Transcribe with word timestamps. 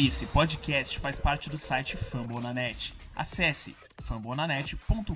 Esse 0.00 0.26
podcast 0.26 0.96
faz 1.00 1.18
parte 1.18 1.50
do 1.50 1.58
site 1.58 1.96
Fambonanet. 1.96 2.94
Acesse 3.16 3.74
fambonanet.com.br. 4.00 5.12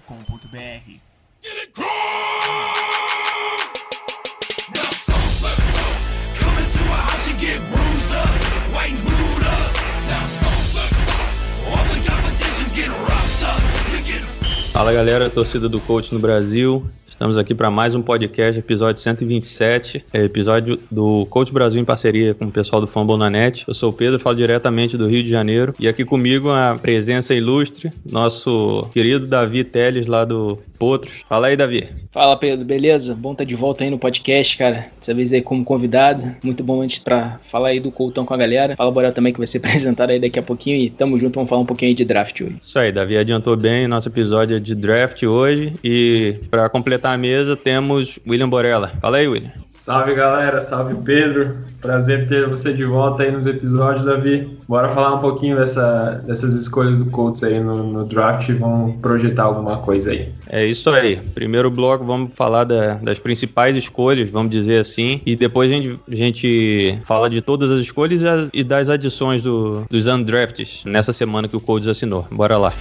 Fala 14.72 14.92
galera, 14.92 15.30
torcida 15.30 15.68
do 15.68 15.78
coach 15.78 16.12
no 16.12 16.18
Brasil. 16.18 16.90
Estamos 17.22 17.38
aqui 17.38 17.54
para 17.54 17.70
mais 17.70 17.94
um 17.94 18.02
podcast, 18.02 18.58
episódio 18.58 19.00
127, 19.00 20.04
é 20.12 20.24
episódio 20.24 20.76
do 20.90 21.24
Coach 21.26 21.52
Brasil 21.52 21.80
em 21.80 21.84
parceria 21.84 22.34
com 22.34 22.46
o 22.46 22.50
pessoal 22.50 22.80
do 22.80 22.88
Fambonanet. 22.88 23.64
Eu 23.68 23.74
sou 23.74 23.90
o 23.90 23.92
Pedro, 23.92 24.18
falo 24.18 24.34
diretamente 24.34 24.96
do 24.96 25.06
Rio 25.06 25.22
de 25.22 25.28
Janeiro. 25.28 25.72
E 25.78 25.86
aqui 25.86 26.04
comigo 26.04 26.50
a 26.50 26.76
presença 26.82 27.32
ilustre, 27.32 27.92
nosso 28.10 28.88
querido 28.92 29.24
Davi 29.24 29.62
Teles, 29.62 30.08
lá 30.08 30.24
do 30.24 30.58
Potros. 30.82 31.22
Fala 31.28 31.46
aí, 31.46 31.56
Davi. 31.56 31.88
Fala, 32.10 32.36
Pedro, 32.36 32.64
beleza? 32.64 33.14
Bom 33.14 33.30
estar 33.30 33.44
tá 33.44 33.48
de 33.48 33.54
volta 33.54 33.84
aí 33.84 33.90
no 33.90 34.00
podcast, 34.00 34.58
cara. 34.58 34.86
Dessa 34.98 35.14
vez 35.14 35.32
aí 35.32 35.40
como 35.40 35.64
convidado. 35.64 36.34
Muito 36.42 36.64
bom 36.64 36.82
antes 36.82 36.98
para 36.98 37.38
falar 37.40 37.68
aí 37.68 37.78
do 37.78 37.92
Coutão 37.92 38.24
com 38.24 38.34
a 38.34 38.36
galera. 38.36 38.74
Fala, 38.74 38.90
Borel, 38.90 39.12
também 39.12 39.32
que 39.32 39.38
vai 39.38 39.46
ser 39.46 39.58
apresentado 39.64 40.10
aí 40.10 40.18
daqui 40.18 40.40
a 40.40 40.42
pouquinho. 40.42 40.76
E 40.76 40.90
tamo 40.90 41.16
junto, 41.16 41.36
vamos 41.36 41.48
falar 41.48 41.62
um 41.62 41.66
pouquinho 41.66 41.90
aí 41.90 41.94
de 41.94 42.04
draft 42.04 42.40
hoje. 42.40 42.56
Isso 42.60 42.76
aí, 42.80 42.90
Davi 42.90 43.16
adiantou 43.16 43.56
bem. 43.56 43.86
Nosso 43.86 44.08
episódio 44.08 44.56
é 44.56 44.58
de 44.60 44.74
draft 44.74 45.22
hoje. 45.22 45.72
E 45.84 46.40
para 46.50 46.68
completar 46.68 47.14
a 47.14 47.16
mesa, 47.16 47.54
temos 47.54 48.18
William 48.26 48.48
Borella. 48.48 48.90
Fala 49.00 49.18
aí, 49.18 49.28
William. 49.28 49.52
Salve 49.68 50.14
galera, 50.14 50.60
salve 50.60 50.94
Pedro. 51.02 51.56
Prazer 51.80 52.28
ter 52.28 52.48
você 52.48 52.72
de 52.72 52.84
volta 52.84 53.24
aí 53.24 53.32
nos 53.32 53.46
episódios, 53.46 54.04
Davi. 54.04 54.56
Bora 54.68 54.88
falar 54.88 55.16
um 55.16 55.18
pouquinho 55.18 55.56
dessa, 55.56 56.22
dessas 56.24 56.54
escolhas 56.54 57.00
do 57.00 57.10
Colts 57.10 57.42
aí 57.42 57.58
no, 57.58 57.82
no, 57.82 58.04
draft 58.04 58.48
e 58.48 58.52
vamos 58.52 58.94
projetar 59.00 59.42
alguma 59.42 59.78
coisa 59.78 60.12
aí. 60.12 60.32
É 60.48 60.64
isso 60.64 60.71
aí. 60.94 61.16
Primeiro 61.34 61.70
bloco, 61.70 62.04
vamos 62.04 62.30
falar 62.34 62.64
da, 62.64 62.94
das 62.94 63.18
principais 63.18 63.76
escolhas, 63.76 64.30
vamos 64.30 64.50
dizer 64.50 64.80
assim, 64.80 65.20
e 65.24 65.36
depois 65.36 65.70
a 65.70 65.74
gente, 65.74 66.00
a 66.10 66.16
gente 66.16 66.98
fala 67.04 67.28
de 67.28 67.40
todas 67.40 67.70
as 67.70 67.80
escolhas 67.80 68.22
e 68.52 68.64
das 68.64 68.88
adições 68.88 69.42
do, 69.42 69.84
dos 69.90 70.06
undrafts 70.06 70.84
nessa 70.84 71.12
semana 71.12 71.48
que 71.48 71.56
o 71.56 71.60
Colts 71.60 71.88
assinou. 71.88 72.26
Bora 72.30 72.56
lá. 72.58 72.72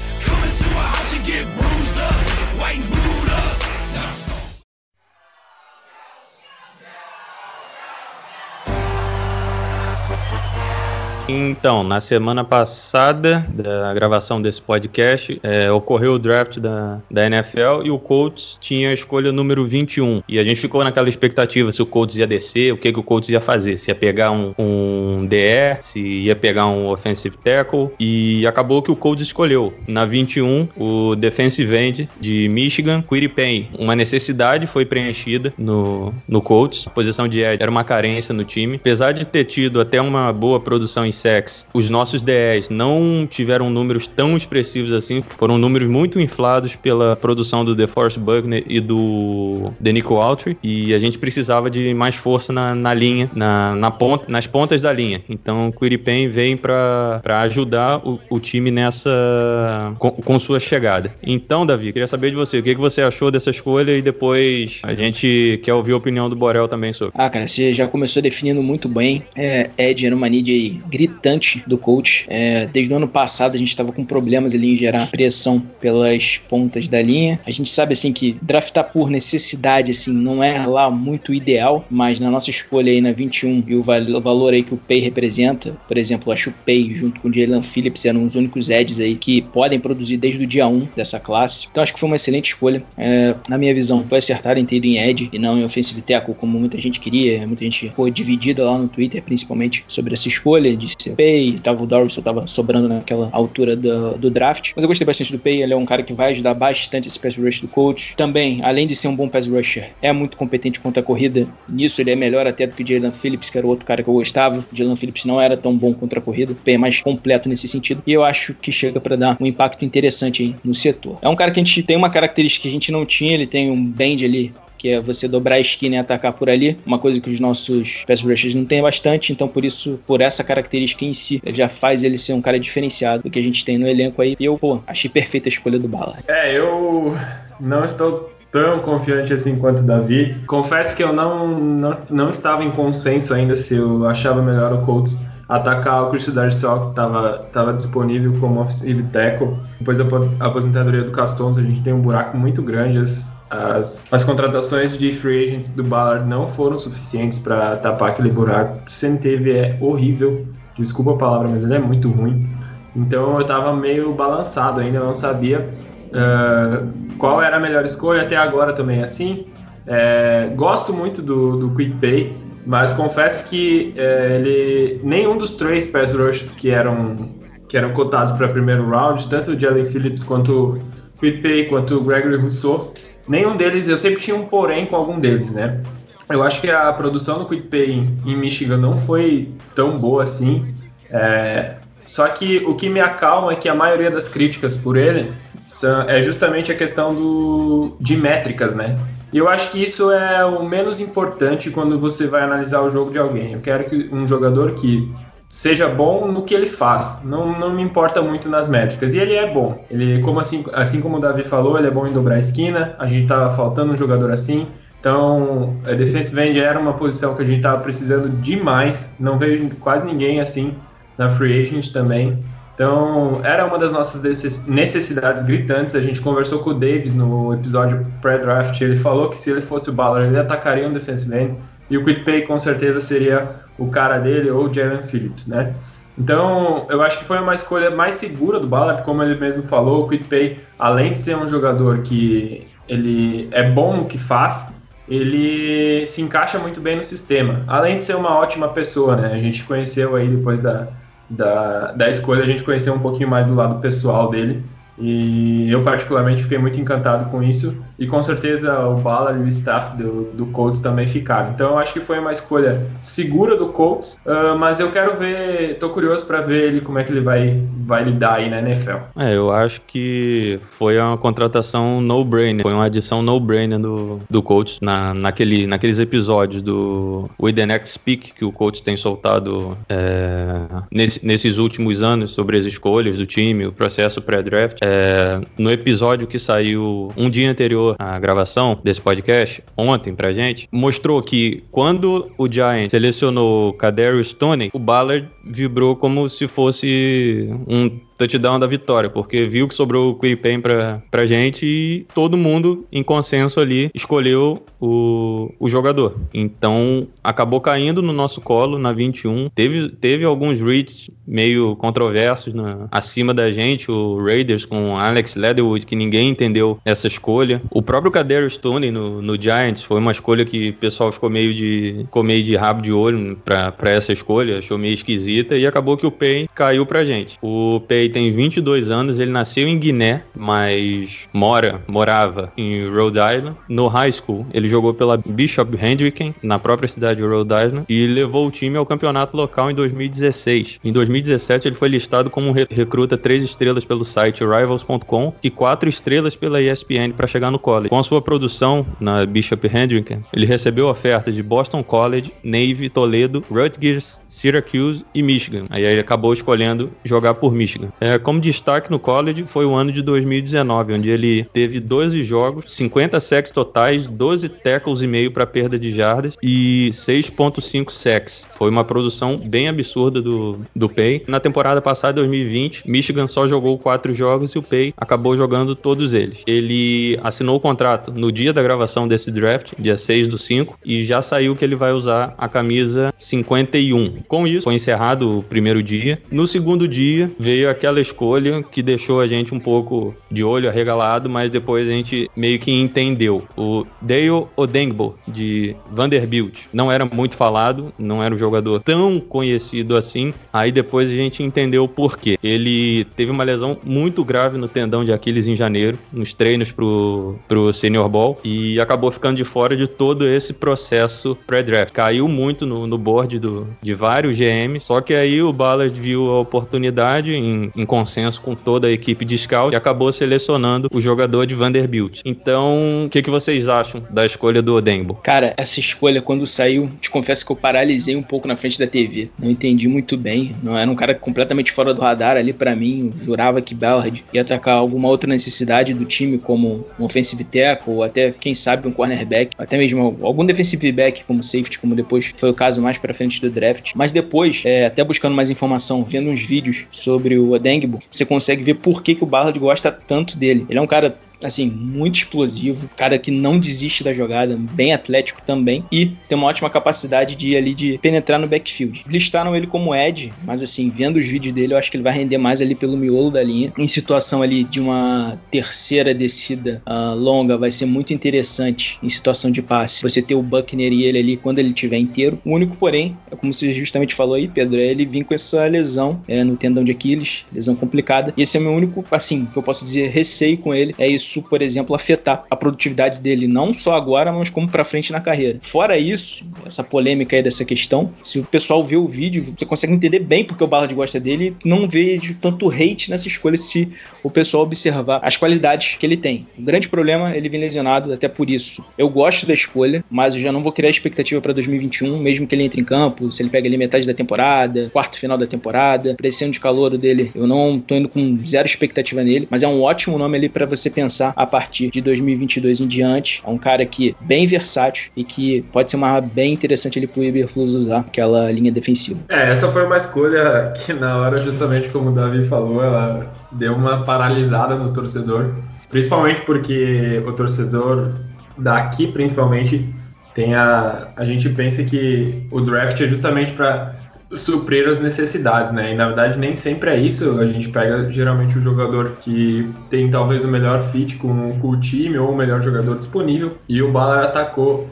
Então, 11.28 11.84
na 11.84 12.02
semana 12.02 12.44
passada 12.44 13.46
da 13.54 13.94
gravação 13.94 14.42
desse 14.42 14.62
podcast, 14.62 15.40
é, 15.44 15.72
ocorreu 15.72 16.14
o 16.14 16.20
draft 16.20 16.58
da, 16.60 17.00
da 17.10 17.26
NFL 17.26 17.84
e 17.86 17.92
o 17.92 17.98
Colts 17.98 18.58
tinha 18.60 18.90
a 18.90 18.94
escolha 18.94 19.32
número 19.32 19.66
21. 19.66 20.24
E 20.28 20.40
a 20.40 20.44
gente 20.44 20.60
ficou 20.60 20.84
naquela 20.84 21.08
expectativa 21.08 21.72
se 21.72 21.82
o 21.82 21.86
Colts 21.86 22.18
ia 22.18 22.28
descer, 22.28 22.74
o 22.74 22.78
que, 22.78 22.92
que 22.92 23.00
o 23.00 23.04
Colts 23.04 23.30
ia 23.30 23.40
fazer. 23.40 23.78
Se 23.78 23.92
ia 23.92 23.96
pegar 23.96 24.32
um, 24.32 24.54
um 24.58 25.26
DE, 25.26 25.78
se 25.82 26.02
ia 26.02 26.36
pegar 26.36 26.68
um 26.68 26.88
offensive 26.88 27.38
tackle. 27.38 27.90
E 28.00 28.46
acabou 28.48 28.82
que 28.82 28.92
o 28.92 28.96
Colts 28.96 29.26
escolheu. 29.26 29.74
Na 29.88 30.06
21, 30.06 30.68
o 30.76 31.16
defensive 31.16 31.76
end 31.76 32.10
de 32.20 32.50
Michigan, 32.50 33.02
Quiripay. 33.02 33.70
Uma 33.78 33.96
necessidade 33.96 34.68
foi 34.68 34.86
preenchida 34.86 35.54
no, 35.58 36.14
no 36.28 36.42
Colts. 36.42 36.88
A 36.88 36.90
posição 36.90 37.28
de 37.28 37.42
edge 37.42 37.62
era 37.62 37.72
uma 37.72 37.84
carência 37.84 38.34
no 38.34 38.44
time. 38.44 38.76
Apesar 38.76 39.12
de 39.12 39.26
ter 39.26 39.46
tido 39.46 39.80
até 39.80 40.02
uma 40.02 40.34
boa 40.34 40.60
produção 40.60 41.06
em 41.06 41.11
sacks, 41.12 41.66
os 41.74 41.90
nossos 41.90 42.22
DEs 42.22 42.70
não 42.70 43.28
tiveram 43.30 43.70
números 43.70 44.08
tão 44.08 44.36
expressivos 44.36 44.92
assim, 44.92 45.22
foram 45.22 45.58
números 45.58 45.90
muito 45.90 46.20
inflados 46.20 46.76
pela 46.76 47.16
produção 47.16 47.64
do 47.64 47.76
DeForest 47.76 48.20
Buckner 48.20 48.64
e 48.68 48.80
do 48.80 49.72
Denico 49.80 50.16
Autry, 50.16 50.58
e 50.64 50.94
a 50.94 51.00
gente 51.00 51.18
precisava 51.18 51.70
de 51.70 51.94
mais 51.94 52.16
força 52.16 52.54
na, 52.54 52.76
na 52.76 52.94
linha, 52.94 53.30
na, 53.36 53.76
na 53.76 53.92
ponta, 53.92 54.26
nas 54.28 54.48
pontas 54.48 54.82
da 54.82 54.92
linha. 54.92 55.22
Então 55.30 55.68
o 55.68 55.72
Quiripen 55.72 56.30
vem 56.30 56.58
para 56.58 57.22
ajudar 57.42 57.98
o, 58.08 58.20
o, 58.30 58.40
time 58.40 58.72
nessa 58.72 59.94
com, 60.00 60.12
com, 60.12 60.40
sua 60.40 60.60
chegada. 60.60 61.14
Então, 61.24 61.66
Davi, 61.66 61.92
queria 61.92 62.08
saber 62.08 62.32
de 62.32 62.36
você, 62.36 62.60
o 62.60 62.64
que, 62.64 62.74
que 62.74 62.82
você 62.82 63.02
achou 63.02 63.32
dessa 63.32 63.50
escolha 63.50 63.96
e 63.96 64.02
depois 64.02 64.80
a 64.84 64.94
gente 64.94 65.60
quer 65.64 65.74
ouvir 65.74 65.94
a 65.94 65.98
opinião 65.98 66.30
do 66.30 66.36
Borel 66.36 66.68
também 66.68 66.94
sobre. 66.94 67.14
Ah, 67.18 67.30
cara, 67.30 67.48
você 67.48 67.74
já 67.74 67.88
começou 67.88 68.22
definindo 68.22 68.62
muito 68.64 68.88
bem. 68.88 69.24
É, 69.36 69.70
Ed 69.78 70.06
era 70.06 70.16
uma 70.16 70.30
need 70.30 70.82
gritante 71.02 71.64
do 71.66 71.78
coach. 71.78 72.26
É, 72.30 72.68
desde 72.68 72.94
o 72.94 72.96
ano 72.96 73.08
passado 73.08 73.56
a 73.56 73.58
gente 73.58 73.70
estava 73.70 73.92
com 73.92 74.06
problemas 74.06 74.54
ali 74.54 74.74
em 74.74 74.78
gerar 74.78 75.10
pressão 75.10 75.60
pelas 75.80 76.38
pontas 76.50 76.88
da 76.88 77.02
linha. 77.02 77.40
A 77.46 77.52
gente 77.52 77.70
sabe 77.70 77.94
assim 77.94 78.14
que 78.14 78.38
draftar 78.42 78.92
por 78.92 79.10
necessidade 79.10 79.92
assim 79.92 80.14
não 80.14 80.44
é 80.44 80.66
lá 80.66 80.90
muito 80.92 81.34
ideal, 81.34 81.86
mas 81.90 82.20
na 82.20 82.30
nossa 82.30 82.50
escolha 82.50 82.92
aí 82.92 83.02
na 83.02 83.12
21 83.12 83.64
e 83.68 83.76
o 83.76 83.82
valor 83.84 84.54
aí 84.54 84.64
que 84.64 84.74
o 84.74 84.78
Pay 84.78 85.00
representa, 85.00 85.76
por 85.88 85.98
exemplo, 85.98 86.32
acho 86.32 86.50
o 86.52 86.54
Pay 86.66 86.94
junto 86.94 87.20
com 87.20 87.30
o 87.30 87.34
Jalen 87.34 87.64
Phillips 87.64 88.06
eram 88.06 88.24
os 88.24 88.36
únicos 88.36 88.70
edges 88.70 89.00
aí 89.00 89.16
que 89.16 89.42
podem 89.42 89.80
produzir 89.80 90.18
desde 90.18 90.44
o 90.44 90.48
dia 90.48 90.68
1 90.68 90.90
dessa 90.96 91.20
classe. 91.20 91.68
Então 91.72 91.82
acho 91.82 91.94
que 91.94 92.00
foi 92.00 92.08
uma 92.08 92.16
excelente 92.16 92.48
escolha. 92.48 92.84
É, 92.98 93.36
na 93.50 93.58
minha 93.58 93.74
visão, 93.74 94.06
foi 94.08 94.20
acertar 94.20 94.58
em 94.58 94.66
ter 94.66 94.84
em 94.86 94.98
edge 94.98 95.30
e 95.32 95.40
não 95.40 95.58
em 95.58 95.64
offensive 95.64 96.02
tackle 96.02 96.36
como 96.36 96.60
muita 96.60 96.78
gente 96.78 97.00
queria. 97.00 97.46
Muita 97.48 97.64
gente 97.64 97.92
foi 97.96 98.12
dividida 98.12 98.64
lá 98.64 98.78
no 98.78 98.88
Twitter, 98.88 99.22
principalmente 99.24 99.84
sobre 99.88 100.14
essa 100.14 100.28
escolha 100.28 100.76
de 100.76 100.91
ser 101.00 101.16
Pay, 101.16 101.60
tava 101.64 101.84
o 101.84 101.88
Dorson 101.88 102.22
tava 102.22 102.48
sobrando 102.48 102.88
naquela 102.88 103.30
altura 103.32 103.76
do, 103.76 104.18
do, 104.18 104.30
draft. 104.30 104.72
Mas 104.76 104.84
eu 104.84 104.88
gostei 104.88 105.06
bastante 105.06 105.32
do 105.32 105.40
Pay, 105.40 105.62
ele 105.62 105.74
é 105.74 105.76
um 105.76 105.86
cara 105.86 106.04
que 106.04 106.14
vai 106.14 106.32
ajudar 106.32 106.54
bastante 106.54 107.08
esse 107.08 107.20
pass 107.20 107.36
rush 107.38 107.62
do 107.62 107.68
coach. 107.68 108.16
Também, 108.16 108.64
além 108.64 108.88
de 108.88 108.96
ser 108.96 109.08
um 109.08 109.16
bom 109.16 109.28
pass 109.28 109.48
rusher, 109.48 109.90
é 110.02 110.12
muito 110.12 110.38
competente 110.38 110.80
contra 110.80 111.02
a 111.02 111.06
corrida. 111.06 111.48
Nisso 111.68 112.02
ele 112.02 112.12
é 112.12 112.16
melhor 112.16 112.48
até 112.48 112.68
do 112.68 112.76
que 112.76 112.84
o 112.84 112.88
Jalen 112.88 113.12
Phillips, 113.12 113.50
que 113.50 113.58
era 113.58 113.66
o 113.66 113.70
outro 113.70 113.86
cara 113.86 114.04
que 114.04 114.10
eu 114.10 114.14
gostava. 114.14 114.60
O 114.72 114.76
Jalen 114.76 114.96
Phillips 114.96 115.26
não 115.26 115.42
era 115.42 115.58
tão 115.58 115.76
bom 115.76 115.94
contra 115.94 116.20
a 116.20 116.22
corrida. 116.22 116.54
O 116.54 116.56
Pay 116.56 116.76
é 116.76 116.78
mais 116.78 117.02
completo 117.02 117.50
nesse 117.50 117.68
sentido. 117.68 118.02
E 118.06 118.14
eu 118.14 118.24
acho 118.24 118.54
que 118.54 118.72
chega 118.72 119.00
para 119.00 119.16
dar 119.16 119.38
um 119.40 119.46
impacto 119.46 119.86
interessante 119.86 120.56
no 120.64 120.74
setor. 120.74 121.18
É 121.22 121.30
um 121.30 121.36
cara 121.36 121.52
que 121.52 121.60
a 121.60 121.64
gente 121.64 121.84
tem 121.84 121.96
uma 121.96 122.10
característica 122.10 122.64
que 122.64 122.70
a 122.70 122.72
gente 122.72 122.92
não 122.92 123.06
tinha, 123.06 123.34
ele 123.34 123.48
tem 123.48 123.70
um 123.72 123.84
bend 123.84 124.24
ali 124.24 124.54
que 124.82 124.90
é 124.90 125.00
você 125.00 125.28
dobrar 125.28 125.56
a 125.56 125.60
esquina 125.60 125.96
e 125.96 126.00
atacar 126.00 126.34
por 126.34 126.50
ali, 126.50 126.80
uma 126.86 126.98
coisa 126.98 127.22
que 127.22 127.30
os 127.30 127.40
nossos 127.40 128.04
pass 128.06 128.22
rushers 128.22 128.56
não 128.56 128.66
têm 128.66 128.82
bastante, 128.82 129.32
então 129.32 129.48
por 129.48 129.64
isso, 129.64 130.00
por 130.08 130.22
essa 130.22 130.44
característica 130.44 131.06
em 131.06 131.14
si, 131.14 131.40
já 131.54 131.70
faz 131.70 132.04
ele 132.04 132.18
ser 132.18 132.34
um 132.34 132.42
cara 132.42 132.60
diferenciado 132.60 133.24
do 133.24 133.30
que 133.30 133.38
a 133.38 133.44
gente 133.44 133.64
tem 133.64 133.78
no 133.78 133.88
elenco 133.88 134.22
aí. 134.22 134.36
E 134.40 134.46
eu, 134.46 134.58
pô, 134.58 134.82
achei 134.88 135.10
perfeita 135.10 135.48
a 135.48 135.52
escolha 135.52 135.78
do 135.78 135.88
Ballard. 135.88 136.24
É, 136.28 136.58
eu 136.58 137.16
não 137.60 137.86
estou 137.86 138.32
tão 138.52 138.80
confiante 138.80 139.32
assim 139.32 139.58
quanto 139.58 139.82
o 139.82 139.86
Davi. 139.86 140.36
Confesso 140.48 140.96
que 140.96 141.04
eu 141.04 141.14
não, 141.14 141.56
não, 141.56 141.98
não 142.10 142.30
estava 142.32 142.64
em 142.64 142.72
consenso 142.72 143.34
ainda 143.34 143.56
se 143.56 143.76
eu 143.76 144.08
achava 144.08 144.42
melhor 144.42 144.74
o 144.74 144.84
Colts 144.84 145.20
atacar 145.52 146.04
o 146.04 146.10
Christian 146.10 146.34
Darsock, 146.34 146.86
que 146.86 146.90
estava 146.92 147.40
tava 147.52 147.74
disponível 147.74 148.34
como 148.40 148.62
offensive 148.62 149.04
tackle. 149.12 149.58
Depois 149.80 149.98
da 149.98 150.06
aposentadoria 150.40 151.04
do 151.04 151.12
Castons, 151.12 151.58
a 151.58 151.62
gente 151.62 151.82
tem 151.82 151.92
um 151.92 152.00
buraco 152.00 152.38
muito 152.38 152.62
grande. 152.62 152.98
As, 152.98 153.34
as, 153.52 154.06
as 154.10 154.24
contratações 154.24 154.98
de 154.98 155.12
free 155.12 155.44
agents 155.44 155.72
do 155.72 155.84
Ballard 155.84 156.28
não 156.28 156.48
foram 156.48 156.80
suficientes 156.80 157.38
para 157.38 157.76
tapar 157.76 158.12
aquele 158.12 158.30
buraco. 158.30 158.78
O 158.78 158.86
que 158.86 159.18
teve 159.18 159.52
é 159.52 159.78
horrível. 159.82 160.46
Desculpa 160.78 161.12
a 161.12 161.18
palavra, 161.18 161.50
mas 161.50 161.64
ele 161.64 161.76
é 161.76 161.80
muito 161.80 162.10
ruim. 162.10 162.48
Então 162.96 163.36
eu 163.36 163.42
estava 163.42 163.76
meio 163.76 164.14
balançado 164.14 164.80
ainda, 164.80 165.00
não 165.00 165.14
sabia 165.14 165.68
uh, 166.08 166.88
qual 167.18 167.42
era 167.42 167.58
a 167.58 167.60
melhor 167.60 167.84
escolha. 167.84 168.22
Até 168.22 168.38
agora 168.38 168.72
também 168.72 169.02
é 169.02 169.04
assim. 169.04 169.46
É, 169.86 170.50
gosto 170.56 170.94
muito 170.94 171.22
do, 171.22 171.58
do 171.58 171.72
Quick 171.72 171.98
Pay, 171.98 172.38
mas 172.66 172.94
confesso 172.94 173.50
que 173.50 173.94
é, 173.98 174.38
ele 174.40 175.02
nenhum 175.04 175.38
dos 175.38 175.56
três 175.56 175.88
pass 175.88 176.14
rushes 176.14 176.52
que 176.52 176.70
eram 176.70 177.36
que 177.68 177.78
eram 177.78 177.94
cotados 177.94 178.32
para 178.34 178.48
primeiro 178.50 178.88
round, 178.90 179.28
tanto 179.28 179.52
o 179.52 179.60
Jalen 179.60 179.86
Phillips 179.86 180.24
quanto 180.24 180.52
o 180.52 180.82
Quick 181.20 181.42
Pay, 181.42 181.66
quanto 181.68 181.98
o 181.98 182.02
Gregory 182.02 182.36
Rousseau, 182.36 182.94
Nenhum 183.28 183.56
deles, 183.56 183.88
eu 183.88 183.98
sempre 183.98 184.22
tinha 184.22 184.36
um 184.36 184.46
porém 184.46 184.86
com 184.86 184.96
algum 184.96 185.20
deles, 185.20 185.52
né? 185.54 185.82
Eu 186.30 186.44
acho 186.44 186.62
que 186.62 186.70
a 186.70 186.92
produção 186.94 187.40
do 187.40 187.46
Quick 187.46 187.68
Pay 187.68 188.08
em 188.26 188.36
Michigan 188.36 188.78
não 188.78 188.98
foi 188.98 189.50
tão 189.76 189.98
boa 189.98 190.24
assim. 190.24 190.74
É, 191.10 191.76
só 192.06 192.28
que 192.28 192.58
o 192.66 192.76
que 192.76 192.90
me 192.90 193.00
acalma 193.00 193.54
é 193.54 193.56
que 193.56 193.68
a 193.68 193.76
maioria 193.76 194.10
das 194.10 194.30
críticas 194.30 194.78
por 194.78 194.98
ele 194.98 195.32
são, 195.66 196.02
é 196.04 196.22
justamente 196.22 196.72
a 196.72 196.76
questão 196.76 197.14
do, 197.14 197.98
de 198.00 198.16
métricas, 198.16 198.74
né? 198.74 198.98
E 199.32 199.38
eu 199.38 199.48
acho 199.48 199.72
que 199.72 199.82
isso 199.82 200.12
é 200.12 200.44
o 200.44 200.64
menos 200.64 201.00
importante 201.00 201.70
quando 201.70 201.98
você 202.00 202.28
vai 202.28 202.42
analisar 202.42 202.82
o 202.82 202.90
jogo 202.90 203.12
de 203.12 203.18
alguém. 203.18 203.54
Eu 203.54 203.62
quero 203.62 203.86
que 203.86 204.10
um 204.12 204.28
jogador 204.28 204.76
que 204.76 205.10
seja 205.52 205.90
bom 205.90 206.32
no 206.32 206.44
que 206.44 206.54
ele 206.54 206.66
faz. 206.66 207.20
Não, 207.26 207.60
não 207.60 207.74
me 207.74 207.84
importa 207.84 208.22
muito 208.22 208.48
nas 208.48 208.70
métricas. 208.70 209.14
E 209.14 209.20
ele 209.20 209.34
é 209.34 209.46
bom. 209.46 209.86
Ele, 209.92 210.22
como 210.22 210.40
assim, 210.40 210.64
assim 210.72 211.02
como 211.02 211.18
o 211.18 211.20
Davi 211.20 211.44
falou, 211.44 211.78
ele 211.78 211.88
é 211.88 211.92
bom 211.92 212.08
em 212.08 212.14
dobrar 212.14 212.36
a 212.36 212.40
esquina. 212.40 212.96
A 212.98 213.06
gente 213.06 213.28
tava 213.28 213.54
faltando 213.54 213.92
um 213.92 213.98
jogador 213.98 214.32
assim. 214.32 214.66
Então, 214.98 215.76
a 215.86 215.92
defensive 215.92 216.40
end 216.40 216.58
era 216.58 216.80
uma 216.80 216.94
posição 216.94 217.36
que 217.36 217.42
a 217.42 217.46
gente 217.46 217.62
tava 217.62 217.82
precisando 217.82 218.30
demais. 218.30 219.14
Não 219.20 219.38
veio 219.38 219.70
quase 219.82 220.06
ninguém 220.06 220.40
assim 220.40 220.74
na 221.18 221.30
Free 221.30 221.66
Agent 221.66 221.92
também. 221.92 222.40
Então, 222.74 223.42
era 223.44 223.66
uma 223.66 223.78
das 223.78 223.92
nossas 223.92 224.22
necessidades 224.66 225.44
gritantes. 225.44 225.96
A 225.96 226.02
gente 226.02 226.22
conversou 226.22 226.60
com 226.60 226.70
o 226.70 226.74
Davis 226.74 227.14
no 227.14 227.54
episódio 227.54 228.08
pré-draft. 228.22 228.80
Ele 228.80 228.96
falou 228.96 229.30
que 229.30 229.38
se 229.38 229.52
ele 229.52 229.62
fosse 229.62 229.90
o 229.90 229.94
Ballard, 229.94 230.30
ele 230.30 230.40
atacaria 230.40 230.88
um 230.88 230.94
defensive 230.94 231.36
end. 231.36 231.56
E 231.92 231.98
o 231.98 232.06
Quick 232.06 232.24
Pay 232.24 232.44
com 232.44 232.58
certeza 232.58 233.02
seria 233.02 233.50
o 233.78 233.90
cara 233.90 234.18
dele 234.18 234.50
ou 234.50 234.70
o 234.70 234.74
Jalen 234.74 235.04
Phillips, 235.04 235.46
né? 235.46 235.76
Então, 236.18 236.88
eu 236.90 237.02
acho 237.02 237.20
que 237.20 237.26
foi 237.26 237.38
uma 237.38 237.54
escolha 237.54 237.92
mais 237.92 238.16
segura 238.16 238.62
do 238.62 238.68
Ballard, 238.68 239.04
como 239.04 239.22
ele 239.22 239.36
mesmo 239.36 239.62
falou. 239.62 240.06
O 240.06 240.08
Quick 240.08 240.24
Pay, 240.24 240.60
além 240.80 241.12
de 241.12 241.20
ser 241.20 241.36
um 241.36 241.48
jogador 241.50 242.02
que 242.02 242.66
ele 242.88 243.50
é 243.52 243.70
bom 243.70 243.98
no 243.98 244.06
que 244.06 244.18
faz, 244.18 244.74
ele 245.06 246.08
se 246.08 246.22
encaixa 246.22 246.58
muito 246.60 246.80
bem 246.80 246.96
no 246.96 247.04
sistema. 247.04 247.62
Além 247.68 247.98
de 247.98 248.06
ser 248.06 248.16
uma 248.16 248.38
ótima 248.38 248.70
pessoa, 248.70 249.18
né? 249.18 249.34
A 249.34 249.38
gente 249.38 249.66
conheceu 249.66 250.16
aí 250.16 250.30
depois 250.30 250.62
da, 250.62 250.88
da, 251.30 251.92
da 251.92 252.10
escolha, 252.10 252.42
a 252.42 252.48
gente 252.48 252.64
conheceu 252.64 252.94
um 252.94 253.00
pouquinho 253.00 253.30
mais 253.30 253.46
do 253.46 253.54
lado 253.54 253.82
pessoal 253.82 254.30
dele. 254.30 254.64
E 254.98 255.70
eu, 255.70 255.84
particularmente, 255.84 256.44
fiquei 256.44 256.58
muito 256.58 256.80
encantado 256.80 257.30
com 257.30 257.44
isso. 257.44 257.76
E 258.02 258.08
com 258.08 258.24
certeza 258.24 258.80
o 258.88 258.96
Ballard 258.96 259.40
e 259.40 259.44
o 259.44 259.48
staff 259.48 259.96
do, 259.96 260.24
do 260.34 260.48
Colts 260.48 260.82
também 260.82 261.06
ficaram. 261.06 261.52
Então 261.52 261.70
eu 261.70 261.78
acho 261.78 261.94
que 261.94 262.00
foi 262.00 262.18
uma 262.18 262.32
escolha 262.32 262.82
segura 263.00 263.56
do 263.56 263.68
Colts, 263.68 264.20
uh, 264.26 264.58
mas 264.58 264.80
eu 264.80 264.92
quero 264.92 265.16
ver, 265.16 265.78
tô 265.78 265.88
curioso 265.92 266.26
para 266.26 266.42
ver 266.42 266.70
ele 266.70 266.82
como 266.82 266.98
é 266.98 267.04
que 267.04 267.12
ele 267.12 267.22
vai, 267.22 267.64
vai 267.86 268.04
lidar 268.04 268.38
aí 268.38 268.50
na 268.50 268.58
NFL. 268.58 268.98
É, 269.16 269.36
eu 269.36 269.52
acho 269.52 269.82
que 269.82 270.60
foi 270.80 270.98
uma 271.00 271.16
contratação 271.16 272.02
no-brainer, 272.02 272.64
foi 272.64 272.74
uma 272.74 272.86
adição 272.86 273.22
no-brainer 273.22 273.78
do, 273.78 274.20
do 274.28 274.42
Colts 274.42 274.80
na, 274.82 275.14
naquele, 275.14 275.68
naqueles 275.68 276.00
episódios 276.00 276.64
do 276.64 277.30
We 277.40 277.54
The 277.54 277.68
Next 277.68 277.94
Speak 277.94 278.34
que 278.34 278.44
o 278.44 278.52
Colts 278.52 278.82
tem 278.82 278.98
soltado 278.98 279.78
é, 279.88 280.66
nesse, 280.92 281.24
nesses 281.24 281.60
últimos 281.60 282.02
anos 282.02 282.32
sobre 282.32 282.58
as 282.58 282.66
escolhas 282.66 283.16
do 283.16 283.28
time, 283.28 283.68
o 283.68 283.72
processo 283.72 284.20
pré-draft. 284.24 284.80
É, 284.82 285.40
no 285.56 285.72
episódio 285.72 286.26
que 286.26 286.40
saiu 286.40 287.14
um 287.16 287.30
dia 287.30 287.52
anterior 287.52 287.91
à 287.98 288.20
gravação 288.20 288.80
desse 288.84 289.02
podcast, 289.02 289.64
ontem 289.76 290.14
pra 290.16 290.34
gente, 290.34 290.68
mostrou 290.72 291.22
que 291.22 291.64
quando 291.72 292.32
o 292.38 292.52
Giants 292.52 292.92
selecionou 292.92 293.74
Kadarius 293.74 294.30
Stoney, 294.30 294.70
o 294.74 294.80
Ballard 294.80 295.28
vibrou 295.44 295.96
como 295.96 296.30
se 296.30 296.48
fosse 296.48 297.50
um 297.68 297.90
touchdown 298.22 298.60
da 298.60 298.68
vitória, 298.68 299.10
porque 299.10 299.46
viu 299.46 299.68
que 299.68 299.74
sobrou 299.74 300.12
o 300.12 300.16
Quipen 300.16 300.60
pra, 300.60 301.02
pra 301.10 301.26
gente 301.26 301.66
e 301.66 302.06
todo 302.14 302.38
mundo, 302.38 302.86
em 302.92 303.04
consenso 303.04 303.60
ali, 303.60 303.90
escolheu 303.94 304.64
o, 304.80 305.52
o 305.60 305.70
jogador. 305.70 306.16
Então, 306.34 307.08
acabou 307.24 307.62
caindo 307.62 308.02
no 308.02 308.14
nosso 308.14 308.42
colo 308.42 308.78
na 308.78 308.92
21. 308.92 309.50
Teve, 309.50 309.90
teve 309.90 310.26
alguns 310.26 310.60
reads 310.60 311.10
meio 311.26 311.76
controversos 311.76 312.54
na, 312.54 312.88
acima 312.92 313.34
da 313.34 313.52
gente, 313.52 313.90
o 313.90 314.24
Raiders 314.24 314.66
com 314.66 314.98
Alex 314.98 315.36
Leatherwood, 315.36 315.86
que 315.86 315.96
ninguém 315.96 316.30
entendeu 316.30 316.80
essa 316.84 317.08
escolha. 317.08 317.62
O 317.70 317.82
próprio 317.82 318.12
Kadarius 318.12 318.54
Stoney 318.54 318.92
no, 318.92 319.22
no 319.22 319.42
Giants 319.42 319.84
foi 319.84 320.00
uma 320.00 320.12
escolha 320.12 320.44
que 320.44 320.70
o 320.70 320.74
pessoal 320.74 321.12
ficou 321.12 321.30
meio 321.30 321.54
de, 321.54 322.02
ficou 322.04 322.24
meio 322.24 322.44
de 322.44 322.56
rabo 322.56 322.82
de 322.82 322.92
olho 322.92 323.40
pra, 323.46 323.72
pra 323.72 323.92
essa 323.92 324.12
escolha, 324.12 324.60
achou 324.60 324.78
meio 324.78 324.94
esquisita 324.94 325.56
e 325.56 325.66
acabou 325.66 325.96
que 325.96 326.06
o 326.06 326.12
Pay 326.12 326.48
caiu 326.54 326.86
pra 326.86 327.06
gente. 327.06 327.38
O 327.42 327.82
Pay 327.88 328.10
tem 328.12 328.32
22 328.32 328.92
anos, 328.92 329.20
ele 329.20 329.32
nasceu 329.32 329.68
em 329.68 329.78
Guiné, 329.78 330.24
mas 330.36 331.28
mora, 331.34 331.82
morava 331.88 332.52
em 332.56 332.88
Rhode 332.90 333.18
Island. 333.18 333.58
No 333.68 333.88
high 333.88 334.12
school, 334.12 334.46
ele 334.54 334.68
jogou 334.68 334.94
pela 334.94 335.18
Bishop 335.18 335.76
Hendricken, 335.84 336.36
na 336.44 336.60
própria 336.60 336.88
cidade 336.88 337.22
de 337.22 337.28
Rhode 337.28 337.54
Island, 337.54 337.86
e 337.90 338.06
levou 338.08 338.48
o 338.48 338.52
time 338.52 338.78
ao 338.78 338.86
campeonato 338.86 339.36
local 339.36 339.72
em 339.72 339.74
2016. 339.74 340.80
Em 340.84 340.92
2017, 340.92 341.68
ele 341.68 341.76
foi 341.76 341.90
listado 341.90 342.30
como 342.30 342.52
recruta 342.52 343.18
3 343.18 343.44
estrelas 343.44 343.86
pelo 343.86 344.06
site 344.06 344.44
Rivals.com 344.44 345.34
e 345.42 345.50
4 345.50 345.90
estrelas 345.90 346.36
pela 346.36 346.62
ESPN 346.62 347.12
para 347.16 347.28
chegar 347.28 347.52
no 347.52 347.60
college. 347.60 347.90
Com 347.90 348.00
a 348.00 348.04
sua 348.04 348.22
produção 348.22 348.86
na 349.00 349.26
Bishop 349.26 349.68
Hendricken, 349.68 350.24
ele 350.34 350.46
recebeu 350.46 350.88
ofertas 350.88 351.34
de 351.34 351.42
Boston 351.42 351.84
College, 351.84 352.32
Navy, 352.44 352.90
Toledo, 352.90 353.44
Rutgers, 353.50 354.20
Syracuse 354.28 355.04
e 355.14 355.24
Michigan. 355.24 355.66
Aí 355.70 355.84
ele 355.84 356.02
acabou 356.02 356.34
escolhendo 356.34 356.90
jogar 357.04 357.36
por 357.36 357.54
Michigan. 357.54 357.90
É, 358.00 358.18
como 358.18 358.40
destaque 358.40 358.90
no 358.90 359.00
college 359.00 359.44
foi 359.48 359.66
o 359.66 359.74
ano 359.74 359.92
de 359.92 360.02
2019, 360.02 360.94
onde 360.94 361.10
ele 361.10 361.46
teve 361.54 361.80
12 361.80 362.24
jogos, 362.24 362.66
50 362.74 363.20
sacks 363.20 363.52
totais, 363.52 364.06
12 364.06 364.50
tackles 364.50 365.02
e 365.02 365.08
meio 365.08 365.32
para 365.32 365.46
perda 365.46 365.78
de 365.78 365.92
jardas 365.92 366.36
e 366.42 366.90
6.5 366.94 367.92
sacks. 367.92 368.48
Foi 368.58 368.70
uma 368.70 368.84
produção 368.84 369.38
bem 369.38 369.68
absurda 369.68 370.22
do, 370.22 370.60
do 370.76 370.90
Pay. 370.90 371.24
Na 371.28 371.40
temporada 371.40 371.82
passada, 371.82 372.14
2020, 372.14 372.90
Michigan 372.90 373.28
só 373.28 373.48
jogou 373.48 373.78
4 373.78 374.14
jogos 374.14 374.52
e 374.52 374.58
o 374.58 374.64
Pay 374.64 374.94
acabou 374.98 375.38
jogando 375.38 375.76
todos 375.76 376.14
eles. 376.14 376.40
Ele 376.48 377.20
assinou 377.24 377.58
o 377.58 377.60
contrato 377.60 378.12
no 378.12 378.32
dia 378.32 378.54
da 378.54 378.64
gravação 378.64 379.08
desse 379.08 379.32
draft, 379.32 379.74
dia 379.78 379.98
6 379.98 380.28
do 380.28 380.38
5, 380.38 380.80
e 380.84 381.06
já 381.06 381.22
saiu 381.22 381.56
que 381.56 381.64
ele 381.64 381.76
vai 381.76 381.92
usar 381.92 382.34
a 382.38 382.48
camisa 382.48 383.14
51. 383.18 384.24
Com 384.28 384.48
isso, 384.48 384.64
foi 384.64 384.76
encerrado 384.76 385.40
o 385.40 385.44
primeiro 385.44 385.84
dia. 385.84 386.20
No 386.32 386.48
segundo 386.48 386.88
dia, 386.88 387.30
veio 387.40 387.70
aquela 387.70 387.81
aquela 387.82 388.00
escolha 388.00 388.62
que 388.62 388.84
deixou 388.84 389.20
a 389.20 389.26
gente 389.26 389.56
um 389.56 389.60
pouco 389.60 390.16
de 390.30 390.44
olho 390.44 390.70
arregalado, 390.70 391.28
mas 391.28 391.50
depois 391.50 391.88
a 391.88 391.92
gente 391.92 392.30
meio 392.36 392.60
que 392.60 392.72
entendeu. 392.72 393.44
O 393.58 393.88
Dale 394.00 394.30
Odengbo, 394.56 395.16
de 395.28 395.76
Vanderbilt, 395.92 396.66
não 396.72 396.92
era 396.92 397.06
muito 397.06 397.36
falado, 397.36 397.92
não 397.98 398.22
era 398.22 398.36
um 398.36 398.38
jogador 398.38 398.84
tão 398.84 399.20
conhecido 399.20 399.98
assim. 399.98 400.32
Aí 400.54 400.72
depois 400.72 401.10
a 401.10 401.14
gente 401.14 401.42
entendeu 401.42 401.84
o 401.84 401.88
porquê. 401.88 402.38
Ele 402.44 403.06
teve 403.16 403.32
uma 403.32 403.44
lesão 403.44 403.76
muito 403.84 404.24
grave 404.24 404.60
no 404.60 404.68
tendão 404.68 405.04
de 405.04 405.12
Aquiles 405.12 405.48
em 405.48 405.56
janeiro, 405.56 405.98
nos 406.14 406.36
treinos 406.36 406.72
pro, 406.72 407.36
pro 407.48 407.74
Senior 407.74 408.08
Ball, 408.08 408.40
e 408.44 408.80
acabou 408.80 409.12
ficando 409.12 409.38
de 409.38 409.44
fora 409.44 409.76
de 409.76 409.88
todo 409.88 410.28
esse 410.28 410.54
processo 410.54 411.36
pré-draft. 411.48 411.92
Caiu 411.94 412.28
muito 412.28 412.64
no, 412.64 412.86
no 412.86 412.98
board 412.98 413.40
do, 413.40 413.68
de 413.82 413.96
vários 413.96 414.38
GMs, 414.38 414.86
só 414.86 415.02
que 415.02 415.16
aí 415.16 415.42
o 415.42 415.52
Ballard 415.52 416.00
viu 416.00 416.30
a 416.30 416.40
oportunidade 416.40 417.34
em, 417.34 417.71
em 417.76 417.86
consenso 417.86 418.42
com 418.42 418.56
toda 418.56 418.88
a 418.88 418.92
equipe 418.92 419.26
de 419.26 419.38
scout 419.38 419.74
e 419.74 419.76
acabou 419.76 420.12
selecionando 420.12 420.88
o 420.92 421.02
jogador 421.02 421.46
de 421.46 421.56
Vanderbilt. 421.56 422.22
Então, 422.26 423.06
o 423.06 423.10
que, 423.10 423.22
que 423.22 423.30
vocês 423.30 423.68
acham 423.68 424.04
da 424.10 424.26
escolha 424.26 424.62
do 424.62 424.76
Odembo? 424.76 425.16
Cara, 425.24 425.54
essa 425.58 425.80
escolha, 425.80 426.22
quando 426.22 426.46
saiu, 426.46 426.90
te 427.00 427.10
confesso 427.10 427.46
que 427.46 427.52
eu 427.52 427.56
paralisei 427.56 428.16
um 428.16 428.24
pouco 428.24 428.48
na 428.48 428.56
frente 428.56 428.80
da 428.80 428.88
TV. 428.88 429.30
Não 429.38 429.50
entendi 429.50 429.88
muito 429.88 430.18
bem. 430.18 430.56
Não 430.62 430.78
era 430.78 430.90
um 430.90 430.96
cara 430.96 431.14
completamente 431.14 431.72
fora 431.72 431.94
do 431.94 432.02
radar 432.02 432.38
ali 432.38 432.54
para 432.54 432.76
mim. 432.76 433.12
Eu 433.18 433.24
jurava 433.24 433.62
que 433.62 433.74
Ballard 433.74 434.24
ia 434.34 434.42
atacar 434.42 434.76
alguma 434.76 435.08
outra 435.08 435.30
necessidade 435.30 435.94
do 435.94 436.06
time, 436.06 436.38
como 436.38 436.86
um 437.00 437.06
offensive 437.06 437.44
tackle, 437.44 437.94
ou 437.94 438.04
até, 438.04 438.32
quem 438.32 438.54
sabe, 438.54 438.88
um 438.88 438.92
cornerback, 438.92 439.56
até 439.58 439.78
mesmo 439.78 440.18
algum 440.22 440.46
defensive 440.46 440.92
back 440.92 441.24
como 441.24 441.44
safety, 441.44 441.80
como 441.80 441.96
depois 441.96 442.34
foi 442.36 442.50
o 442.50 442.54
caso 442.54 442.82
mais 442.82 442.98
para 442.98 443.14
frente 443.14 443.42
do 443.42 443.50
draft. 443.50 443.92
Mas 443.96 444.12
depois, 444.12 444.64
é, 444.66 444.86
até 444.86 445.04
buscando 445.04 445.36
mais 445.36 445.50
informação, 445.50 446.04
vendo 446.04 446.30
uns 446.30 446.42
vídeos 446.42 446.86
sobre 446.92 447.38
o 447.38 447.54
Odembo, 447.62 448.00
você 448.10 448.26
consegue 448.26 448.64
ver 448.64 448.76
por 448.76 449.02
que, 449.02 449.16
que 449.16 449.24
o 449.24 449.28
Ballard 449.28 449.58
gosta 449.60 449.92
tanto 449.92 450.36
dele. 450.38 450.66
Ele 450.68 450.80
é 450.80 450.82
um 450.82 450.88
cara 450.88 451.16
assim, 451.44 451.70
muito 451.70 452.16
explosivo, 452.16 452.90
cara 452.96 453.18
que 453.18 453.32
não 453.32 453.60
desiste 453.60 454.04
da 454.04 454.14
jogada, 454.14 454.58
bem 454.58 454.94
atlético 454.94 455.42
também 455.42 455.84
e 455.92 456.08
tem 456.28 456.38
uma 456.38 456.48
ótima 456.48 456.70
capacidade 456.70 457.36
de 457.36 457.56
ali 457.56 457.74
de 457.74 457.98
penetrar 457.98 458.40
no 458.40 458.48
backfield. 458.48 459.04
Listaram 459.08 459.56
ele 459.56 459.68
como 459.68 459.96
Ed, 459.96 460.32
mas 460.44 460.62
assim, 460.62 460.90
vendo 460.90 461.18
os 461.18 461.28
vídeos 461.28 461.54
dele, 461.54 461.74
eu 461.74 461.78
acho 461.78 461.90
que 461.90 461.98
ele 461.98 462.04
vai 462.04 462.14
render 462.14 462.38
mais 462.38 462.62
ali 462.62 462.76
pelo 462.76 462.98
miolo 462.98 463.32
da 463.32 463.44
linha. 463.44 463.74
Em 463.78 463.88
situação 463.88 464.42
ali 464.42 464.64
de 464.64 464.80
uma 464.80 465.40
terceira 465.50 466.14
descida 466.14 466.82
uh, 466.88 467.16
longa, 467.16 467.58
vai 467.58 467.72
ser 467.72 467.86
muito 467.86 468.14
interessante 468.14 468.98
em 469.02 469.10
situação 469.10 469.52
de 469.52 469.62
passe. 469.62 470.02
Você 470.02 470.22
ter 470.22 470.36
o 470.36 470.42
Buckner 470.42 470.92
e 470.92 471.04
ele 471.04 471.20
ali 471.20 471.38
quando 471.38 471.60
ele 471.60 471.70
estiver 471.70 471.98
inteiro. 471.98 472.40
O 472.46 472.54
único, 472.54 472.76
porém, 472.76 473.18
é 473.30 473.36
como 473.36 473.54
você 473.54 473.72
justamente 473.72 474.16
falou 474.16 474.36
aí, 474.36 474.48
Pedro, 474.48 474.80
é 474.80 474.86
ele 474.86 475.06
vir 475.06 475.24
com 475.24 475.34
essa 475.34 475.66
lesão 475.66 476.22
é, 476.28 476.44
no 476.44 476.56
tendão 476.56 476.84
de 476.84 476.92
Aquiles, 476.92 477.46
lesão 477.54 477.76
complicada. 477.76 478.34
E 478.36 478.42
esse 478.42 478.58
é 478.58 478.60
o 478.60 478.64
meu 478.64 478.74
único, 478.74 479.04
assim, 479.12 479.46
que 479.46 479.58
eu 479.58 479.64
posso 479.64 479.84
dizer, 479.86 480.10
receio 480.10 480.58
com 480.58 480.74
ele. 480.74 480.96
É 480.98 481.08
isso 481.08 481.31
isso, 481.32 481.42
por 481.42 481.62
exemplo, 481.62 481.96
afetar 481.96 482.44
a 482.50 482.56
produtividade 482.56 483.20
dele 483.20 483.48
não 483.48 483.74
só 483.74 483.94
agora, 483.94 484.32
mas 484.32 484.50
como 484.50 484.68
para 484.68 484.84
frente 484.84 485.12
na 485.12 485.22
carreira. 485.22 485.60
Fora 485.62 485.98
isso, 485.98 486.44
essa 486.66 486.84
polêmica 486.84 487.36
aí 487.36 487.44
dessa 487.44 487.64
questão, 487.64 488.12
se 488.24 488.40
o 488.40 488.44
pessoal 488.44 488.84
vê 488.84 488.98
o 488.98 489.08
vídeo, 489.08 489.42
você 489.42 489.66
consegue 489.66 489.94
entender 489.94 490.20
bem 490.20 490.44
porque 490.44 490.64
o 490.64 490.68
Ballard 490.68 490.94
gosta 490.94 491.20
dele 491.20 491.56
e 491.64 491.68
não 491.68 491.88
vejo 491.88 492.36
tanto 492.36 492.70
hate 492.70 493.10
nessa 493.10 493.28
escolha 493.28 493.58
se 493.58 493.90
o 494.24 494.30
pessoal 494.30 494.64
observar 494.64 495.20
as 495.24 495.38
qualidades 495.38 495.96
que 495.96 496.06
ele 496.06 496.18
tem. 496.18 496.48
O 496.58 496.62
grande 496.62 496.90
problema, 496.90 497.36
ele 497.36 497.48
vem 497.48 497.62
lesionado, 497.62 498.12
até 498.12 498.28
por 498.28 498.50
isso. 498.50 498.84
Eu 498.98 499.10
gosto 499.10 499.46
da 499.46 499.54
escolha, 499.54 500.04
mas 500.10 500.36
eu 500.36 500.42
já 500.42 500.52
não 500.52 500.62
vou 500.62 500.72
criar 500.72 500.90
expectativa 500.90 501.40
para 501.40 501.54
2021, 501.54 502.20
mesmo 502.20 502.46
que 502.46 502.56
ele 502.56 502.64
entre 502.64 502.82
em 502.82 502.84
campo, 502.84 503.32
se 503.32 503.42
ele 503.42 503.50
pega 503.50 503.68
ali 503.68 503.78
metade 503.78 504.06
da 504.06 504.14
temporada, 504.14 504.90
quarto 504.90 505.18
final 505.18 505.38
da 505.38 505.48
temporada, 505.48 506.16
pressão 506.16 506.50
de 506.50 506.60
calor 506.60 506.98
dele, 506.98 507.32
eu 507.34 507.48
não 507.48 507.80
tô 507.80 507.96
indo 507.96 508.10
com 508.10 508.40
zero 508.46 508.68
expectativa 508.68 509.24
nele, 509.24 509.48
mas 509.50 509.64
é 509.64 509.68
um 509.68 509.82
ótimo 509.82 510.18
nome 510.18 510.38
ali 510.38 510.50
para 510.50 510.66
você 510.66 510.90
pensar 510.90 511.21
começar 511.22 511.34
a 511.36 511.46
partir 511.46 511.92
de 511.92 512.02
2022 512.02 512.82
em 512.82 512.88
diante. 512.88 513.44
É 513.46 513.50
um 513.50 513.58
cara 513.58 513.86
que 513.86 514.16
bem 514.22 514.48
versátil 514.48 515.12
e 515.16 515.24
que 515.24 515.62
pode 515.72 515.92
ser 515.92 515.98
uma 515.98 516.08
arma 516.08 516.30
bem 516.34 516.54
interessante 516.54 516.98
ali 516.98 517.08
pro 517.08 517.24
Iberflus 517.24 517.76
usar 517.76 518.00
aquela 518.00 518.52
linha 518.52 518.72
defensiva. 518.72 519.20
É, 519.30 519.52
essa 519.52 519.72
foi 519.72 519.86
uma 519.86 519.98
escolha 519.98 520.74
que 520.76 520.94
na 520.94 521.18
hora, 521.18 521.40
justamente 521.40 521.90
como 521.90 522.10
o 522.10 522.14
Davi 522.14 522.44
falou, 522.46 522.84
ela 522.84 523.32
deu 523.52 523.76
uma 523.76 524.04
paralisada 524.04 524.76
no 524.76 524.92
torcedor. 524.92 525.54
Principalmente 525.90 526.42
porque 526.42 527.22
o 527.26 527.32
torcedor 527.34 528.14
daqui, 528.58 529.08
principalmente, 529.08 529.94
tem 530.34 530.56
a. 530.56 531.10
A 531.18 531.26
gente 531.26 531.50
pensa 531.50 531.84
que 531.84 532.46
o 532.50 532.62
draft 532.62 533.00
é 533.00 533.08
justamente 533.08 533.52
para 533.52 533.94
suprir 534.34 534.88
as 534.88 535.00
necessidades, 535.00 535.72
né? 535.72 535.92
E 535.92 535.96
na 535.96 536.08
verdade 536.08 536.38
nem 536.38 536.56
sempre 536.56 536.90
é 536.90 536.98
isso. 536.98 537.40
A 537.40 537.46
gente 537.46 537.70
pega 537.70 538.10
geralmente 538.12 538.58
o 538.58 538.62
jogador 538.62 539.14
que 539.22 539.70
tem 539.90 540.10
talvez 540.10 540.44
o 540.44 540.48
melhor 540.48 540.80
fit 540.80 541.18
com, 541.18 541.60
com 541.60 541.70
o 541.70 541.80
time 541.80 542.18
ou 542.18 542.32
o 542.32 542.36
melhor 542.36 542.62
jogador 542.62 542.98
disponível. 542.98 543.58
E 543.68 543.82
o 543.82 543.92
Ballard 543.92 544.28
atacou 544.28 544.90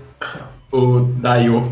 o 0.71 1.01
Daio 1.19 1.71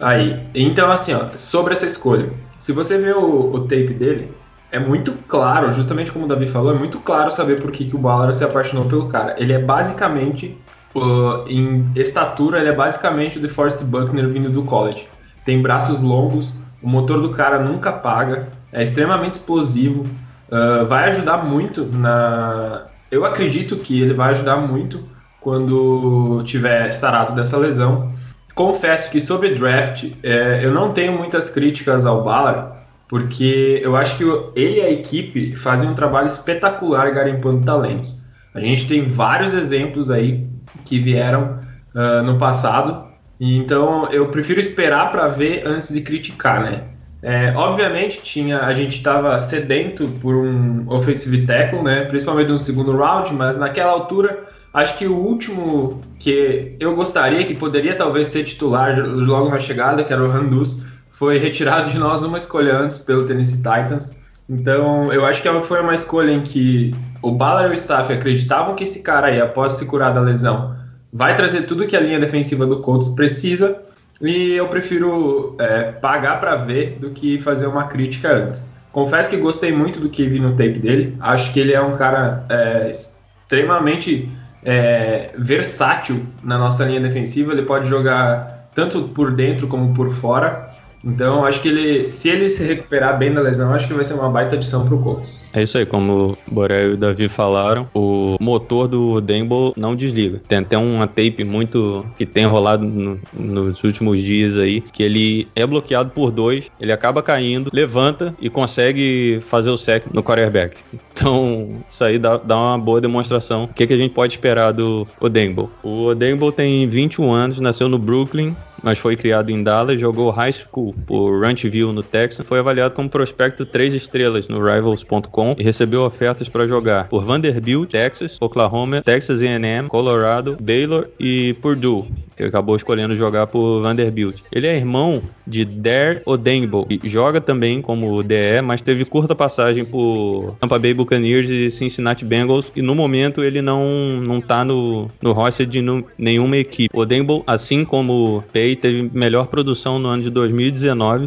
aí. 0.00 0.38
Então, 0.54 0.90
assim, 0.90 1.12
ó, 1.14 1.36
sobre 1.36 1.72
essa 1.72 1.86
escolha. 1.86 2.30
Se 2.58 2.72
você 2.72 2.98
vê 2.98 3.12
o, 3.12 3.54
o 3.54 3.60
tape 3.60 3.94
dele, 3.94 4.32
é 4.70 4.78
muito 4.78 5.12
claro, 5.26 5.72
justamente 5.72 6.12
como 6.12 6.24
o 6.24 6.28
Davi 6.28 6.46
falou, 6.46 6.74
é 6.74 6.78
muito 6.78 6.98
claro 7.00 7.30
saber 7.30 7.60
por 7.60 7.70
que, 7.70 7.86
que 7.86 7.96
o 7.96 7.98
Ballard 7.98 8.36
se 8.36 8.44
apaixonou 8.44 8.84
pelo 8.84 9.08
cara. 9.08 9.34
Ele 9.38 9.52
é 9.52 9.58
basicamente, 9.58 10.56
uh, 10.94 11.48
em 11.48 11.90
estatura, 11.96 12.58
ele 12.58 12.68
é 12.68 12.74
basicamente 12.74 13.38
o 13.38 13.40
DeForest 13.40 13.82
Buckner 13.84 14.28
vindo 14.28 14.50
do 14.50 14.62
college. 14.62 15.08
Tem 15.44 15.62
braços 15.62 16.00
longos, 16.00 16.52
o 16.82 16.88
motor 16.88 17.20
do 17.20 17.30
cara 17.30 17.58
nunca 17.58 17.92
paga, 17.92 18.48
é 18.72 18.82
extremamente 18.82 19.34
explosivo, 19.34 20.06
uh, 20.48 20.86
vai 20.86 21.08
ajudar 21.08 21.38
muito 21.38 21.84
na. 21.84 22.84
Eu 23.10 23.24
acredito 23.24 23.76
que 23.76 24.00
ele 24.00 24.14
vai 24.14 24.30
ajudar 24.30 24.56
muito 24.56 25.02
quando 25.40 26.42
tiver 26.44 26.90
sarado 26.92 27.34
dessa 27.34 27.56
lesão. 27.56 28.12
Confesso 28.54 29.10
que 29.10 29.20
sobre 29.20 29.54
draft, 29.54 30.12
é, 30.22 30.60
eu 30.62 30.72
não 30.72 30.92
tenho 30.92 31.16
muitas 31.16 31.48
críticas 31.48 32.04
ao 32.04 32.24
Ballard, 32.24 32.76
porque 33.08 33.80
eu 33.82 33.96
acho 33.96 34.16
que 34.16 34.24
ele 34.54 34.78
e 34.78 34.80
a 34.80 34.90
equipe 34.90 35.56
fazem 35.56 35.88
um 35.88 35.94
trabalho 35.94 36.26
espetacular 36.26 37.10
garimpando 37.12 37.64
talentos. 37.64 38.20
A 38.52 38.60
gente 38.60 38.86
tem 38.86 39.06
vários 39.06 39.54
exemplos 39.54 40.10
aí 40.10 40.46
que 40.84 40.98
vieram 40.98 41.58
uh, 41.94 42.22
no 42.24 42.36
passado, 42.36 43.07
então 43.40 44.08
eu 44.10 44.28
prefiro 44.28 44.60
esperar 44.60 45.10
para 45.10 45.28
ver 45.28 45.66
antes 45.66 45.92
de 45.92 46.00
criticar, 46.00 46.62
né? 46.62 46.84
É, 47.20 47.52
obviamente 47.56 48.20
tinha 48.22 48.60
a 48.60 48.72
gente 48.72 48.98
estava 48.98 49.38
sedento 49.40 50.06
por 50.20 50.36
um 50.36 50.84
offensive 50.88 51.44
tackle, 51.44 51.82
né? 51.82 52.04
Principalmente 52.04 52.48
no 52.48 52.58
segundo 52.58 52.96
round, 52.96 53.32
mas 53.34 53.58
naquela 53.58 53.92
altura 53.92 54.44
acho 54.72 54.96
que 54.96 55.06
o 55.06 55.16
último 55.16 56.00
que 56.18 56.76
eu 56.78 56.94
gostaria 56.94 57.44
que 57.44 57.54
poderia 57.54 57.94
talvez 57.96 58.28
ser 58.28 58.44
titular 58.44 58.96
logo 58.98 59.48
na 59.48 59.58
chegada, 59.58 60.04
que 60.04 60.12
era 60.12 60.22
o 60.22 60.28
Randus, 60.28 60.84
foi 61.10 61.38
retirado 61.38 61.90
de 61.90 61.98
nós 61.98 62.22
uma 62.22 62.38
escolha 62.38 62.76
antes 62.76 62.98
pelo 62.98 63.24
Tennessee 63.24 63.56
Titans. 63.56 64.16
Então, 64.48 65.12
eu 65.12 65.26
acho 65.26 65.42
que 65.42 65.48
foi 65.62 65.80
uma 65.80 65.94
escolha 65.94 66.30
em 66.30 66.42
que 66.42 66.94
o 67.20 67.30
Ballard 67.32 67.68
e 67.68 67.72
o 67.72 67.74
staff 67.74 68.10
acreditavam 68.12 68.74
que 68.74 68.84
esse 68.84 69.02
cara 69.02 69.26
aí, 69.26 69.40
após 69.40 69.72
se 69.72 69.84
curar 69.84 70.12
da 70.12 70.20
lesão, 70.20 70.74
vai 71.12 71.34
trazer 71.34 71.62
tudo 71.62 71.86
que 71.86 71.96
a 71.96 72.00
linha 72.00 72.18
defensiva 72.18 72.66
do 72.66 72.80
Colts 72.80 73.08
precisa. 73.10 73.82
E 74.20 74.52
eu 74.54 74.66
prefiro 74.68 75.56
é, 75.58 75.92
pagar 75.92 76.40
para 76.40 76.56
ver 76.56 76.98
do 77.00 77.10
que 77.10 77.38
fazer 77.38 77.66
uma 77.66 77.84
crítica 77.84 78.32
antes. 78.32 78.66
Confesso 78.90 79.30
que 79.30 79.36
gostei 79.36 79.72
muito 79.72 80.00
do 80.00 80.08
que 80.08 80.26
vi 80.26 80.40
no 80.40 80.50
tape 80.50 80.78
dele. 80.78 81.16
Acho 81.20 81.52
que 81.52 81.60
ele 81.60 81.72
é 81.72 81.80
um 81.80 81.92
cara 81.92 82.44
é, 82.48 82.90
extremamente 82.90 84.28
é, 84.64 85.32
versátil 85.38 86.26
na 86.42 86.58
nossa 86.58 86.84
linha 86.84 87.00
defensiva. 87.00 87.52
Ele 87.52 87.62
pode 87.62 87.88
jogar 87.88 88.68
tanto 88.74 89.02
por 89.08 89.32
dentro 89.32 89.68
como 89.68 89.94
por 89.94 90.08
fora. 90.08 90.77
Então, 91.04 91.44
acho 91.44 91.60
que 91.62 91.68
ele, 91.68 92.06
se 92.06 92.28
ele 92.28 92.50
se 92.50 92.64
recuperar 92.64 93.18
bem 93.18 93.32
da 93.32 93.40
lesão, 93.40 93.72
acho 93.72 93.86
que 93.86 93.94
vai 93.94 94.04
ser 94.04 94.14
uma 94.14 94.28
baita 94.28 94.56
adição 94.56 94.86
pro 94.86 94.98
Colts. 94.98 95.48
É 95.52 95.62
isso 95.62 95.78
aí, 95.78 95.86
como 95.86 96.36
o 96.46 96.54
Borel 96.54 96.90
e 96.90 96.92
o 96.94 96.96
Davi 96.96 97.28
falaram, 97.28 97.88
o 97.94 98.36
motor 98.40 98.88
do 98.88 99.20
Dembo 99.20 99.72
não 99.76 99.94
desliga. 99.94 100.40
Tem 100.48 100.58
até 100.58 100.76
uma 100.76 101.06
tape 101.06 101.44
muito 101.44 102.04
que 102.16 102.26
tem 102.26 102.44
rolado 102.46 102.84
no, 102.84 103.18
nos 103.32 103.82
últimos 103.84 104.20
dias 104.20 104.58
aí, 104.58 104.80
que 104.80 105.02
ele 105.02 105.48
é 105.54 105.66
bloqueado 105.66 106.10
por 106.10 106.30
dois, 106.30 106.70
ele 106.80 106.92
acaba 106.92 107.22
caindo, 107.22 107.70
levanta 107.72 108.34
e 108.40 108.50
consegue 108.50 109.40
fazer 109.48 109.70
o 109.70 109.78
sec 109.78 110.06
no 110.12 110.22
quarterback. 110.22 110.76
Então, 111.12 111.68
isso 111.88 112.04
aí 112.04 112.16
dá, 112.16 112.36
dá 112.36 112.56
uma 112.56 112.78
boa 112.78 113.00
demonstração. 113.00 113.64
O 113.64 113.68
que, 113.68 113.86
que 113.86 113.92
a 113.92 113.96
gente 113.96 114.14
pode 114.14 114.34
esperar 114.34 114.72
do 114.72 115.06
Odembo? 115.20 115.68
O 115.82 116.04
Odembo 116.04 116.52
tem 116.52 116.86
21 116.86 117.32
anos, 117.32 117.60
nasceu 117.60 117.88
no 117.88 117.98
Brooklyn, 117.98 118.54
mas 118.82 118.98
foi 118.98 119.16
criado 119.16 119.50
em 119.50 119.62
Dallas, 119.62 120.00
jogou 120.00 120.30
high 120.30 120.52
school 120.52 120.87
por 121.06 121.40
Ranchville 121.40 121.92
no 121.92 122.02
Texas, 122.02 122.46
foi 122.46 122.58
avaliado 122.58 122.94
como 122.94 123.08
prospecto 123.08 123.64
3 123.64 123.94
estrelas 123.94 124.48
no 124.48 124.64
Rivals.com 124.64 125.56
e 125.58 125.62
recebeu 125.62 126.02
ofertas 126.02 126.48
para 126.48 126.66
jogar 126.66 127.08
por 127.08 127.24
Vanderbilt, 127.24 127.90
Texas, 127.90 128.36
Oklahoma, 128.40 129.02
Texas 129.02 129.42
A&M, 129.42 129.88
Colorado, 129.88 130.56
Baylor 130.60 131.08
e 131.18 131.54
Purdue. 131.60 132.04
Ele 132.38 132.48
acabou 132.48 132.76
escolhendo 132.76 133.16
jogar 133.16 133.48
por 133.48 133.82
Vanderbilt. 133.82 134.36
Ele 134.52 134.66
é 134.66 134.76
irmão 134.76 135.20
de 135.46 135.64
Dare 135.64 136.20
Odenbo 136.24 136.86
e 136.88 137.00
joga 137.08 137.40
também 137.40 137.82
como 137.82 138.22
DE, 138.22 138.62
mas 138.62 138.80
teve 138.80 139.04
curta 139.04 139.34
passagem 139.34 139.84
por 139.84 140.54
Tampa 140.60 140.78
Bay 140.78 140.94
Buccaneers 140.94 141.50
e 141.50 141.70
Cincinnati 141.70 142.24
Bengals 142.24 142.66
e 142.76 142.82
no 142.82 142.94
momento 142.94 143.42
ele 143.42 143.60
não 143.60 144.20
não 144.20 144.40
tá 144.40 144.64
no, 144.64 145.10
no 145.20 145.32
roster 145.32 145.66
de 145.66 145.82
nenhuma 146.16 146.56
equipe. 146.56 146.96
Odenbo, 146.96 147.42
assim 147.46 147.84
como 147.84 148.44
Pay 148.52 148.76
teve 148.76 149.10
melhor 149.12 149.46
produção 149.46 149.98
no 149.98 150.08
ano 150.08 150.22
de 150.22 150.30
2019, 150.30 150.77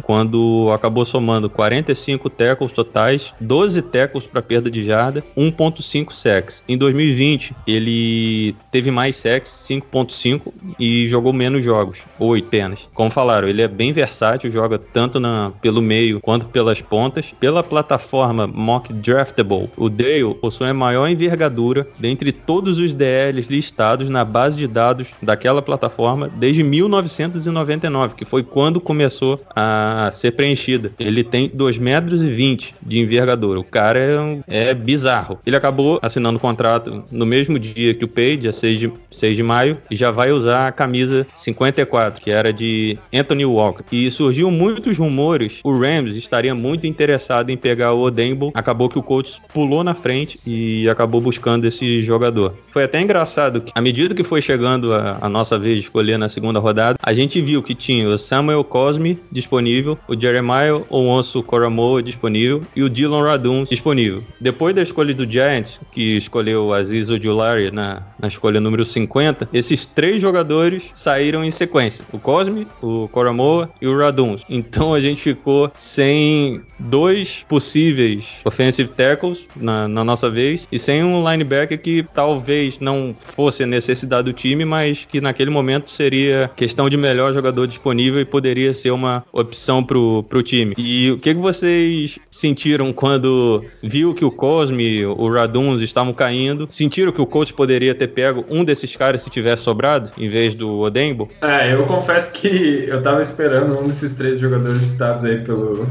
quando 0.02 0.70
acabou 0.72 1.04
somando 1.04 1.48
45 1.50 2.30
tackles 2.30 2.72
totais, 2.72 3.34
12 3.40 3.82
tackles 3.82 4.26
para 4.26 4.42
perda 4.42 4.70
de 4.70 4.84
jarda, 4.84 5.22
1.5 5.36 6.12
sacks. 6.12 6.64
Em 6.68 6.76
2020, 6.76 7.54
ele 7.66 8.54
teve 8.70 8.90
mais 8.90 9.16
sacks, 9.16 9.50
5.5 9.68 10.52
e 10.78 11.06
jogou 11.06 11.32
menos 11.32 11.62
jogos, 11.62 11.98
8 12.18 12.46
apenas. 12.46 12.88
Como 12.92 13.10
falaram, 13.10 13.48
ele 13.48 13.62
é 13.62 13.68
bem 13.68 13.92
versátil, 13.92 14.50
joga 14.50 14.78
tanto 14.78 15.18
na, 15.18 15.52
pelo 15.60 15.80
meio 15.80 16.20
quanto 16.20 16.46
pelas 16.46 16.80
pontas. 16.80 17.32
Pela 17.40 17.62
plataforma 17.62 18.46
Mock 18.46 18.92
Draftable, 18.92 19.70
o 19.76 19.88
Dale 19.88 20.34
possui 20.34 20.68
a 20.68 20.74
maior 20.74 21.08
envergadura 21.08 21.86
dentre 21.98 22.30
todos 22.30 22.78
os 22.78 22.92
DLs 22.92 23.48
listados 23.50 24.08
na 24.08 24.24
base 24.24 24.56
de 24.56 24.66
dados 24.66 25.08
daquela 25.22 25.62
plataforma 25.62 26.28
desde 26.28 26.62
1900 26.62 27.32
1999, 27.52 28.14
que 28.14 28.24
foi 28.24 28.42
quando 28.42 28.80
começou 28.80 29.40
a 29.54 30.10
ser 30.12 30.32
preenchida. 30.32 30.92
Ele 30.98 31.22
tem 31.24 31.48
2,20 31.48 31.80
metros 31.80 32.22
e 32.22 32.30
20 32.30 32.74
de 32.82 32.98
envergadura. 32.98 33.60
O 33.60 33.64
cara 33.64 34.42
é, 34.48 34.70
é 34.70 34.74
bizarro. 34.74 35.38
Ele 35.46 35.56
acabou 35.56 35.98
assinando 36.02 36.38
o 36.38 36.40
contrato 36.40 37.04
no 37.10 37.26
mesmo 37.26 37.58
dia 37.58 37.94
que 37.94 38.04
o 38.04 38.08
Page, 38.08 38.36
dia 38.38 38.52
6 38.52 38.80
de, 38.80 38.92
6 39.10 39.36
de 39.36 39.42
maio, 39.42 39.78
e 39.90 39.96
já 39.96 40.10
vai 40.10 40.32
usar 40.32 40.68
a 40.68 40.72
camisa 40.72 41.26
54, 41.34 42.20
que 42.20 42.30
era 42.30 42.52
de 42.52 42.98
Anthony 43.12 43.44
Walker. 43.44 43.84
E 43.92 44.10
surgiu 44.10 44.50
muitos 44.50 44.98
rumores, 44.98 45.60
o 45.64 45.78
Rams 45.78 46.16
estaria 46.16 46.54
muito 46.54 46.86
interessado 46.86 47.50
em 47.50 47.56
pegar 47.56 47.92
o 47.92 48.00
Odembo. 48.00 48.52
Acabou 48.54 48.88
que 48.88 48.98
o 48.98 49.02
coach 49.02 49.40
pulou 49.52 49.82
na 49.82 49.94
frente 49.94 50.38
e 50.46 50.88
acabou 50.88 51.20
buscando 51.20 51.66
esse 51.66 52.02
jogador. 52.02 52.54
Foi 52.70 52.84
até 52.84 53.00
engraçado 53.00 53.60
que, 53.60 53.72
à 53.74 53.80
medida 53.80 54.14
que 54.14 54.24
foi 54.24 54.40
chegando 54.40 54.94
a, 54.94 55.18
a 55.20 55.28
nossa 55.28 55.58
vez 55.58 55.76
de 55.76 55.82
escolher 55.82 56.18
na 56.18 56.28
segunda 56.28 56.58
rodada, 56.58 56.98
a 57.02 57.12
gente 57.12 57.40
viu 57.40 57.62
que 57.62 57.74
tinha 57.74 58.08
o 58.08 58.18
Samuel 58.18 58.64
Cosme 58.64 59.18
disponível, 59.32 59.98
o 60.06 60.18
Jeremiah 60.18 60.80
Onwonsu 60.90 61.42
Koromoa 61.42 62.02
disponível 62.02 62.62
e 62.76 62.82
o 62.82 62.90
Dylan 62.90 63.24
Radun 63.24 63.64
disponível. 63.64 64.22
Depois 64.40 64.74
da 64.74 64.82
escolha 64.82 65.14
do 65.14 65.30
Giants, 65.30 65.80
que 65.90 66.16
escolheu 66.16 66.66
o 66.66 66.74
Aziz 66.74 67.08
Ojulari 67.08 67.70
na, 67.70 68.02
na 68.18 68.28
escolha 68.28 68.60
número 68.60 68.84
50, 68.84 69.48
esses 69.52 69.86
três 69.86 70.20
jogadores 70.20 70.90
saíram 70.94 71.44
em 71.44 71.50
sequência: 71.50 72.04
o 72.12 72.18
Cosme, 72.18 72.66
o 72.82 73.08
Koromoa 73.08 73.70
e 73.80 73.86
o 73.86 73.96
Radun. 73.98 74.36
Então 74.48 74.94
a 74.94 75.00
gente 75.00 75.22
ficou 75.22 75.70
sem 75.76 76.60
dois 76.78 77.44
possíveis 77.48 78.26
offensive 78.44 78.90
tackles 78.90 79.46
na, 79.56 79.86
na 79.88 80.04
nossa 80.04 80.28
vez 80.28 80.66
e 80.70 80.78
sem 80.78 81.02
um 81.02 81.28
linebacker 81.28 81.80
que 81.80 82.04
talvez 82.14 82.78
não 82.80 83.14
fosse 83.14 83.62
a 83.62 83.66
necessidade 83.66 84.24
do 84.24 84.32
time, 84.32 84.64
mas 84.64 85.04
que 85.04 85.20
naquele 85.20 85.50
momento 85.50 85.90
seria 85.90 86.50
questão 86.56 86.88
de 86.88 86.96
melhor 86.96 87.32
jogador 87.32 87.66
disponível 87.66 88.20
e 88.20 88.24
poderia 88.24 88.74
ser 88.74 88.90
uma 88.90 89.21
opção 89.32 89.82
pro, 89.82 90.24
pro 90.24 90.42
time. 90.42 90.74
E 90.76 91.10
o 91.10 91.18
que, 91.18 91.34
que 91.34 91.40
vocês 91.40 92.18
sentiram 92.30 92.92
quando 92.92 93.64
viu 93.82 94.14
que 94.14 94.24
o 94.24 94.30
Cosme, 94.30 95.04
o 95.04 95.32
Raduns 95.32 95.82
estavam 95.82 96.12
caindo? 96.12 96.66
Sentiram 96.68 97.12
que 97.12 97.20
o 97.20 97.26
coach 97.26 97.52
poderia 97.52 97.94
ter 97.94 98.08
pego 98.08 98.44
um 98.48 98.64
desses 98.64 98.94
caras 98.96 99.22
se 99.22 99.30
tivesse 99.30 99.62
sobrado, 99.62 100.10
em 100.18 100.28
vez 100.28 100.54
do 100.54 100.80
Odembo? 100.80 101.28
É, 101.40 101.74
eu 101.74 101.84
confesso 101.84 102.32
que 102.32 102.84
eu 102.88 103.02
tava 103.02 103.22
esperando 103.22 103.78
um 103.78 103.86
desses 103.86 104.14
três 104.14 104.38
jogadores 104.38 104.82
citados 104.82 105.24
aí 105.24 105.42
pelo, 105.42 105.86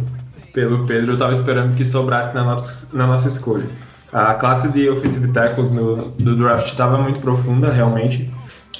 pelo 0.53 0.85
Pedro, 0.85 1.13
eu 1.13 1.17
tava 1.17 1.33
esperando 1.33 1.75
que 1.75 1.85
sobrasse 1.85 2.33
na 2.33 2.43
nossa, 2.43 2.97
na 2.97 3.07
nossa 3.07 3.27
escolha. 3.27 3.65
A 4.11 4.33
classe 4.33 4.69
de 4.71 4.89
offensive 4.89 5.31
tackles 5.31 5.71
no, 5.71 5.95
do 5.95 6.35
draft 6.35 6.67
estava 6.67 6.97
muito 6.97 7.21
profunda, 7.21 7.71
realmente. 7.71 8.29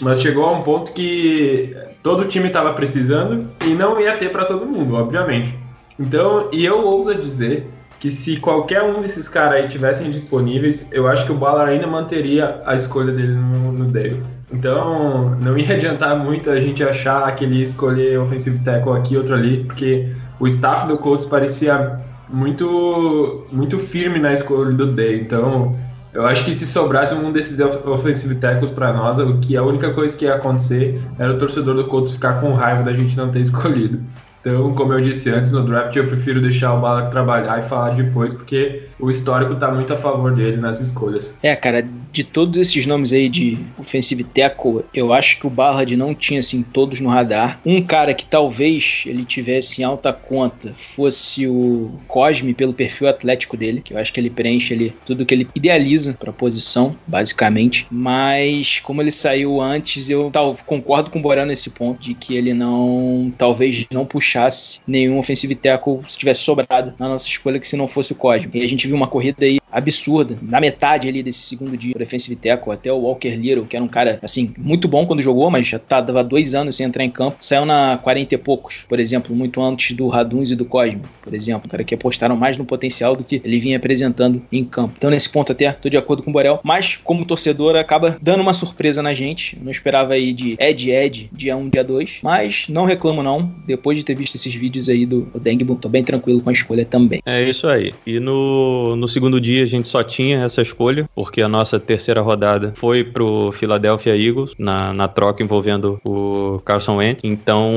Mas 0.02 0.22
chegou 0.22 0.46
a 0.46 0.52
um 0.52 0.64
ponto 0.64 0.92
que 0.94 1.76
todo 2.02 2.26
time 2.26 2.48
estava 2.48 2.74
precisando 2.74 3.48
e 3.66 3.74
não 3.74 4.00
ia 4.00 4.16
ter 4.18 4.32
para 4.32 4.46
todo 4.46 4.66
mundo, 4.66 4.96
obviamente. 4.96 5.56
Então, 6.00 6.50
e 6.52 6.66
eu 6.66 6.86
ouso 6.86 7.14
dizer 7.14 7.68
que 8.00 8.10
se 8.10 8.38
qualquer 8.38 8.82
um 8.82 9.00
desses 9.00 9.30
caras 9.30 9.62
aí 9.62 9.68
tivessem 9.68 10.10
disponíveis, 10.10 10.90
eu 10.92 11.08
acho 11.08 11.26
que 11.26 11.32
o 11.32 11.36
Ballard 11.36 11.72
ainda 11.72 11.86
manteria 11.86 12.60
a 12.66 12.76
escolha 12.76 13.14
dele 13.14 13.34
no, 13.34 13.72
no 13.72 13.86
Dale. 13.86 14.24
Então, 14.52 15.38
não 15.40 15.56
ia 15.58 15.76
adiantar 15.76 16.18
muito 16.18 16.50
a 16.50 16.60
gente 16.60 16.84
achar 16.84 17.34
que 17.36 17.46
ele 17.46 17.58
ia 17.58 17.64
escolher 17.64 18.18
offensive 18.20 18.60
tackle 18.64 18.94
aqui, 18.94 19.16
outro 19.16 19.36
ali, 19.36 19.64
porque 19.64 20.10
o 20.40 20.48
staff 20.48 20.88
do 20.88 20.98
Colts 20.98 21.26
parecia 21.26 21.98
muito, 22.28 23.46
muito 23.52 23.78
firme 23.78 24.18
na 24.18 24.34
escolha 24.34 24.72
do 24.72 24.88
Day. 24.88 25.22
Então, 25.22 25.76
eu 26.14 26.26
acho 26.26 26.44
que 26.44 26.54
se 26.54 26.68
sobrasse 26.68 27.14
um 27.14 27.32
desses 27.32 27.60
offensive 27.60 28.36
tackles 28.36 28.72
para 28.72 28.92
nós, 28.92 29.18
o 29.18 29.38
que 29.40 29.56
a 29.56 29.64
única 29.64 29.94
coisa 29.94 30.16
que 30.16 30.26
ia 30.26 30.36
acontecer 30.36 31.02
era 31.18 31.34
o 31.34 31.40
torcedor 31.40 31.76
do 31.76 31.86
Colts 31.86 32.14
ficar 32.14 32.42
com 32.42 32.52
raiva 32.54 32.84
da 32.84 32.94
gente 32.94 33.16
não 33.16 33.32
ter 33.32 33.40
escolhido. 33.42 34.02
Então, 34.42 34.74
como 34.74 34.92
eu 34.94 35.02
disse 35.02 35.30
antes, 35.30 35.52
no 35.52 35.64
draft 35.64 35.96
eu 35.96 36.08
prefiro 36.08 36.42
deixar 36.42 36.74
o 36.74 36.82
Bala 36.82 37.06
trabalhar 37.12 37.60
e 37.60 37.62
falar 37.62 37.92
depois, 37.92 38.34
porque 38.34 38.84
o 39.00 39.10
histórico 39.10 39.56
tá 39.56 39.72
muito 39.72 39.94
a 39.94 39.98
favor 39.98 40.34
dele 40.34 40.58
nas 40.58 40.82
escolhas. 40.82 41.38
É, 41.44 41.56
cara, 41.56 41.88
de 42.12 42.24
todos 42.24 42.60
esses 42.60 42.86
nomes 42.86 43.14
aí 43.14 43.30
de 43.30 43.58
offensive 43.78 44.24
tackle, 44.24 44.84
eu 44.94 45.14
acho 45.14 45.40
que 45.40 45.48
o 45.48 45.50
Ballard 45.50 45.96
não 45.96 46.14
tinha 46.14 46.40
assim 46.40 46.64
todos 46.64 47.00
no 47.00 47.10
radar. 47.10 47.60
Um 47.66 47.82
cara 47.82 48.14
que 48.14 48.26
talvez 48.26 49.04
ele 49.06 49.24
tivesse 49.24 49.82
em 49.82 49.86
alta 49.86 50.12
conta 50.12 50.74
fosse 50.74 51.48
o 51.48 51.92
Cosme 52.08 52.54
pelo 52.54 52.74
perfil 52.74 53.08
atlético 53.08 53.56
dele, 53.56 53.82
que 53.82 53.94
eu 53.94 53.98
acho 53.98 54.12
que 54.12 54.20
ele 54.20 54.30
preenche 54.30 54.74
ali 54.74 54.94
tudo 55.06 55.26
que 55.26 55.34
ele 55.34 55.48
idealiza 55.54 56.14
para 56.14 56.34
posição, 56.34 56.96
basicamente. 57.08 57.86
Mas 57.92 58.80
como 58.80 59.02
ele 59.02 59.12
saiu 59.12 59.62
antes, 59.62 60.10
eu 60.10 60.30
tal, 60.32 60.58
concordo 60.66 61.12
com 61.12 61.20
o 61.20 61.22
Borel 61.22 61.46
nesse 61.46 61.70
ponto 61.70 62.02
de 62.02 62.14
que 62.14 62.36
ele 62.36 62.54
não 62.54 63.32
talvez 63.38 63.86
não 63.92 64.06
puxasse 64.32 64.80
nenhum 64.88 65.20
offensive 65.20 65.56
tackle 65.56 66.00
se 66.08 66.18
tivesse 66.18 66.42
sobrado 66.42 66.94
na 66.98 67.10
nossa 67.10 67.28
escolha 67.28 67.60
que 67.60 67.68
se 67.68 67.76
não 67.76 67.88
fosse 67.88 68.14
o 68.14 68.16
Cosme. 68.16 68.50
E 68.54 68.64
a 68.64 68.70
gente 68.70 68.88
viu 68.88 68.96
uma 68.96 69.08
corrida 69.08 69.46
aí 69.46 69.60
absurda 69.72 70.38
na 70.42 70.60
metade 70.60 71.08
ali 71.08 71.24
desse 71.24 71.40
segundo 71.40 71.78
dia 71.78 71.94
defensive 71.98 72.36
tackle, 72.36 72.74
até 72.74 72.92
o 72.92 72.98
Walker 72.98 73.36
Little, 73.36 73.66
que 73.66 73.76
era 73.76 73.84
um 73.84 73.88
cara, 73.88 74.20
assim, 74.22 74.54
muito 74.58 74.88
bom 74.88 75.06
quando 75.06 75.22
jogou, 75.22 75.50
mas 75.50 75.68
já 75.68 75.80
tava 75.80 76.24
dois 76.24 76.56
anos 76.56 76.76
sem 76.76 76.86
entrar 76.86 77.04
em 77.04 77.10
campo, 77.10 77.38
saiu 77.40 77.66
na 77.66 77.98
40 77.98 78.36
e 78.36 78.38
poucos, 78.38 78.86
por 78.88 79.00
exemplo, 79.00 79.36
muito 79.36 79.62
antes 79.62 79.96
do 79.96 80.08
Raduns 80.08 80.52
e 80.52 80.56
do 80.56 80.66
Cosme, 80.66 81.02
por 81.22 81.34
exemplo, 81.34 81.64
um 81.66 81.70
cara 81.70 81.84
que 81.84 81.96
apostaram 81.96 82.36
mais 82.36 82.58
no 82.58 82.66
potencial 82.66 83.16
do 83.16 83.24
que 83.24 83.42
ele 83.44 83.60
vinha 83.60 83.78
apresentando 83.78 84.42
em 84.52 84.64
campo. 84.64 84.96
Então, 84.98 85.10
nesse 85.10 85.30
ponto 85.30 85.52
até, 85.52 85.72
tô 85.72 85.90
de 85.90 85.98
acordo 85.98 86.24
com 86.24 86.30
o 86.30 86.34
Borel, 86.34 86.60
mas 86.64 87.00
como 87.04 87.26
torcedor, 87.26 87.76
acaba 87.76 88.18
dando 88.22 88.42
uma 88.42 88.54
surpresa 88.54 89.02
na 89.02 89.14
gente, 89.14 89.58
não 89.62 89.72
esperava 89.72 90.14
aí 90.14 90.34
de 90.34 90.56
Ed 90.60 90.92
Ed, 90.92 91.30
dia 91.32 91.56
1, 91.56 91.70
dia 91.70 91.84
2, 91.84 92.20
mas 92.24 92.66
não 92.68 92.86
reclamo 92.86 93.22
não, 93.24 93.54
depois 93.66 93.98
de 93.98 94.04
ter 94.04 94.16
visto 94.16 94.36
esses 94.36 94.54
vídeos 94.54 94.90
aí 94.90 95.06
do 95.06 95.32
Dengbo, 95.40 95.76
tô 95.76 95.88
bem 95.88 96.04
tranquilo 96.04 96.42
com 96.42 96.50
a 96.50 96.54
escolha 96.54 96.86
também. 96.86 97.22
É 97.26 97.44
isso 97.44 97.68
aí. 97.68 97.94
E 98.06 98.20
no, 98.20 98.96
no 98.96 99.08
segundo 99.08 99.40
dia 99.40 99.61
a 99.62 99.68
gente 99.68 99.88
só 99.88 100.04
tinha 100.04 100.44
essa 100.44 100.62
escolha, 100.62 101.10
porque 101.16 101.42
a 101.42 101.48
nossa 101.48 101.80
terceira 101.80 102.22
rodada 102.22 102.74
foi 102.76 103.04
pro 103.04 103.52
Philadelphia 103.52 104.16
Eagles, 104.16 104.54
na, 104.58 104.94
na 104.94 105.08
troca 105.08 105.44
envolvendo 105.44 106.00
o 106.04 106.62
Carson 106.66 106.98
Wentz. 106.98 107.22
Então, 107.24 107.72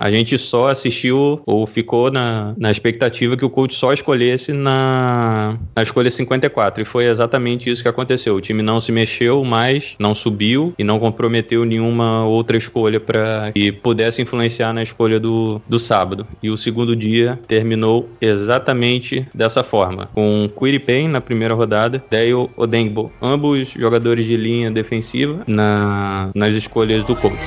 a 0.00 0.10
gente 0.10 0.36
só 0.38 0.68
assistiu 0.70 1.40
ou 1.46 1.66
ficou 1.66 2.10
na, 2.10 2.54
na 2.56 2.70
expectativa 2.70 3.36
que 3.36 3.44
o 3.44 3.50
coach 3.50 3.74
só 3.74 3.92
escolhesse 3.92 4.52
na, 4.52 5.56
na 5.74 5.82
escolha 5.82 6.10
54. 6.10 6.82
E 6.82 6.84
foi 6.84 7.06
exatamente 7.06 7.70
isso 7.70 7.82
que 7.82 7.88
aconteceu. 7.88 8.34
O 8.34 8.40
time 8.40 8.62
não 8.62 8.80
se 8.80 8.92
mexeu 8.92 9.44
mais, 9.44 9.94
não 9.98 10.14
subiu 10.14 10.74
e 10.78 10.84
não 10.84 10.98
comprometeu 10.98 11.64
nenhuma 11.64 12.24
outra 12.24 12.56
escolha 12.56 13.00
para 13.00 13.50
que 13.52 13.72
pudesse 13.72 14.22
influenciar 14.22 14.72
na 14.72 14.82
escolha 14.82 15.18
do, 15.20 15.60
do 15.68 15.78
sábado. 15.78 16.26
E 16.42 16.50
o 16.50 16.56
segundo 16.56 16.94
dia 16.96 17.38
terminou 17.46 18.08
exatamente 18.20 19.26
dessa 19.34 19.62
forma, 19.62 20.08
com 20.14 20.48
Quiri 20.56 20.78
Payne 20.78 21.13
na 21.14 21.20
primeira 21.20 21.54
rodada, 21.54 22.02
Dale 22.10 22.34
Odengbo, 22.56 23.10
ambos 23.22 23.68
jogadores 23.68 24.26
de 24.26 24.36
linha 24.36 24.70
defensiva 24.70 25.44
na, 25.46 26.28
nas 26.34 26.56
escolhas 26.56 27.04
do 27.04 27.14
coach. 27.14 27.38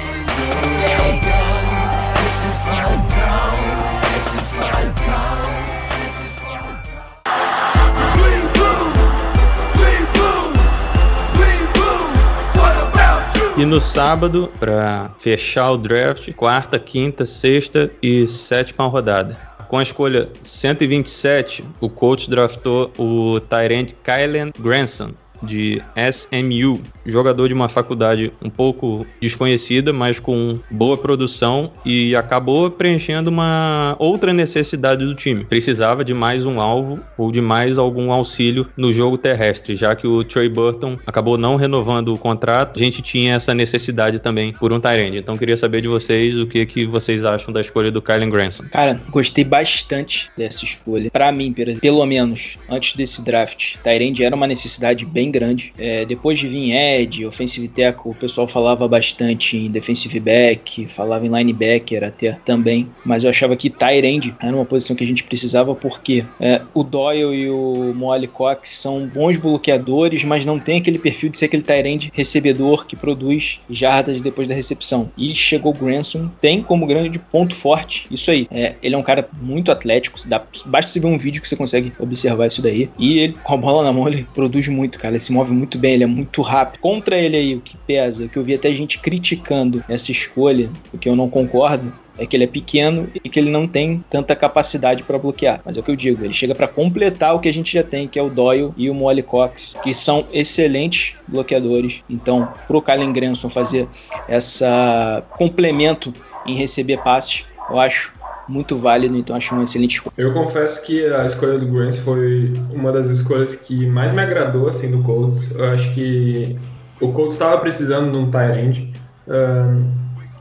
E 13.58 13.66
no 13.66 13.82
sábado, 13.82 14.52
para 14.60 15.10
fechar 15.18 15.72
o 15.72 15.78
draft, 15.78 16.32
quarta, 16.34 16.78
quinta, 16.78 17.26
sexta 17.26 17.92
e 18.04 18.28
sétima 18.28 18.88
rodada. 18.88 19.36
Com 19.68 19.78
a 19.78 19.84
escolha 19.84 20.30
127, 20.42 21.64
o 21.82 21.90
coach 21.90 22.30
draftou 22.30 22.92
o 22.98 23.40
Tyrant 23.42 23.92
Kylan 24.04 24.52
Granson, 24.60 25.12
de 25.44 25.84
SMU, 26.12 26.82
jogador 27.08 27.48
de 27.48 27.54
uma 27.54 27.70
faculdade 27.70 28.32
um 28.42 28.50
pouco 28.50 29.06
desconhecida, 29.22 29.94
mas 29.94 30.20
com 30.20 30.60
boa 30.72 30.98
produção 30.98 31.72
e 31.86 32.16
acabou 32.16 32.72
preenchendo 32.72 33.30
uma 33.30 33.96
outra 34.00 34.34
necessidade 34.34 35.06
do 35.06 35.14
time. 35.14 35.46
Precisava 35.46 36.04
de 36.04 36.14
mais 36.14 36.46
um 36.46 36.60
alvo 36.60 37.00
ou 37.18 37.32
de 37.32 37.42
mais 37.42 37.78
algum 37.78 38.12
auxílio 38.12 38.68
no 38.76 38.92
jogo 38.92 39.18
terrestre, 39.18 39.76
já 39.76 39.96
que 39.96 40.08
o 40.08 40.24
Trey 40.24 40.50
Burton 40.50 40.98
acabou 41.06 41.38
não 41.38 41.56
renovando 41.56 42.14
o 42.14 42.18
contrato. 42.18 42.80
A 42.80 42.84
gente 42.84 43.02
tinha 43.02 43.36
essa 43.36 43.54
necessidade 43.54 44.20
também 44.20 44.54
por 44.54 44.74
um 44.74 44.80
Tyrande. 44.80 45.18
Então 45.18 45.38
queria 45.38 45.58
saber 45.58 45.82
de 45.82 45.88
vocês 45.88 46.38
o 46.40 46.48
que 46.48 46.66
que 46.66 46.86
vocês 46.86 47.24
acham 47.24 47.54
da 47.54 47.62
escolha 47.62 47.92
do 47.92 48.02
Kylen 48.02 48.30
Granson. 48.30 48.64
Cara, 48.72 49.00
gostei 49.10 49.44
bastante 49.44 50.32
dessa 50.38 50.64
escolha. 50.64 51.12
Para 51.12 51.32
mim, 51.32 51.54
pelo 51.80 52.06
menos 52.06 52.58
antes 52.70 52.96
desse 52.96 53.22
draft, 53.22 53.76
Tyrande 53.84 54.24
era 54.24 54.36
uma 54.36 54.48
necessidade 54.48 55.06
bem 55.06 55.28
bem 55.28 55.32
grande. 55.32 55.74
É, 55.78 56.06
depois 56.06 56.40
de 56.40 56.48
vir 56.48 56.72
Ed, 56.98 57.26
Offensive 57.26 57.68
Tackle, 57.68 58.12
o 58.12 58.16
pessoal 58.16 58.48
falava 58.48 58.88
bastante 58.88 59.58
em 59.58 59.70
Defensive 59.70 60.20
Back, 60.20 60.88
falava 60.88 61.26
em 61.26 61.30
Linebacker 61.30 62.04
até 62.04 62.38
também, 62.46 62.88
mas 63.06 63.24
eu 63.24 63.30
achava 63.30 63.56
que 63.56 63.70
Tight 63.70 64.06
End 64.06 64.36
era 64.40 64.56
uma 64.56 64.66
posição 64.66 64.96
que 64.96 65.04
a 65.04 65.08
gente 65.08 65.24
precisava 65.24 65.76
porque 65.76 66.24
é, 66.40 66.62
o 66.74 66.84
Doyle 66.84 67.36
e 67.36 67.50
o 67.50 67.94
Molly 67.94 68.28
Cox 68.28 68.70
são 68.70 69.08
bons 69.08 69.38
bloqueadores, 69.38 70.24
mas 70.24 70.46
não 70.46 70.60
tem 70.60 70.78
aquele 70.80 70.98
perfil 70.98 71.30
de 71.30 71.38
ser 71.38 71.46
aquele 71.46 71.64
Tight 71.64 71.88
End 71.88 72.12
recebedor 72.14 72.86
que 72.86 72.96
produz 72.96 73.60
jardas 73.70 74.22
depois 74.22 74.48
da 74.48 74.54
recepção. 74.54 75.12
E 75.18 75.36
chegou 75.36 75.74
o 75.74 75.78
Granson, 75.78 76.30
tem 76.40 76.62
como 76.62 76.88
grande 76.88 77.20
ponto 77.20 77.54
forte 77.54 78.08
isso 78.10 78.32
aí. 78.32 78.48
É, 78.50 78.76
ele 78.82 78.96
é 78.96 78.98
um 78.98 79.04
cara 79.04 79.28
muito 79.42 79.72
atlético, 79.72 80.18
dá, 80.28 80.42
basta 80.66 80.92
você 80.92 81.00
ver 81.00 81.08
um 81.08 81.18
vídeo 81.18 81.42
que 81.42 81.48
você 81.48 81.56
consegue 81.56 81.92
observar 82.00 82.48
isso 82.48 82.62
daí. 82.62 82.90
E 82.98 83.20
ele, 83.20 83.36
com 83.44 83.54
a 83.54 83.58
bola 83.58 83.84
na 83.84 83.92
mão, 83.92 84.08
ele 84.08 84.26
produz 84.34 84.68
muito, 84.68 84.98
cara 84.98 85.18
ele 85.18 85.20
se 85.20 85.34
move 85.34 85.52
muito 85.52 85.78
bem, 85.78 85.96
ele 85.96 86.04
é 86.04 86.08
muito 86.08 86.42
rápido. 86.42 86.80
Contra 86.88 87.18
ele 87.18 87.36
aí, 87.36 87.54
o 87.54 87.60
que 87.60 87.76
pesa, 87.76 88.30
que 88.30 88.40
eu 88.40 88.44
vi 88.44 88.54
até 88.54 88.72
gente 88.72 88.98
criticando 89.00 89.84
essa 89.90 90.10
escolha, 90.10 90.70
porque 90.90 91.10
eu 91.10 91.18
não 91.18 91.30
concordo, 91.30 91.92
é 92.18 92.26
que 92.26 92.34
ele 92.34 92.46
é 92.46 92.48
pequeno 92.48 93.10
e 93.14 93.28
que 93.28 93.38
ele 93.38 93.52
não 93.52 93.68
tem 93.68 94.02
tanta 94.10 94.34
capacidade 94.34 95.04
para 95.04 95.18
bloquear. 95.18 95.60
Mas 95.66 95.76
é 95.76 95.82
o 95.82 95.84
que 95.84 95.92
eu 95.92 95.98
digo, 95.98 96.24
ele 96.24 96.34
chega 96.34 96.56
para 96.56 96.66
completar 96.66 97.36
o 97.36 97.42
que 97.42 97.50
a 97.50 97.54
gente 97.54 97.74
já 97.74 97.84
tem, 97.84 98.08
que 98.08 98.18
é 98.18 98.24
o 98.24 98.30
Doyle 98.30 98.72
e 98.78 98.90
o 98.90 98.94
Molly 98.94 99.22
Cox, 99.22 99.76
que 99.84 99.94
são 99.94 100.28
excelentes 100.32 101.18
bloqueadores. 101.28 102.06
Então, 102.10 102.48
pro 102.70 102.82
Kylen 102.82 103.12
Granson 103.12 103.50
fazer 103.50 103.86
essa 104.30 105.26
complemento 105.32 106.14
em 106.46 106.56
receber 106.56 107.00
passes, 107.00 107.44
eu 107.70 107.82
acho 107.82 108.14
muito 108.48 108.78
válido, 108.78 109.18
então 109.18 109.36
acho 109.36 109.54
uma 109.54 109.66
excelente 109.66 109.96
escolha. 109.96 110.14
Eu 110.18 110.32
confesso 110.32 110.86
que 110.86 111.06
a 111.06 111.26
escolha 111.26 111.58
do 111.58 111.66
Grant 111.66 111.96
foi 111.98 112.54
uma 112.74 112.94
das 112.94 113.10
escolhas 113.10 113.58
que 113.58 113.86
mais 113.86 114.14
me 114.14 114.22
agradou 114.22 114.70
assim 114.70 114.90
do 114.90 115.02
Colts. 115.02 115.52
Eu 115.52 115.66
acho 115.66 115.94
que 115.94 116.58
o 117.00 117.12
Colts 117.12 117.34
estava 117.34 117.58
precisando 117.60 118.12
de 118.12 118.18
um 118.18 118.32
tight 118.32 118.60
end. 118.60 118.94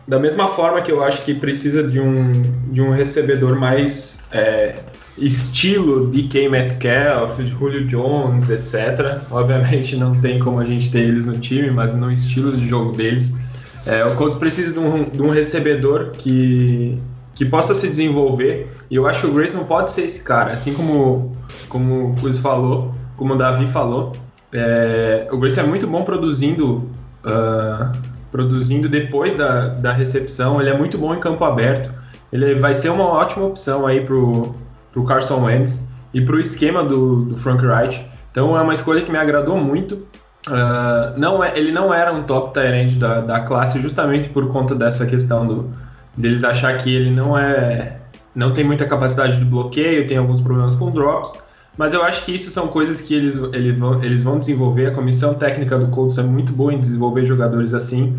da 0.07 0.19
mesma 0.19 0.49
forma 0.49 0.81
que 0.81 0.90
eu 0.90 1.03
acho 1.03 1.23
que 1.23 1.35
precisa 1.35 1.83
de 1.83 2.01
um, 2.01 2.42
de 2.71 2.81
um 2.81 2.90
recebedor 2.90 3.59
mais 3.59 4.27
é, 4.33 4.77
estilo 5.19 6.07
DK 6.09 6.49
Metcalf, 6.49 7.38
Julio 7.45 7.87
Jones, 7.87 8.51
etc. 8.51 9.21
Obviamente 9.31 9.97
não 9.97 10.21
tem 10.21 10.38
como 10.38 10.61
a 10.61 10.64
gente 10.64 10.90
ter 10.90 11.01
eles 11.01 11.27
no 11.27 11.38
time, 11.38 11.71
mas 11.71 11.95
no 11.95 12.11
estilo 12.11 12.57
de 12.57 12.66
jogo 12.66 12.92
deles. 12.92 13.37
É, 13.85 14.05
o 14.05 14.14
Colts 14.14 14.37
precisa 14.37 14.73
de 14.73 14.79
um, 14.79 15.05
de 15.05 15.23
um 15.23 15.31
recebedor 15.31 16.11
que 16.11 17.01
que 17.37 17.45
possa 17.45 17.75
se 17.75 17.87
desenvolver. 17.87 18.75
E 18.90 18.97
eu 18.97 19.07
acho 19.07 19.21
que 19.21 19.27
o 19.29 19.33
Grayson 19.33 19.62
pode 19.64 19.92
ser 19.92 20.03
esse 20.03 20.23
cara, 20.23 20.53
assim 20.53 20.73
como, 20.73 21.37
como 21.69 22.11
o 22.11 22.14
Cruz 22.14 22.38
falou, 22.38 22.95
como 23.16 23.35
o 23.35 23.37
Davi 23.37 23.66
falou. 23.66 24.12
É, 24.53 25.29
o 25.31 25.39
Grayson 25.39 25.61
é 25.61 25.67
muito 25.67 25.87
bom 25.87 26.03
produzindo, 26.05 26.91
uh, 27.25 27.93
produzindo 28.31 28.89
depois 28.89 29.35
da, 29.35 29.69
da 29.69 29.93
recepção, 29.93 30.61
ele 30.61 30.71
é 30.71 30.77
muito 30.77 30.97
bom 30.97 31.15
em 31.15 31.19
campo 31.19 31.45
aberto. 31.45 31.93
Ele 32.33 32.55
vai 32.55 32.75
ser 32.75 32.91
uma 32.91 33.05
ótima 33.05 33.47
opção 33.47 33.87
aí 33.87 34.01
pro, 34.01 34.55
pro 34.93 35.05
Carson 35.05 35.45
Wentz 35.45 35.89
e 36.13 36.21
pro 36.21 36.41
esquema 36.41 36.83
do, 36.83 37.25
do 37.27 37.37
Frank 37.37 37.65
Wright. 37.65 38.07
Então 38.31 38.57
é 38.57 38.61
uma 38.61 38.75
escolha 38.75 39.03
que 39.03 39.11
me 39.11 39.19
agradou 39.19 39.57
muito. 39.57 40.07
Uh, 40.47 41.19
não 41.19 41.43
é, 41.43 41.59
ele 41.59 41.73
não 41.73 41.93
era 41.93 42.13
um 42.13 42.23
top 42.23 42.55
tight 42.55 42.97
da, 42.97 43.21
da 43.21 43.41
classe 43.41 43.81
justamente 43.81 44.29
por 44.29 44.49
conta 44.49 44.77
dessa 44.77 45.05
questão 45.05 45.45
do, 45.45 45.71
deles 46.17 46.45
achar 46.45 46.77
que 46.79 46.95
ele 46.95 47.11
não 47.11 47.37
é 47.37 47.99
não 48.35 48.53
tem 48.53 48.63
muita 48.63 48.85
capacidade 48.85 49.39
de 49.39 49.45
bloqueio, 49.45 50.07
tem 50.07 50.19
alguns 50.19 50.43
problemas 50.43 50.75
com 50.75 50.91
drops, 50.91 51.43
mas 51.77 51.93
eu 51.93 52.03
acho 52.03 52.25
que 52.25 52.35
isso 52.35 52.51
são 52.51 52.69
coisas 52.69 53.01
que 53.01 53.15
eles, 53.15 53.35
eles, 53.53 53.79
vão, 53.79 54.03
eles 54.03 54.23
vão 54.23 54.39
desenvolver. 54.39 54.87
A 54.87 54.91
comissão 54.91 55.35
técnica 55.35 55.79
do 55.79 55.89
Colts 55.89 56.17
é 56.19 56.23
muito 56.23 56.53
boa 56.53 56.73
em 56.73 56.79
desenvolver 56.79 57.25
jogadores 57.25 57.75
assim. 57.75 58.19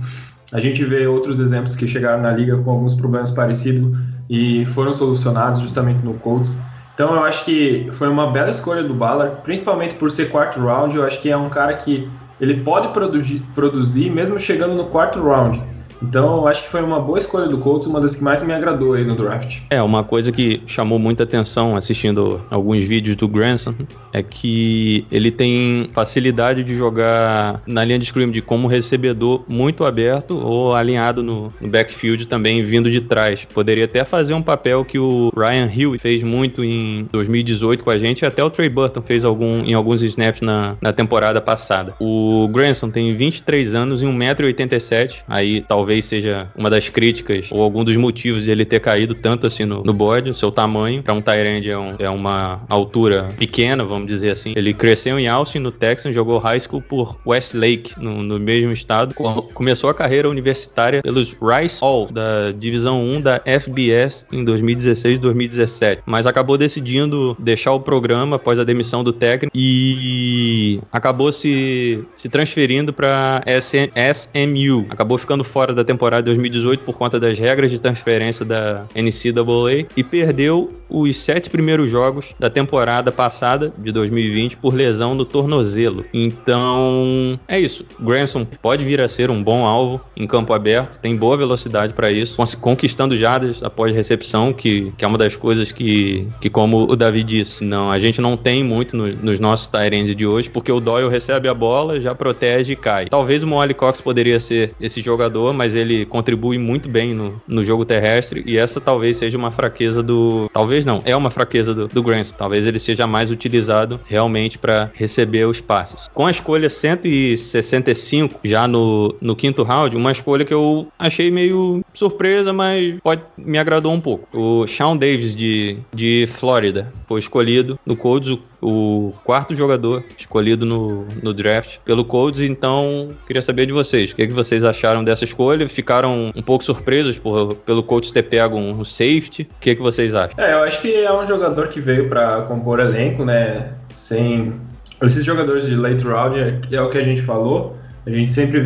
A 0.52 0.60
gente 0.60 0.84
vê 0.86 1.08
outros 1.08 1.40
exemplos 1.40 1.76
que 1.76 1.88
chegaram 1.88 2.22
na 2.22 2.32
liga 2.32 2.58
com 2.58 2.72
alguns 2.72 2.96
problemas 2.96 3.32
parecidos 3.32 4.00
e 4.30 4.66
foram 4.68 4.94
solucionados 4.94 5.60
justamente 5.60 6.04
no 6.06 6.14
Colts. 6.16 6.60
Então 6.94 7.14
eu 7.14 7.24
acho 7.24 7.46
que 7.46 7.88
foi 7.92 8.08
uma 8.08 8.32
bela 8.32 8.50
escolha 8.50 8.84
do 8.84 8.94
Ballard, 8.94 9.42
principalmente 9.44 9.96
por 9.96 10.10
ser 10.10 10.30
quarto 10.30 10.60
round. 10.60 10.96
Eu 10.96 11.06
acho 11.06 11.20
que 11.22 11.30
é 11.30 11.38
um 11.38 11.50
cara 11.50 11.76
que 11.76 12.10
ele 12.40 12.62
pode 12.62 12.90
produzir, 12.90 13.44
produzir 13.54 14.10
mesmo 14.10 14.40
chegando 14.40 14.76
no 14.76 14.86
quarto 14.86 15.22
round. 15.22 15.62
Então, 16.02 16.38
eu 16.38 16.48
acho 16.48 16.64
que 16.64 16.70
foi 16.70 16.82
uma 16.82 17.00
boa 17.00 17.18
escolha 17.20 17.48
do 17.48 17.58
Colts, 17.58 17.88
uma 17.88 18.00
das 18.00 18.16
que 18.16 18.24
mais 18.24 18.44
me 18.44 18.54
agradou 18.54 18.94
aí 18.94 19.04
no 19.04 19.16
draft. 19.16 19.62
É, 19.70 19.82
uma 19.82 20.04
coisa 20.04 20.32
que 20.32 20.62
chamou 20.66 21.00
muita 21.00 21.24
atenção 21.24 21.76
assistindo 21.76 22.40
alguns 22.50 22.84
vídeos 22.84 23.16
do 23.16 23.28
Granson 23.28 23.74
é 24.14 24.22
que 24.22 25.06
ele 25.12 25.32
tem 25.32 25.90
facilidade 25.94 26.64
de 26.64 26.76
jogar 26.76 27.62
na 27.66 27.84
linha 27.84 28.00
de 28.00 28.06
scrimmage 28.06 28.42
como 28.42 28.68
recebedor 28.68 29.44
muito 29.48 29.84
aberto 29.84 30.38
ou 30.38 30.76
alinhado 30.76 31.24
no, 31.24 31.54
no 31.60 31.70
backfield 31.70 32.28
também 32.28 32.64
vindo 32.64 32.90
de 32.90 33.02
trás. 33.02 33.46
Poderia 33.46 33.86
até 33.86 34.04
fazer 34.04 34.34
um 34.34 34.42
papel 34.42 34.86
que 34.86 35.00
o 35.00 35.32
Ryan 35.36 35.70
Hill 35.74 36.00
fez 36.00 36.24
muito 36.24 36.64
em 36.64 37.08
2018 37.12 37.84
com 37.84 37.90
a 37.90 38.00
gente, 38.00 38.26
até 38.26 38.44
o 38.44 38.50
Trey 38.50 38.70
Burton 38.70 39.02
fez 39.02 39.26
algum, 39.26 39.64
em 39.64 39.74
alguns 39.74 40.04
snaps 40.04 40.42
na, 40.42 40.76
na 40.82 40.94
temporada 40.94 41.42
passada. 41.42 41.94
O 42.00 42.48
Granson 42.52 42.90
tem 42.90 43.16
23 43.16 43.76
anos 43.76 44.02
e 44.02 44.06
1,87m, 44.06 45.24
aí 45.28 45.62
talvez 45.62 45.87
talvez 45.88 46.04
seja 46.04 46.50
uma 46.54 46.70
das 46.70 46.90
críticas 46.90 47.48
ou 47.50 47.62
algum 47.62 47.82
dos 47.82 47.96
motivos 47.96 48.44
de 48.44 48.52
ele 48.52 48.66
ter 48.66 48.82
caído 48.82 49.16
tanto 49.16 49.48
assim 49.48 49.64
no, 49.64 49.84
no 49.84 49.94
board, 49.94 50.30
o 50.30 50.36
seu 50.36 50.52
tamanho. 50.52 51.02
Para 51.02 51.14
um 51.14 51.22
Tyrande 51.22 51.72
é, 51.72 51.78
um, 51.78 51.96
é 51.98 52.10
uma 52.10 52.62
altura 52.68 53.30
pequena, 53.38 53.86
vamos 53.86 54.10
dizer 54.10 54.32
assim. 54.32 54.52
Ele 54.58 54.74
cresceu 54.74 55.18
em 55.18 55.30
Austin, 55.30 55.60
no 55.60 55.72
Texas, 55.72 56.14
jogou 56.14 56.40
high 56.40 56.60
school 56.60 56.82
por 56.82 57.18
Westlake, 57.26 57.94
no, 57.98 58.22
no 58.22 58.38
mesmo 58.38 58.74
estado. 58.74 59.14
Começou 59.54 59.90
a 59.90 59.94
carreira 59.94 60.30
universitária 60.30 61.02
pelos 61.02 61.34
Rice 61.42 61.80
Hall, 61.80 62.08
da 62.12 62.52
Divisão 62.52 63.02
1 63.02 63.22
da 63.22 63.42
FBS, 63.46 64.26
em 64.30 64.44
2016 64.44 65.20
2017. 65.20 66.02
Mas 66.06 66.28
acabou 66.28 66.58
decidindo 66.58 67.34
deixar 67.40 67.72
o 67.72 67.80
programa 67.80 68.36
após 68.36 68.60
a 68.60 68.66
demissão 68.66 69.06
do 69.06 69.14
técnico 69.14 69.56
e 69.56 70.82
acabou 70.92 71.32
se, 71.32 72.04
se 72.14 72.28
transferindo 72.28 72.92
para 72.92 73.42
SMU. 73.48 74.88
Acabou 74.90 75.18
ficando 75.18 75.46
fora 75.46 75.77
da 75.78 75.86
temporada 75.86 76.24
2018 76.24 76.84
por 76.84 76.98
conta 76.98 77.20
das 77.20 77.38
regras 77.38 77.72
de 77.72 77.80
transferência 77.80 78.44
da 78.44 78.86
NCAA 78.96 79.88
e 79.96 80.04
perdeu 80.04 80.74
os 80.90 81.18
sete 81.18 81.50
primeiros 81.50 81.90
jogos 81.90 82.34
da 82.40 82.50
temporada 82.50 83.12
passada 83.12 83.74
de 83.78 83.92
2020 83.92 84.58
por 84.58 84.74
lesão 84.74 85.16
no 85.16 85.26
tornozelo. 85.26 86.06
Então, 86.14 87.40
é 87.48 87.60
isso. 87.60 87.86
Granson 88.00 88.46
pode 88.62 88.84
vir 88.86 89.02
a 89.02 89.10
ser 89.10 89.30
um 89.30 89.44
bom 89.44 89.66
alvo 89.66 90.02
em 90.16 90.28
campo 90.28 90.54
aberto, 90.54 91.00
tem 91.00 91.16
boa 91.16 91.38
velocidade 91.38 91.94
para 91.94 92.12
isso, 92.12 92.38
conquistando 92.60 93.18
jardas 93.18 93.64
após 93.64 93.94
recepção, 93.94 94.54
que, 94.54 94.92
que 94.98 95.06
é 95.06 95.08
uma 95.08 95.18
das 95.18 95.36
coisas 95.36 95.72
que, 95.72 96.28
que, 96.40 96.50
como 96.50 96.84
o 96.90 96.96
Davi 96.96 97.24
disse, 97.24 97.64
não, 97.64 97.92
a 97.92 98.00
gente 98.00 98.22
não 98.22 98.38
tem 98.38 98.64
muito 98.64 98.96
no, 98.96 99.08
nos 99.08 99.40
nossos 99.40 99.68
Tyrants 99.68 100.16
de 100.16 100.26
hoje, 100.26 100.50
porque 100.50 100.72
o 100.72 100.80
Doyle 100.80 101.10
recebe 101.10 101.48
a 101.48 101.54
bola, 101.54 102.00
já 102.00 102.14
protege 102.14 102.74
e 102.74 102.76
cai. 102.76 103.06
Talvez 103.06 103.44
o 103.44 103.48
Molly 103.48 103.74
Cox 103.74 104.02
poderia 104.02 104.40
ser 104.40 104.74
esse 104.80 105.02
jogador, 105.02 105.54
mas 105.54 105.76
ele 105.76 106.06
contribui 106.06 106.58
muito 106.58 106.88
bem 106.90 107.14
no, 107.14 107.42
no 107.48 107.64
jogo 107.64 107.86
terrestre 107.86 108.44
e 108.46 108.58
essa 108.58 108.80
talvez 108.80 109.18
seja 109.18 109.38
uma 109.38 109.52
fraqueza 109.52 110.02
do. 110.02 110.50
Talvez 110.54 110.77
não, 110.86 111.02
é 111.06 111.16
uma 111.16 111.30
fraqueza 111.30 111.74
do, 111.74 111.88
do 111.88 112.04
Granson. 112.04 112.36
Talvez 112.38 112.66
ele 112.66 112.80
seja 112.80 113.08
mais 113.08 113.32
utilizado 113.32 114.00
realmente 114.08 114.58
para 114.58 114.92
receber 114.94 115.46
os 115.46 115.62
passes. 115.62 116.10
Com 116.14 116.26
a 116.26 116.32
escolha 116.32 116.70
165, 116.70 118.40
já 118.44 118.68
no, 118.68 119.16
no 119.22 119.36
quinto 119.36 119.64
round, 119.64 119.96
uma 119.96 120.12
escolha 120.12 120.46
que 120.46 120.54
eu 120.54 120.88
achei 120.98 121.32
meio 121.32 121.84
surpresa, 121.94 122.52
mas 122.54 122.96
pode, 123.02 123.22
me 123.38 123.58
agradou 123.58 123.94
um 123.94 124.02
pouco. 124.02 124.28
O 124.34 124.68
Sean 124.68 124.96
Davis 124.96 125.36
de, 125.36 125.78
de 125.94 126.28
Flórida 126.28 126.94
foi 127.08 127.20
escolhido 127.20 127.80
no 127.86 127.96
Colts 127.96 128.38
o 128.62 129.14
quarto 129.24 129.56
jogador 129.56 130.04
escolhido 130.18 130.66
no, 130.66 131.06
no 131.22 131.34
draft 131.34 131.78
pelo 131.86 132.04
Colts, 132.04 132.42
então 132.42 133.10
queria 133.26 133.42
saber 133.42 133.66
de 133.66 133.74
vocês, 133.74 134.12
o 134.12 134.16
que, 134.16 134.24
é 134.24 134.28
que 134.28 134.34
vocês 134.34 134.64
acharam 134.64 135.04
dessa 135.04 135.24
escolha? 135.24 135.70
Ficaram 135.70 136.32
um 136.36 136.42
pouco 136.42 136.64
surpresos 136.64 137.18
por, 137.18 137.56
pelo 137.58 137.84
Colts 137.84 138.12
ter 138.12 138.24
pego 138.24 138.56
um, 138.58 138.84
safety? 138.84 139.44
O 139.44 139.60
que, 139.60 139.72
é 139.72 139.76
que 139.76 139.82
vocês 139.82 140.14
acham? 140.16 140.44
É, 140.44 140.54
eu 140.54 140.64
acho 140.64 140.82
que 140.82 140.94
é 140.94 141.14
um 141.14 141.26
jogador 141.26 141.68
que 141.68 141.80
veio 141.80 142.10
para 142.10 142.42
compor 142.44 142.80
elenco, 142.80 143.24
né? 143.24 143.74
Sem 143.90 144.54
esses 145.02 145.24
jogadores 145.24 145.68
de 145.68 145.76
late 145.76 146.04
round 146.04 146.40
é, 146.40 146.60
é 146.72 146.82
o 146.82 146.90
que 146.90 146.98
a 146.98 147.04
gente 147.04 147.22
falou. 147.22 147.76
A 148.06 148.10
gente 148.10 148.32
sempre 148.32 148.64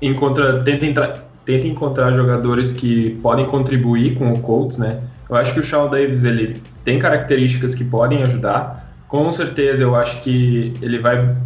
encontra, 0.00 0.62
tenta 0.62 0.86
entrar 0.86 1.32
tenta 1.44 1.66
encontrar 1.66 2.12
jogadores 2.14 2.72
que 2.72 3.18
podem 3.22 3.44
contribuir 3.46 4.16
com 4.16 4.32
o 4.32 4.40
Colts, 4.40 4.78
né? 4.78 5.00
Eu 5.28 5.36
acho 5.36 5.52
que 5.54 5.60
o 5.60 5.62
Shawn 5.62 5.88
Davis 5.88 6.24
ele 6.24 6.60
tem 6.84 6.98
características 6.98 7.74
que 7.74 7.84
podem 7.84 8.22
ajudar, 8.22 8.81
com 9.12 9.30
certeza 9.30 9.82
eu 9.82 9.94
acho 9.94 10.22
que 10.22 10.72
ele 10.80 10.98
vai 10.98 11.36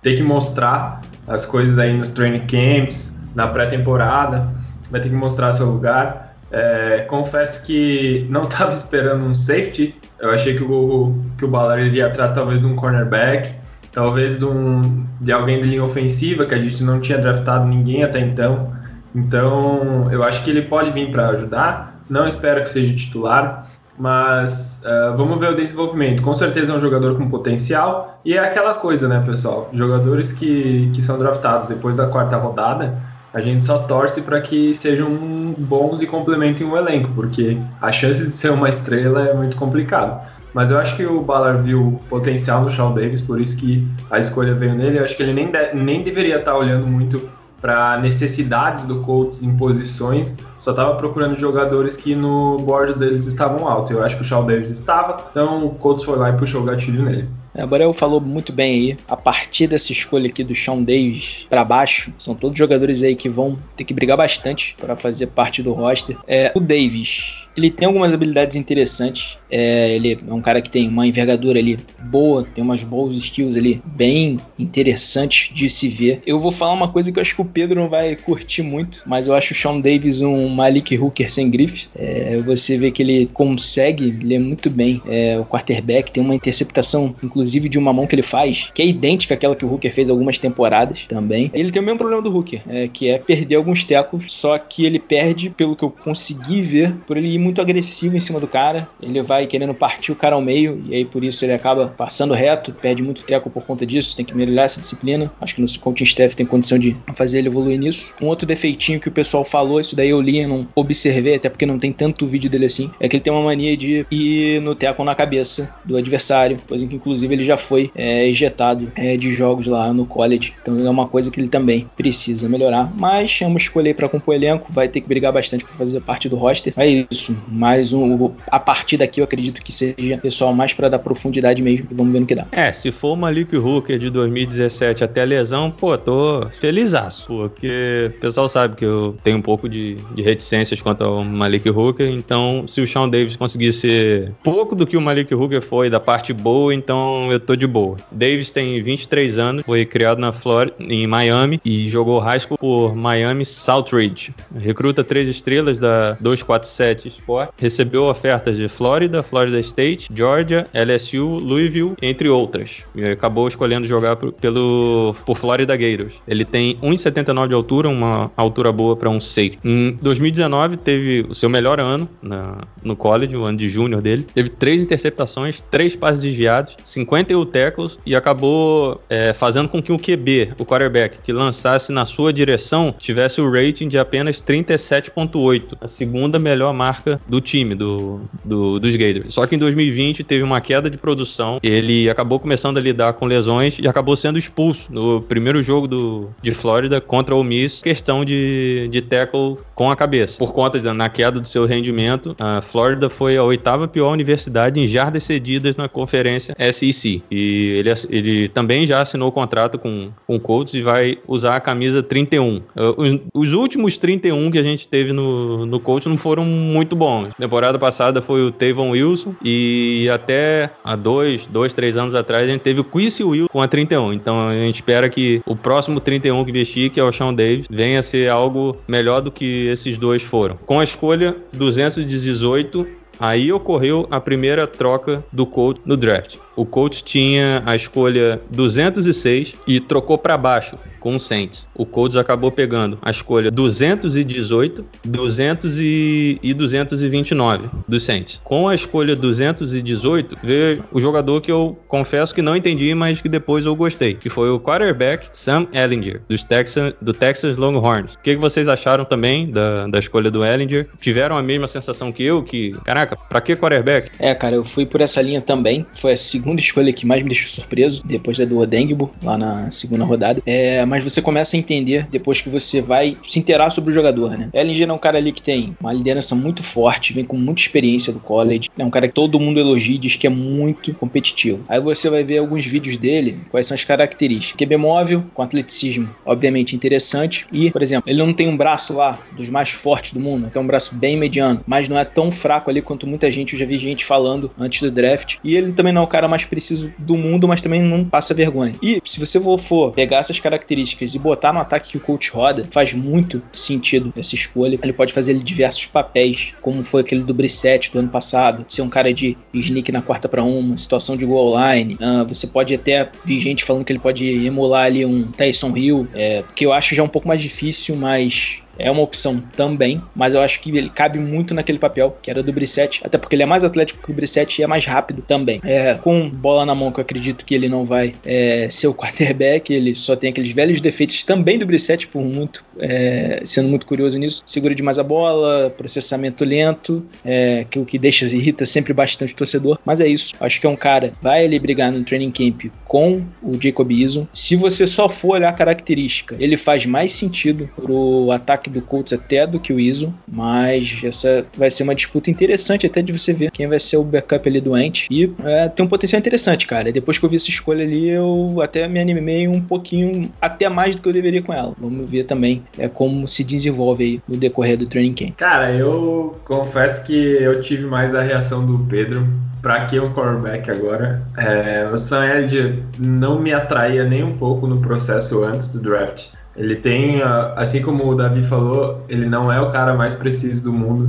ter 0.00 0.14
que 0.14 0.22
mostrar 0.22 1.02
as 1.28 1.44
coisas 1.44 1.76
aí 1.76 1.94
nos 1.94 2.08
training 2.08 2.46
camps, 2.46 3.14
na 3.34 3.46
pré-temporada, 3.46 4.48
vai 4.90 5.02
ter 5.02 5.10
que 5.10 5.14
mostrar 5.14 5.52
seu 5.52 5.66
lugar. 5.66 6.34
É, 6.50 7.04
confesso 7.06 7.62
que 7.66 8.26
não 8.30 8.44
estava 8.48 8.72
esperando 8.72 9.26
um 9.26 9.34
safety, 9.34 9.94
eu 10.18 10.30
achei 10.30 10.56
que 10.56 10.62
o, 10.62 11.14
que 11.36 11.44
o 11.44 11.48
Ballard 11.48 11.84
iria 11.88 12.06
atrás 12.06 12.32
talvez 12.32 12.58
de 12.58 12.66
um 12.66 12.74
cornerback, 12.74 13.54
talvez 13.92 14.38
de, 14.38 14.46
um, 14.46 15.04
de 15.20 15.30
alguém 15.30 15.60
de 15.60 15.68
linha 15.68 15.84
ofensiva, 15.84 16.46
que 16.46 16.54
a 16.54 16.58
gente 16.58 16.82
não 16.82 17.02
tinha 17.02 17.18
draftado 17.18 17.66
ninguém 17.66 18.02
até 18.02 18.18
então. 18.18 18.72
Então 19.14 20.10
eu 20.10 20.24
acho 20.24 20.42
que 20.42 20.48
ele 20.48 20.62
pode 20.62 20.90
vir 20.90 21.10
para 21.10 21.28
ajudar, 21.28 22.00
não 22.08 22.26
espero 22.26 22.62
que 22.62 22.70
seja 22.70 22.96
titular, 22.96 23.66
mas 24.00 24.80
uh, 24.82 25.14
vamos 25.14 25.38
ver 25.38 25.50
o 25.50 25.54
desenvolvimento. 25.54 26.22
Com 26.22 26.34
certeza 26.34 26.72
é 26.72 26.74
um 26.74 26.80
jogador 26.80 27.18
com 27.18 27.28
potencial. 27.28 28.18
E 28.24 28.34
é 28.34 28.38
aquela 28.38 28.72
coisa, 28.72 29.06
né, 29.06 29.22
pessoal? 29.24 29.68
Jogadores 29.74 30.32
que, 30.32 30.90
que 30.94 31.02
são 31.02 31.18
draftados 31.18 31.68
depois 31.68 31.98
da 31.98 32.06
quarta 32.06 32.38
rodada, 32.38 32.98
a 33.32 33.42
gente 33.42 33.62
só 33.62 33.80
torce 33.80 34.22
para 34.22 34.40
que 34.40 34.74
sejam 34.74 35.54
bons 35.58 36.00
e 36.00 36.06
complementem 36.06 36.66
o 36.66 36.78
elenco, 36.78 37.10
porque 37.14 37.58
a 37.80 37.92
chance 37.92 38.24
de 38.24 38.30
ser 38.30 38.50
uma 38.50 38.70
estrela 38.70 39.28
é 39.28 39.34
muito 39.34 39.54
complicado. 39.54 40.18
Mas 40.54 40.70
eu 40.70 40.78
acho 40.78 40.96
que 40.96 41.04
o 41.04 41.20
Ballard 41.20 41.62
viu 41.62 42.00
potencial 42.08 42.62
no 42.62 42.70
Shawn 42.70 42.94
Davis, 42.94 43.20
por 43.20 43.38
isso 43.38 43.56
que 43.58 43.86
a 44.10 44.18
escolha 44.18 44.54
veio 44.54 44.74
nele. 44.74 44.98
Eu 44.98 45.04
acho 45.04 45.14
que 45.14 45.22
ele 45.22 45.34
nem, 45.34 45.52
de, 45.52 45.74
nem 45.74 46.02
deveria 46.02 46.38
estar 46.38 46.56
olhando 46.56 46.86
muito 46.86 47.20
para 47.60 47.98
necessidades 47.98 48.86
do 48.86 49.00
Colts 49.00 49.42
em 49.42 49.56
posições, 49.56 50.34
só 50.58 50.70
estava 50.70 50.94
procurando 50.94 51.36
jogadores 51.36 51.96
que 51.96 52.14
no 52.14 52.58
board 52.58 52.98
deles 52.98 53.26
estavam 53.26 53.68
alto. 53.68 53.92
Eu 53.92 54.02
acho 54.02 54.16
que 54.16 54.22
o 54.22 54.24
Shaw 54.24 54.44
Davis 54.44 54.70
estava, 54.70 55.28
então 55.30 55.66
o 55.66 55.70
Colts 55.70 56.04
foi 56.04 56.16
lá 56.16 56.30
e 56.30 56.32
puxou 56.34 56.62
o 56.62 56.64
gatilho 56.64 57.02
nele. 57.02 57.28
É, 57.54 57.66
Borel 57.66 57.92
falou 57.92 58.20
muito 58.20 58.52
bem 58.52 58.74
aí. 58.74 58.98
A 59.08 59.16
partir 59.16 59.66
dessa 59.66 59.92
escolha 59.92 60.28
aqui 60.28 60.44
do 60.44 60.54
Sean 60.54 60.82
Davis 60.82 61.46
para 61.48 61.64
baixo, 61.64 62.12
são 62.16 62.34
todos 62.34 62.56
jogadores 62.56 63.02
aí 63.02 63.14
que 63.14 63.28
vão 63.28 63.58
ter 63.76 63.84
que 63.84 63.92
brigar 63.92 64.16
bastante 64.16 64.76
para 64.80 64.96
fazer 64.96 65.26
parte 65.28 65.62
do 65.62 65.72
roster. 65.72 66.16
É, 66.26 66.52
o 66.54 66.60
Davis, 66.60 67.39
ele 67.56 67.70
tem 67.70 67.86
algumas 67.86 68.12
habilidades 68.12 68.56
interessantes. 68.56 69.38
É, 69.50 69.94
ele 69.94 70.18
é 70.26 70.32
um 70.32 70.40
cara 70.40 70.62
que 70.62 70.70
tem 70.70 70.88
uma 70.88 71.06
envergadura 71.06 71.58
ali 71.58 71.78
boa, 72.04 72.46
tem 72.54 72.62
umas 72.62 72.84
boas 72.84 73.16
skills 73.16 73.56
ali 73.56 73.82
bem 73.84 74.38
interessantes 74.58 75.52
de 75.52 75.68
se 75.68 75.88
ver. 75.88 76.22
Eu 76.24 76.38
vou 76.38 76.52
falar 76.52 76.72
uma 76.72 76.88
coisa 76.88 77.10
que 77.10 77.18
eu 77.18 77.20
acho 77.20 77.34
que 77.34 77.42
o 77.42 77.44
Pedro 77.44 77.80
não 77.80 77.88
vai 77.88 78.14
curtir 78.16 78.62
muito, 78.62 79.02
mas 79.06 79.26
eu 79.26 79.34
acho 79.34 79.52
o 79.52 79.56
Sean 79.56 79.80
Davis 79.80 80.20
um 80.20 80.48
Malik 80.48 80.96
Hooker 80.96 81.30
sem 81.30 81.50
grife. 81.50 81.88
É, 81.96 82.38
você 82.38 82.78
vê 82.78 82.90
que 82.90 83.02
ele 83.02 83.28
consegue 83.32 84.10
ler 84.22 84.38
muito 84.38 84.70
bem 84.70 85.02
é, 85.06 85.38
o 85.38 85.44
quarterback, 85.44 86.12
tem 86.12 86.22
uma 86.22 86.34
interceptação, 86.34 87.14
inclusive 87.22 87.68
de 87.68 87.78
uma 87.78 87.92
mão 87.92 88.06
que 88.06 88.14
ele 88.14 88.22
faz, 88.22 88.70
que 88.72 88.82
é 88.82 88.86
idêntica 88.86 89.34
àquela 89.34 89.56
que 89.56 89.64
o 89.64 89.72
Hooker 89.72 89.92
fez 89.92 90.08
algumas 90.08 90.38
temporadas 90.38 91.06
também. 91.08 91.50
Ele 91.52 91.72
tem 91.72 91.82
o 91.82 91.84
mesmo 91.84 91.98
problema 91.98 92.22
do 92.22 92.34
Hooker, 92.34 92.62
é, 92.68 92.88
que 92.88 93.08
é 93.08 93.18
perder 93.18 93.56
alguns 93.56 93.82
tecos, 93.82 94.32
só 94.32 94.56
que 94.58 94.84
ele 94.84 94.98
perde, 94.98 95.50
pelo 95.50 95.74
que 95.74 95.82
eu 95.82 95.90
consegui 95.90 96.62
ver, 96.62 96.94
por 97.06 97.16
ele 97.16 97.34
ir 97.34 97.39
muito 97.40 97.60
agressivo 97.60 98.16
em 98.16 98.20
cima 98.20 98.38
do 98.38 98.46
cara. 98.46 98.88
Ele 99.02 99.22
vai 99.22 99.46
querendo 99.46 99.74
partir 99.74 100.12
o 100.12 100.16
cara 100.16 100.34
ao 100.34 100.42
meio, 100.42 100.82
e 100.86 100.94
aí 100.94 101.04
por 101.04 101.24
isso 101.24 101.44
ele 101.44 101.52
acaba 101.52 101.88
passando 101.88 102.34
reto, 102.34 102.72
perde 102.72 103.02
muito 103.02 103.24
teco 103.24 103.50
por 103.50 103.64
conta 103.64 103.84
disso, 103.84 104.16
tem 104.16 104.24
que 104.24 104.36
melhorar 104.36 104.62
essa 104.62 104.80
disciplina. 104.80 105.30
Acho 105.40 105.54
que 105.54 105.60
no 105.60 105.78
coaching 105.78 106.04
staff 106.04 106.36
tem 106.36 106.46
condição 106.46 106.78
de 106.78 106.96
fazer 107.14 107.38
ele 107.38 107.48
evoluir 107.48 107.78
nisso. 107.78 108.12
Um 108.22 108.26
outro 108.26 108.46
defeitinho 108.46 109.00
que 109.00 109.08
o 109.08 109.12
pessoal 109.12 109.44
falou, 109.44 109.80
isso 109.80 109.96
daí 109.96 110.10
eu 110.10 110.20
li 110.20 110.38
e 110.38 110.46
não 110.46 110.66
observei, 110.74 111.34
até 111.34 111.48
porque 111.48 111.66
não 111.66 111.78
tem 111.78 111.92
tanto 111.92 112.26
vídeo 112.26 112.50
dele 112.50 112.66
assim, 112.66 112.90
é 113.00 113.08
que 113.08 113.16
ele 113.16 113.22
tem 113.22 113.32
uma 113.32 113.42
mania 113.42 113.76
de 113.76 114.06
ir 114.10 114.60
no 114.60 114.74
teco 114.74 115.02
na 115.04 115.14
cabeça 115.14 115.70
do 115.84 115.96
adversário, 115.96 116.58
coisa 116.68 116.86
que 116.86 116.94
inclusive 116.94 117.32
ele 117.34 117.42
já 117.42 117.56
foi 117.56 117.90
é, 117.94 118.26
ejetado 118.28 118.90
é, 118.94 119.16
de 119.16 119.34
jogos 119.34 119.66
lá 119.66 119.92
no 119.92 120.06
college. 120.06 120.52
Então 120.60 120.78
é 120.86 120.90
uma 120.90 121.06
coisa 121.06 121.30
que 121.30 121.40
ele 121.40 121.48
também 121.48 121.88
precisa 121.96 122.48
melhorar. 122.48 122.92
Mas 122.96 123.38
vamos 123.40 123.62
escolher 123.62 123.94
para 123.94 124.08
compor 124.08 124.34
elenco, 124.34 124.72
vai 124.72 124.88
ter 124.88 125.00
que 125.00 125.08
brigar 125.08 125.32
bastante 125.32 125.64
para 125.64 125.74
fazer 125.74 126.00
parte 126.00 126.28
do 126.28 126.36
roster. 126.36 126.72
É 126.76 127.04
isso. 127.10 127.29
Mais 127.48 127.92
um. 127.92 128.30
A 128.48 128.58
partir 128.58 128.96
daqui 128.96 129.20
eu 129.20 129.24
acredito 129.24 129.62
que 129.62 129.72
seja 129.72 130.18
pessoal 130.18 130.52
mais 130.52 130.72
para 130.72 130.88
dar 130.88 130.98
profundidade 130.98 131.62
mesmo. 131.62 131.88
Vamos 131.92 132.12
ver 132.12 132.20
no 132.20 132.26
que 132.26 132.34
dá. 132.34 132.46
É, 132.52 132.72
se 132.72 132.92
for 132.92 133.12
o 133.12 133.16
Malik 133.16 133.56
Hooker 133.56 133.98
de 133.98 134.10
2017 134.10 135.04
até 135.04 135.22
a 135.22 135.24
lesão, 135.24 135.70
pô, 135.70 135.96
tô 135.96 136.46
felizaço. 136.60 137.26
Porque 137.26 138.10
o 138.16 138.20
pessoal 138.20 138.48
sabe 138.48 138.76
que 138.76 138.84
eu 138.84 139.16
tenho 139.22 139.38
um 139.38 139.42
pouco 139.42 139.68
de, 139.68 139.96
de 140.14 140.22
reticências 140.22 140.80
quanto 140.80 141.04
ao 141.04 141.24
Malik 141.24 141.68
Hooker. 141.68 142.08
Então, 142.08 142.64
se 142.66 142.80
o 142.80 142.86
Sean 142.86 143.08
Davis 143.08 143.36
conseguir 143.36 143.72
ser 143.72 144.32
pouco 144.42 144.74
do 144.74 144.86
que 144.86 144.96
o 144.96 145.00
Malik 145.00 145.34
Hooker 145.34 145.62
foi 145.62 145.90
da 145.90 146.00
parte 146.00 146.32
boa, 146.32 146.74
então 146.74 147.30
eu 147.30 147.40
tô 147.40 147.56
de 147.56 147.66
boa. 147.66 147.96
Davis 148.10 148.50
tem 148.50 148.82
23 148.82 149.38
anos, 149.38 149.62
foi 149.64 149.84
criado 149.84 150.18
na 150.18 150.32
Flórida, 150.32 150.76
em 150.80 151.06
Miami, 151.06 151.60
e 151.64 151.88
jogou 151.88 152.18
high 152.18 152.40
school 152.40 152.58
por 152.58 152.94
Miami 152.94 153.44
Southridge. 153.44 154.34
Recruta 154.56 155.04
três 155.04 155.28
estrelas 155.28 155.78
da 155.78 156.12
247 156.20 157.19
Sport. 157.20 157.50
Recebeu 157.56 158.04
ofertas 158.04 158.56
de 158.56 158.68
Flórida, 158.68 159.22
Florida 159.22 159.58
State, 159.60 160.08
Georgia, 160.12 160.66
LSU, 160.74 161.38
Louisville, 161.38 161.94
entre 162.02 162.28
outras. 162.28 162.82
E 162.94 163.04
acabou 163.04 163.46
escolhendo 163.48 163.86
jogar 163.86 164.16
por, 164.16 164.32
pelo, 164.32 165.14
por 165.24 165.36
Florida 165.36 165.76
Gators. 165.76 166.14
Ele 166.26 166.44
tem 166.44 166.76
1,79 166.82 167.48
de 167.48 167.54
altura, 167.54 167.88
uma 167.88 168.30
altura 168.36 168.72
boa 168.72 168.96
para 168.96 169.08
um 169.08 169.20
safety. 169.20 169.58
Em 169.64 169.92
2019 170.00 170.76
teve 170.76 171.26
o 171.28 171.34
seu 171.34 171.48
melhor 171.48 171.78
ano 171.80 172.08
na, 172.22 172.58
no 172.82 172.96
college, 172.96 173.36
o 173.36 173.44
ano 173.44 173.58
de 173.58 173.68
júnior 173.68 174.00
dele. 174.00 174.26
Teve 174.34 174.48
três 174.48 174.82
interceptações, 174.82 175.62
três 175.70 175.94
passes 175.94 176.20
desviados, 176.20 176.76
51 176.84 177.44
tackles 177.46 177.98
e 178.04 178.14
acabou 178.16 179.00
é, 179.08 179.32
fazendo 179.32 179.68
com 179.68 179.82
que 179.82 179.92
o 179.92 179.98
QB, 179.98 180.54
o 180.58 180.64
quarterback, 180.64 181.18
que 181.22 181.32
lançasse 181.32 181.92
na 181.92 182.06
sua 182.06 182.32
direção, 182.32 182.94
tivesse 182.98 183.40
o 183.40 183.50
rating 183.50 183.88
de 183.88 183.98
apenas 183.98 184.42
37.8, 184.42 185.76
a 185.80 185.88
segunda 185.88 186.38
melhor 186.38 186.72
marca 186.72 187.09
do 187.28 187.40
time, 187.40 187.74
do, 187.74 188.20
do, 188.44 188.78
dos 188.78 188.96
Gators. 188.96 189.34
Só 189.34 189.46
que 189.46 189.54
em 189.54 189.58
2020 189.58 190.24
teve 190.24 190.42
uma 190.42 190.60
queda 190.60 190.90
de 190.90 190.98
produção, 190.98 191.58
ele 191.62 192.08
acabou 192.10 192.38
começando 192.38 192.76
a 192.76 192.80
lidar 192.80 193.12
com 193.14 193.26
lesões 193.26 193.78
e 193.78 193.88
acabou 193.88 194.16
sendo 194.16 194.38
expulso 194.38 194.92
no 194.92 195.20
primeiro 195.20 195.62
jogo 195.62 195.86
do, 195.86 196.30
de 196.42 196.52
Flórida 196.52 197.00
contra 197.00 197.34
o 197.34 197.42
Miss, 197.42 197.80
questão 197.82 198.24
de, 198.24 198.88
de 198.90 199.02
tackle 199.02 199.58
com 199.80 199.90
a 199.90 199.96
cabeça. 199.96 200.36
Por 200.36 200.52
conta 200.52 200.78
da 200.78 200.92
na 200.92 201.08
queda 201.08 201.40
do 201.40 201.48
seu 201.48 201.64
rendimento, 201.64 202.36
a 202.38 202.60
Flórida 202.60 203.08
foi 203.08 203.38
a 203.38 203.42
oitava 203.42 203.88
pior 203.88 204.12
universidade 204.12 204.78
em 204.78 204.86
jardas 204.86 205.22
cedidas 205.22 205.74
na 205.74 205.88
conferência 205.88 206.54
SEC. 206.70 207.22
E 207.30 207.76
ele, 207.78 207.90
ele 208.10 208.48
também 208.50 208.86
já 208.86 209.00
assinou 209.00 209.30
o 209.30 209.32
contrato 209.32 209.78
com, 209.78 210.10
com 210.26 210.36
o 210.36 210.38
Colts 210.38 210.74
e 210.74 210.82
vai 210.82 211.16
usar 211.26 211.56
a 211.56 211.60
camisa 211.60 212.02
31. 212.02 212.60
Os, 212.94 213.20
os 213.32 213.52
últimos 213.54 213.96
31 213.96 214.50
que 214.50 214.58
a 214.58 214.62
gente 214.62 214.86
teve 214.86 215.14
no, 215.14 215.64
no 215.64 215.80
Colts 215.80 216.06
não 216.06 216.18
foram 216.18 216.44
muito 216.44 216.94
bons. 216.94 217.32
Temporada 217.38 217.78
passada 217.78 218.20
foi 218.20 218.44
o 218.44 218.50
Tavon 218.50 218.90
Wilson 218.90 219.34
e 219.42 220.10
até 220.12 220.68
há 220.84 220.94
dois, 220.94 221.46
dois, 221.46 221.72
três 221.72 221.96
anos 221.96 222.14
atrás 222.14 222.46
a 222.46 222.52
gente 222.52 222.60
teve 222.60 222.82
o 222.82 222.84
Quincy 222.84 223.24
Wilson 223.24 223.48
com 223.50 223.62
a 223.62 223.66
31. 223.66 224.12
Então 224.12 224.46
a 224.46 224.52
gente 224.52 224.74
espera 224.74 225.08
que 225.08 225.40
o 225.46 225.56
próximo 225.56 226.00
31 226.00 226.44
que 226.44 226.52
vestir, 226.52 226.90
que 226.90 227.00
é 227.00 227.02
o 227.02 227.10
Sean 227.10 227.32
Davis, 227.32 227.66
venha 227.70 228.00
a 228.00 228.02
ser 228.02 228.28
algo 228.28 228.76
melhor 228.86 229.22
do 229.22 229.30
que 229.30 229.69
esses 229.70 229.96
dois 229.96 230.22
foram. 230.22 230.56
Com 230.66 230.78
a 230.80 230.84
escolha 230.84 231.36
218, 231.52 232.86
aí 233.20 233.52
ocorreu 233.52 234.08
a 234.10 234.20
primeira 234.20 234.66
troca 234.66 235.22
do 235.30 235.44
Colts 235.44 235.82
no 235.84 235.96
draft. 235.96 236.36
O 236.56 236.64
Colts 236.64 237.02
tinha 237.02 237.62
a 237.64 237.76
escolha 237.76 238.40
206 238.50 239.54
e 239.66 239.80
trocou 239.80 240.18
para 240.18 240.36
baixo 240.36 240.76
com 241.00 241.16
o 241.16 241.20
Saints. 241.20 241.66
O 241.74 241.86
Colts 241.86 242.16
acabou 242.16 242.52
pegando 242.52 242.98
a 243.00 243.10
escolha 243.10 243.50
218, 243.50 244.84
200 245.02 245.80
e, 245.80 246.38
e 246.42 246.52
229 246.52 247.68
dos 247.88 248.02
Saints. 248.02 248.40
Com 248.44 248.68
a 248.68 248.74
escolha 248.74 249.16
218 249.16 250.36
veio 250.42 250.84
o 250.92 251.00
jogador 251.00 251.40
que 251.40 251.50
eu 251.50 251.78
confesso 251.88 252.34
que 252.34 252.42
não 252.42 252.54
entendi, 252.54 252.94
mas 252.94 253.20
que 253.20 253.28
depois 253.28 253.64
eu 253.64 253.74
gostei, 253.74 254.14
que 254.14 254.28
foi 254.28 254.50
o 254.50 254.60
quarterback 254.60 255.28
Sam 255.32 255.66
Ellinger 255.72 256.20
dos 256.28 256.44
Texas, 256.44 256.92
do 257.00 257.12
Texas 257.12 257.56
Longhorns. 257.56 258.14
O 258.14 258.18
que, 258.18 258.34
que 258.34 258.40
vocês 258.40 258.68
acharam 258.68 259.04
também 259.04 259.50
da, 259.50 259.86
da 259.86 259.98
escolha 259.98 260.30
do 260.30 260.44
Ellinger? 260.44 260.88
Tiveram 261.00 261.36
a 261.36 261.42
mesma 261.42 261.66
sensação 261.66 262.12
que 262.12 262.22
eu, 262.22 262.42
que 262.42 262.72
caraca, 262.84 263.09
para 263.16 263.40
que 263.40 263.56
quarterback? 263.56 264.10
É, 264.18 264.34
cara, 264.34 264.56
eu 264.56 264.64
fui 264.64 264.86
por 264.86 265.00
essa 265.00 265.20
linha 265.22 265.40
também. 265.40 265.86
Foi 265.94 266.12
a 266.12 266.16
segunda 266.16 266.60
escolha 266.60 266.92
que 266.92 267.06
mais 267.06 267.22
me 267.22 267.28
deixou 267.28 267.48
surpreso 267.48 268.02
depois 268.04 268.38
da 268.38 268.44
do 268.44 268.58
Odengbo 268.58 269.12
lá 269.22 269.38
na 269.38 269.70
segunda 269.70 270.04
rodada. 270.04 270.42
É, 270.44 270.84
mas 270.84 271.04
você 271.04 271.22
começa 271.22 271.56
a 271.56 271.58
entender 271.58 272.06
depois 272.10 272.40
que 272.40 272.48
você 272.48 272.82
vai 272.82 273.16
se 273.26 273.38
inteirar 273.38 273.70
sobre 273.70 273.90
o 273.90 273.94
jogador, 273.94 274.36
né? 274.36 274.50
Ellinger 274.52 274.88
é 274.88 274.92
um 274.92 274.98
cara 274.98 275.18
ali 275.18 275.32
que 275.32 275.40
tem 275.40 275.76
uma 275.80 275.92
liderança 275.92 276.34
muito 276.34 276.62
forte, 276.62 277.12
vem 277.12 277.24
com 277.24 277.36
muita 277.36 277.60
experiência 277.60 278.12
do 278.12 278.18
college, 278.18 278.68
é 278.78 278.84
um 278.84 278.90
cara 278.90 279.06
que 279.06 279.14
todo 279.14 279.38
mundo 279.38 279.60
elogia 279.60 279.94
e 279.94 279.98
diz 279.98 280.16
que 280.16 280.26
é 280.26 280.30
muito 280.30 280.92
competitivo. 280.94 281.60
Aí 281.68 281.80
você 281.80 282.10
vai 282.10 282.24
ver 282.24 282.38
alguns 282.38 282.66
vídeos 282.66 282.96
dele, 282.96 283.38
quais 283.50 283.66
são 283.66 283.74
as 283.74 283.84
características. 283.84 284.56
QB 284.56 284.76
móvel, 284.76 285.24
com 285.32 285.42
atleticismo, 285.42 286.08
obviamente 286.24 286.74
interessante, 286.74 287.46
e, 287.52 287.70
por 287.70 287.82
exemplo, 287.82 288.10
ele 288.10 288.18
não 288.18 288.32
tem 288.32 288.48
um 288.48 288.56
braço 288.56 288.94
lá 288.94 289.18
dos 289.32 289.48
mais 289.48 289.70
fortes 289.70 290.12
do 290.12 290.20
mundo, 290.20 290.50
tem 290.50 290.60
um 290.60 290.66
braço 290.66 290.94
bem 290.94 291.16
mediano, 291.16 291.62
mas 291.66 291.88
não 291.88 291.98
é 291.98 292.04
tão 292.04 292.32
fraco 292.32 292.70
ali 292.70 292.82
quanto 292.82 292.99
muita 293.06 293.30
gente, 293.30 293.52
eu 293.54 293.58
já 293.58 293.66
vi 293.66 293.78
gente 293.78 294.04
falando 294.04 294.50
antes 294.58 294.80
do 294.80 294.90
draft, 294.90 295.36
e 295.42 295.56
ele 295.56 295.72
também 295.72 295.92
não 295.92 296.02
é 296.02 296.04
o 296.04 296.08
cara 296.08 296.28
mais 296.28 296.44
preciso 296.44 296.92
do 296.98 297.16
mundo, 297.16 297.46
mas 297.46 297.62
também 297.62 297.82
não 297.82 298.04
passa 298.04 298.34
vergonha. 298.34 298.74
E 298.82 299.00
se 299.04 299.18
você 299.18 299.40
for 299.58 299.92
pegar 299.92 300.18
essas 300.18 300.38
características 300.38 301.14
e 301.14 301.18
botar 301.18 301.52
no 301.52 301.60
ataque 301.60 301.90
que 301.90 301.96
o 301.96 302.00
coach 302.00 302.30
roda, 302.30 302.66
faz 302.70 302.94
muito 302.94 303.42
sentido 303.52 304.12
essa 304.16 304.34
escolha. 304.34 304.78
Ele 304.82 304.92
pode 304.92 305.12
fazer 305.12 305.34
diversos 305.38 305.86
papéis, 305.86 306.52
como 306.60 306.82
foi 306.82 307.02
aquele 307.02 307.22
do 307.22 307.34
Brissette 307.34 307.92
do 307.92 307.98
ano 307.98 308.08
passado, 308.08 308.64
ser 308.68 308.82
um 308.82 308.88
cara 308.88 309.12
de 309.12 309.36
sneak 309.52 309.90
na 309.92 310.02
quarta 310.02 310.28
para 310.28 310.42
uma, 310.42 310.76
situação 310.76 311.16
de 311.16 311.24
goal 311.24 311.54
line. 311.58 311.94
Uh, 311.94 312.26
você 312.26 312.46
pode 312.46 312.74
até 312.74 313.10
ver 313.24 313.40
gente 313.40 313.64
falando 313.64 313.84
que 313.84 313.92
ele 313.92 313.98
pode 313.98 314.28
emular 314.46 314.86
ali 314.86 315.04
um 315.04 315.26
Tyson 315.30 315.76
Hill, 315.76 316.08
é, 316.14 316.42
que 316.54 316.64
eu 316.64 316.72
acho 316.72 316.94
já 316.94 317.02
um 317.02 317.08
pouco 317.08 317.28
mais 317.28 317.42
difícil, 317.42 317.96
mas 317.96 318.62
é 318.82 318.90
uma 318.90 319.02
opção 319.02 319.40
também, 319.56 320.02
mas 320.14 320.34
eu 320.34 320.40
acho 320.40 320.60
que 320.60 320.76
ele 320.76 320.88
cabe 320.88 321.18
muito 321.18 321.54
naquele 321.54 321.78
papel 321.78 322.16
que 322.22 322.30
era 322.30 322.42
do 322.42 322.52
Brissette, 322.52 323.00
até 323.04 323.18
porque 323.18 323.34
ele 323.34 323.42
é 323.42 323.46
mais 323.46 323.64
atlético 323.64 324.02
que 324.02 324.10
o 324.10 324.14
Brissette 324.14 324.60
e 324.60 324.64
é 324.64 324.66
mais 324.66 324.84
rápido 324.84 325.22
também. 325.22 325.60
É, 325.64 325.94
com 325.94 326.28
bola 326.28 326.64
na 326.64 326.74
mão, 326.74 326.90
que 326.90 327.00
eu 327.00 327.02
acredito 327.02 327.44
que 327.44 327.54
ele 327.54 327.68
não 327.68 327.84
vai 327.84 328.14
é, 328.24 328.68
ser 328.70 328.88
o 328.88 328.94
quarterback, 328.94 329.72
ele 329.72 329.94
só 329.94 330.16
tem 330.16 330.30
aqueles 330.30 330.50
velhos 330.50 330.80
defeitos 330.80 331.24
também 331.24 331.58
do 331.58 331.66
Brissette, 331.66 332.08
por 332.08 332.22
muito, 332.22 332.64
é, 332.78 333.42
sendo 333.44 333.68
muito 333.68 333.86
curioso 333.86 334.18
nisso. 334.18 334.42
Segura 334.46 334.74
demais 334.74 334.98
a 334.98 335.02
bola, 335.02 335.70
processamento 335.76 336.44
lento, 336.44 337.04
é, 337.24 337.64
que 337.68 337.78
o 337.78 337.84
que 337.84 337.98
deixa 337.98 338.26
irrita 338.26 338.66
sempre 338.66 338.92
bastante 338.92 339.32
o 339.32 339.36
torcedor, 339.36 339.78
mas 339.84 340.00
é 340.00 340.06
isso. 340.06 340.34
Acho 340.40 340.60
que 340.60 340.66
é 340.66 340.70
um 340.70 340.76
cara, 340.76 341.12
vai 341.20 341.44
ali 341.44 341.58
brigar 341.58 341.92
no 341.92 342.04
training 342.04 342.30
camp 342.30 342.72
com 342.86 343.24
o 343.42 343.60
Jacob 343.60 343.90
Eason. 343.90 344.26
Se 344.32 344.56
você 344.56 344.86
só 344.86 345.08
for 345.08 345.36
olhar 345.36 345.48
a 345.48 345.52
característica, 345.52 346.36
ele 346.38 346.56
faz 346.56 346.86
mais 346.86 347.12
sentido 347.12 347.68
pro 347.76 348.30
ataque 348.30 348.69
do 348.70 348.82
Colts 348.82 349.12
até 349.12 349.46
do 349.46 349.60
que 349.60 349.72
o 349.72 349.80
ISO, 349.80 350.12
mas 350.26 351.00
essa 351.04 351.44
vai 351.56 351.70
ser 351.70 351.82
uma 351.82 351.94
disputa 351.94 352.30
interessante 352.30 352.86
até 352.86 353.02
de 353.02 353.12
você 353.12 353.32
ver 353.32 353.50
quem 353.50 353.66
vai 353.66 353.78
ser 353.78 353.96
o 353.96 354.04
backup 354.04 354.48
ali 354.48 354.60
doente. 354.60 355.06
E 355.10 355.32
é, 355.44 355.68
tem 355.68 355.84
um 355.84 355.88
potencial 355.88 356.18
interessante, 356.18 356.66
cara. 356.66 356.92
Depois 356.92 357.18
que 357.18 357.24
eu 357.24 357.28
vi 357.28 357.36
essa 357.36 357.48
escolha 357.48 357.84
ali, 357.84 358.08
eu 358.08 358.60
até 358.62 358.86
me 358.88 359.00
animei 359.00 359.48
um 359.48 359.60
pouquinho, 359.60 360.30
até 360.40 360.68
mais 360.68 360.94
do 360.94 361.02
que 361.02 361.08
eu 361.08 361.12
deveria 361.12 361.42
com 361.42 361.52
ela. 361.52 361.74
Vamos 361.78 362.10
ver 362.10 362.24
também 362.24 362.62
é, 362.78 362.88
como 362.88 363.26
se 363.28 363.44
desenvolve 363.44 364.04
aí 364.04 364.22
no 364.28 364.36
decorrer 364.36 364.76
do 364.76 364.86
training 364.86 365.14
camp. 365.14 365.36
Cara, 365.36 365.72
eu 365.72 366.38
confesso 366.44 367.04
que 367.04 367.14
eu 367.14 367.60
tive 367.60 367.86
mais 367.86 368.14
a 368.14 368.22
reação 368.22 368.64
do 368.64 368.78
Pedro 368.86 369.26
para 369.62 369.84
que 369.84 369.98
um 370.00 370.12
quarterback 370.12 370.70
agora? 370.70 371.22
É, 371.36 371.88
o 371.92 371.96
Sam 371.96 372.26
Elliott 372.26 372.82
não 372.98 373.38
me 373.38 373.52
atraía 373.52 374.04
nem 374.04 374.24
um 374.24 374.36
pouco 374.36 374.66
no 374.66 374.80
processo 374.80 375.44
antes 375.44 375.70
do 375.70 375.80
draft. 375.80 376.28
Ele 376.56 376.76
tem, 376.76 377.22
assim 377.56 377.80
como 377.80 378.08
o 378.08 378.14
Davi 378.14 378.42
falou, 378.42 379.04
ele 379.08 379.26
não 379.26 379.52
é 379.52 379.60
o 379.60 379.70
cara 379.70 379.94
mais 379.94 380.14
preciso 380.14 380.64
do 380.64 380.72
mundo. 380.72 381.08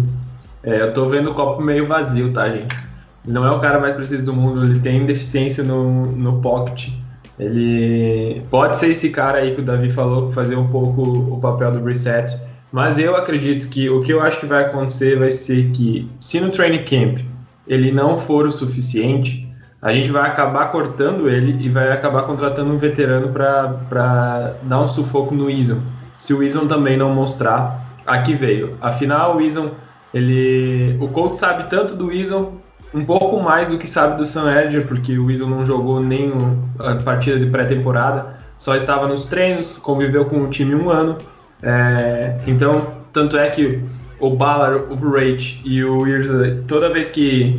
É, 0.63 0.81
eu 0.81 0.93
tô 0.93 1.07
vendo 1.07 1.31
o 1.31 1.33
copo 1.33 1.61
meio 1.61 1.85
vazio, 1.87 2.31
tá, 2.31 2.47
gente? 2.49 2.75
Ele 3.25 3.33
não 3.33 3.45
é 3.45 3.51
o 3.51 3.59
cara 3.59 3.79
mais 3.79 3.95
preciso 3.95 4.23
do 4.25 4.33
mundo, 4.33 4.63
ele 4.63 4.79
tem 4.79 5.05
deficiência 5.05 5.63
no, 5.63 6.11
no 6.11 6.41
pocket. 6.41 6.89
Ele 7.39 8.43
pode 8.51 8.77
ser 8.77 8.91
esse 8.91 9.09
cara 9.09 9.39
aí 9.39 9.55
que 9.55 9.61
o 9.61 9.63
Davi 9.63 9.89
falou, 9.89 10.29
fazer 10.29 10.55
um 10.55 10.67
pouco 10.67 11.01
o 11.01 11.39
papel 11.39 11.71
do 11.71 11.83
reset, 11.83 12.39
Mas 12.71 12.97
eu 12.97 13.15
acredito 13.15 13.67
que 13.67 13.89
o 13.89 14.01
que 14.01 14.13
eu 14.13 14.21
acho 14.21 14.39
que 14.39 14.45
vai 14.45 14.63
acontecer 14.63 15.17
vai 15.17 15.31
ser 15.31 15.71
que, 15.71 16.09
se 16.19 16.39
no 16.39 16.51
training 16.51 16.85
camp 16.85 17.19
ele 17.67 17.91
não 17.91 18.17
for 18.17 18.45
o 18.45 18.51
suficiente, 18.51 19.50
a 19.81 19.91
gente 19.91 20.11
vai 20.11 20.29
acabar 20.29 20.67
cortando 20.67 21.27
ele 21.27 21.65
e 21.65 21.67
vai 21.67 21.91
acabar 21.91 22.23
contratando 22.23 22.71
um 22.71 22.77
veterano 22.77 23.29
para 23.29 24.55
dar 24.61 24.79
um 24.79 24.87
sufoco 24.87 25.33
no 25.33 25.49
Eason. 25.49 25.79
Se 26.17 26.33
o 26.33 26.43
Eason 26.43 26.67
também 26.67 26.95
não 26.95 27.13
mostrar 27.13 27.87
a 28.05 28.19
que 28.19 28.35
veio. 28.35 28.77
Afinal, 28.79 29.37
o 29.37 29.41
Eason, 29.41 29.71
ele, 30.13 30.95
o 30.99 31.07
coach 31.07 31.35
sabe 31.37 31.63
tanto 31.69 31.95
do 31.95 32.11
Eason, 32.11 32.53
um 32.93 33.03
pouco 33.03 33.41
mais 33.41 33.69
do 33.69 33.77
que 33.77 33.87
sabe 33.87 34.17
do 34.17 34.25
Sam 34.25 34.53
Edger, 34.53 34.85
porque 34.85 35.17
o 35.17 35.31
Eason 35.31 35.47
não 35.47 35.65
jogou 35.65 35.99
nem 35.99 36.31
a 36.77 36.95
partida 36.95 37.39
de 37.39 37.47
pré-temporada, 37.47 38.35
só 38.59 38.75
estava 38.75 39.07
nos 39.07 39.25
treinos, 39.25 39.77
conviveu 39.77 40.25
com 40.25 40.43
o 40.43 40.49
time 40.49 40.75
um 40.75 40.91
ano. 40.91 41.17
É, 41.63 42.37
então, 42.45 42.85
tanto 43.11 43.35
é 43.35 43.49
que 43.49 43.83
o 44.19 44.29
Ballard, 44.29 44.93
o 44.93 45.11
Rage 45.11 45.59
e 45.65 45.83
o 45.83 46.05
Earsley, 46.05 46.63
toda 46.67 46.89
vez 46.91 47.09
que 47.09 47.57